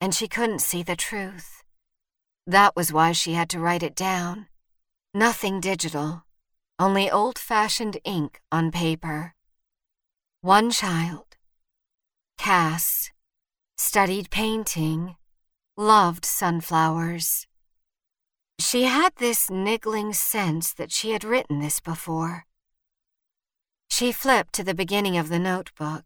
and 0.00 0.14
she 0.14 0.28
couldn't 0.28 0.60
see 0.60 0.82
the 0.82 0.96
truth. 0.96 1.62
That 2.46 2.74
was 2.74 2.92
why 2.92 3.12
she 3.12 3.34
had 3.34 3.50
to 3.50 3.60
write 3.60 3.82
it 3.82 3.94
down. 3.94 4.46
Nothing 5.12 5.60
digital, 5.60 6.24
only 6.78 7.10
old 7.10 7.38
fashioned 7.38 7.98
ink 8.04 8.40
on 8.50 8.70
paper. 8.70 9.34
One 10.40 10.70
child, 10.70 11.36
Cass, 12.38 13.10
studied 13.76 14.30
painting, 14.30 15.16
loved 15.76 16.24
sunflowers. 16.24 17.46
She 18.58 18.84
had 18.84 19.14
this 19.16 19.50
niggling 19.50 20.12
sense 20.14 20.72
that 20.74 20.92
she 20.92 21.10
had 21.10 21.24
written 21.24 21.60
this 21.60 21.80
before. 21.80 22.46
She 23.90 24.12
flipped 24.12 24.54
to 24.54 24.64
the 24.64 24.74
beginning 24.74 25.18
of 25.18 25.28
the 25.28 25.38
notebook 25.38 26.04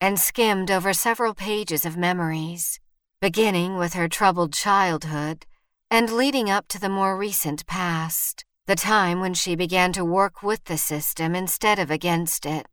and 0.00 0.18
skimmed 0.18 0.70
over 0.70 0.92
several 0.92 1.34
pages 1.34 1.84
of 1.84 1.96
memories, 1.96 2.80
beginning 3.20 3.76
with 3.76 3.92
her 3.92 4.08
troubled 4.08 4.52
childhood 4.52 5.44
and 5.90 6.10
leading 6.10 6.48
up 6.48 6.66
to 6.68 6.80
the 6.80 6.88
more 6.88 7.18
recent 7.18 7.66
past, 7.66 8.44
the 8.66 8.74
time 8.74 9.20
when 9.20 9.34
she 9.34 9.54
began 9.54 9.92
to 9.92 10.04
work 10.04 10.42
with 10.42 10.64
the 10.64 10.78
system 10.78 11.34
instead 11.34 11.78
of 11.78 11.90
against 11.90 12.46
it. 12.46 12.66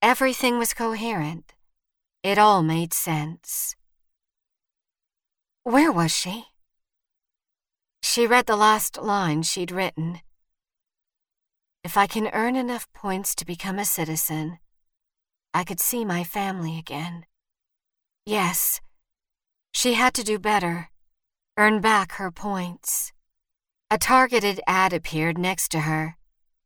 Everything 0.00 0.56
was 0.58 0.72
coherent. 0.72 1.54
It 2.22 2.38
all 2.38 2.62
made 2.62 2.94
sense. 2.94 3.74
Where 5.64 5.90
was 5.90 6.12
she? 6.12 6.44
She 8.02 8.24
read 8.26 8.46
the 8.46 8.56
last 8.56 9.02
line 9.02 9.42
she'd 9.42 9.72
written. 9.72 10.20
If 11.82 11.96
I 11.96 12.06
can 12.06 12.28
earn 12.32 12.54
enough 12.54 12.86
points 12.92 13.34
to 13.34 13.44
become 13.44 13.78
a 13.80 13.84
citizen, 13.84 14.58
I 15.52 15.64
could 15.64 15.80
see 15.80 16.04
my 16.04 16.22
family 16.22 16.78
again. 16.78 17.24
Yes, 18.24 18.80
she 19.72 19.94
had 19.94 20.14
to 20.14 20.24
do 20.24 20.38
better, 20.38 20.90
earn 21.56 21.80
back 21.80 22.12
her 22.12 22.30
points. 22.30 23.12
A 23.90 23.98
targeted 23.98 24.60
ad 24.66 24.92
appeared 24.92 25.38
next 25.38 25.70
to 25.70 25.80
her, 25.80 26.16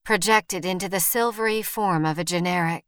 projected 0.04 0.64
into 0.64 0.88
the 0.88 1.00
silvery 1.00 1.62
form 1.62 2.04
of 2.04 2.18
a 2.18 2.24
generic. 2.24 2.84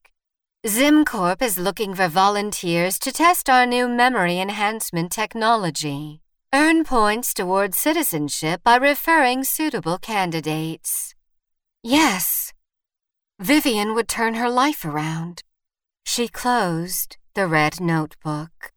ZimCorp 0.66 1.42
is 1.42 1.58
looking 1.58 1.94
for 1.94 2.08
volunteers 2.08 2.98
to 3.00 3.12
test 3.12 3.50
our 3.50 3.66
new 3.66 3.86
memory 3.86 4.40
enhancement 4.40 5.12
technology. 5.12 6.20
Earn 6.52 6.84
points 6.84 7.34
toward 7.34 7.74
citizenship 7.74 8.62
by 8.64 8.76
referring 8.76 9.44
suitable 9.44 9.98
candidates. 9.98 11.14
Yes, 11.82 12.52
Vivian 13.40 13.94
would 13.94 14.08
turn 14.08 14.34
her 14.34 14.48
life 14.48 14.84
around. 14.84 15.42
She 16.04 16.28
closed 16.28 17.16
the 17.34 17.46
red 17.46 17.80
notebook. 17.80 18.73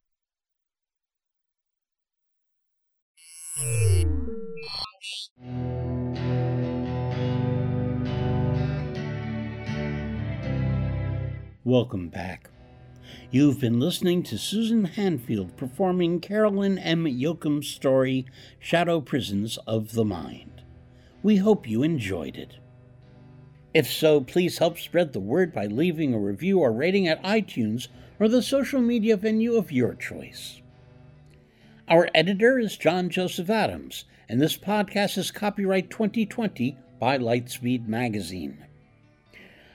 Welcome 11.64 12.10
back. 12.10 12.50
You've 13.32 13.60
been 13.60 13.80
listening 13.80 14.24
to 14.24 14.38
Susan 14.38 14.86
Hanfield 14.86 15.58
performing 15.58 16.20
Caroline 16.20 16.78
M. 16.78 17.06
Yoachim's 17.06 17.68
story, 17.68 18.26
Shadow 18.60 19.02
Prisons 19.02 19.58
of 19.66 19.94
the 19.94 20.06
Mind. 20.06 20.62
We 21.24 21.38
hope 21.38 21.68
you 21.68 21.84
enjoyed 21.84 22.38
it. 22.38 22.58
If 23.74 23.92
so, 23.92 24.22
please 24.22 24.60
help 24.60 24.78
spread 24.78 25.14
the 25.14 25.20
word 25.20 25.52
by 25.52 25.66
leaving 25.66 26.14
a 26.14 26.20
review 26.20 26.60
or 26.60 26.72
rating 26.72 27.08
at 27.08 27.24
iTunes 27.24 27.88
or 28.20 28.28
the 28.28 28.42
social 28.42 28.82
media 28.82 29.18
venue 29.18 29.56
of 29.56 29.72
your 29.72 29.96
choice. 29.96 30.62
Our 31.90 32.10
editor 32.14 32.60
is 32.60 32.76
John 32.76 33.10
Joseph 33.10 33.50
Adams, 33.50 34.04
and 34.28 34.42
this 34.42 34.58
podcast 34.58 35.18
is 35.18 35.32
copyright 35.32 35.90
2020 35.90 36.76
by 37.00 37.18
Lightspeed 37.18 37.88
Magazine. 37.88 38.66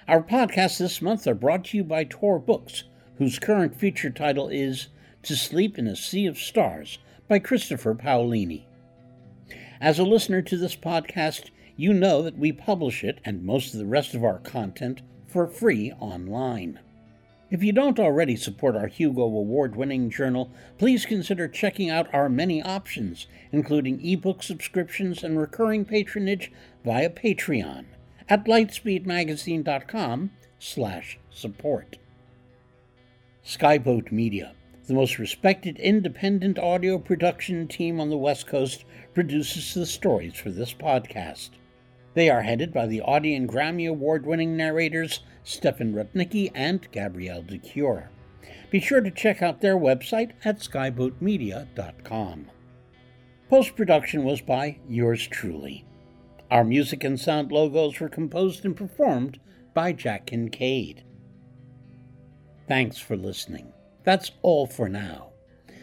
Our 0.07 0.23
podcasts 0.23 0.77
this 0.77 1.01
month 1.01 1.27
are 1.27 1.35
brought 1.35 1.65
to 1.67 1.79
you 1.79 1.85
by 1.85 2.05
Tor 2.05 2.39
Books, 2.39 2.85
whose 3.17 3.39
current 3.39 3.75
feature 3.75 4.11
title 4.11 4.51
is 4.51 4.89
To 5.23 5.35
Sleep 5.35 5.79
in 5.79 5.87
a 5.87 5.97
Sea 5.97 6.27
of 6.27 6.37
Stars 6.37 6.99
by 7.29 7.39
Christopher 7.39 7.95
Paolini. 7.95 8.65
As 9.81 9.99
a 9.99 10.05
listener 10.05 10.43
to 10.43 10.59
this 10.59 10.77
podcast, 10.77 11.49
you 11.79 11.95
know 11.95 12.21
that 12.21 12.37
we 12.37 12.53
publish 12.53 13.03
it 13.03 13.21
and 13.25 13.43
most 13.43 13.73
of 13.73 13.81
the 13.81 13.87
rest 13.87 14.13
of 14.13 14.23
our 14.23 14.39
content 14.41 15.01
for 15.27 15.47
free 15.47 15.93
online. 15.93 16.79
If 17.53 17.63
you 17.63 17.71
don't 17.71 18.01
already 18.01 18.37
support 18.37 18.77
our 18.77 18.87
Hugo 18.87 19.25
Award 19.25 19.77
winning 19.77 20.09
journal, 20.09 20.51
please 20.79 21.05
consider 21.05 21.49
checking 21.49 21.91
out 21.91 22.13
our 22.15 22.31
many 22.31 22.63
options, 22.63 23.27
including 23.53 24.03
ebook 24.03 24.43
subscriptions 24.43 25.23
and 25.23 25.39
recurring 25.39 25.85
patronage 25.85 26.51
via 26.83 27.11
Patreon 27.11 27.85
at 28.27 28.47
lightspeedmagazine.com 28.47 30.31
slash 30.59 31.19
support. 31.31 31.99
Skyboat 33.45 34.11
Media, 34.11 34.55
the 34.87 34.95
most 34.95 35.19
respected 35.19 35.79
independent 35.79 36.59
audio 36.59 36.97
production 36.97 37.69
team 37.69 38.01
on 38.01 38.09
the 38.09 38.17
West 38.17 38.47
Coast, 38.47 38.87
produces 39.13 39.75
the 39.75 39.85
stories 39.85 40.37
for 40.37 40.49
this 40.49 40.73
podcast. 40.73 41.51
They 42.15 42.29
are 42.29 42.43
headed 42.43 42.73
by 42.73 42.87
the 42.87 43.01
Audie 43.01 43.35
and 43.35 43.49
Grammy 43.49 43.89
Award 43.89 44.27
winning 44.27 44.57
narrators 44.57 45.21
Stefan 45.45 45.95
Rudnicki 45.95 46.51
and 46.55 46.87
Gabrielle 46.93 47.43
de 47.43 47.59
Cuir. 47.59 48.11
Be 48.71 48.81
sure 48.81 49.01
to 49.01 49.11
check 49.11 49.43
out 49.43 49.61
their 49.61 49.77
website 49.77 50.33
at 50.45 50.59
skyboatmedia.com. 50.59 52.51
Post 53.49 53.77
production 53.77 54.25
was 54.25 54.41
by 54.41 54.79
yours 54.89 55.27
truly. 55.27 55.85
Our 56.51 56.65
music 56.65 57.05
and 57.05 57.19
sound 57.19 57.53
logos 57.53 58.01
were 58.01 58.09
composed 58.09 58.65
and 58.65 58.77
performed 58.77 59.39
by 59.75 59.93
Jack 59.93 60.27
Kincaid. 60.27 61.05
Thanks 62.69 62.99
for 62.99 63.17
listening. 63.17 63.73
That's 64.05 64.33
all 64.43 64.67
for 64.67 64.89
now. 64.89 65.33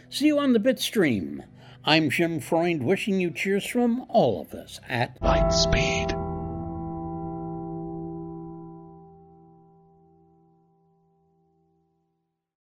See 0.09 0.27
you 0.27 0.39
on 0.39 0.53
the 0.53 0.59
Bitstream. 0.59 1.43
I'm 1.86 2.09
Jim 2.09 2.39
Freund 2.39 2.84
wishing 2.84 3.19
you 3.19 3.32
cheers 3.32 3.65
from 3.65 4.05
all 4.09 4.41
of 4.41 4.53
us 4.53 4.80
at 4.89 5.19
Lightspeed. 5.21 6.18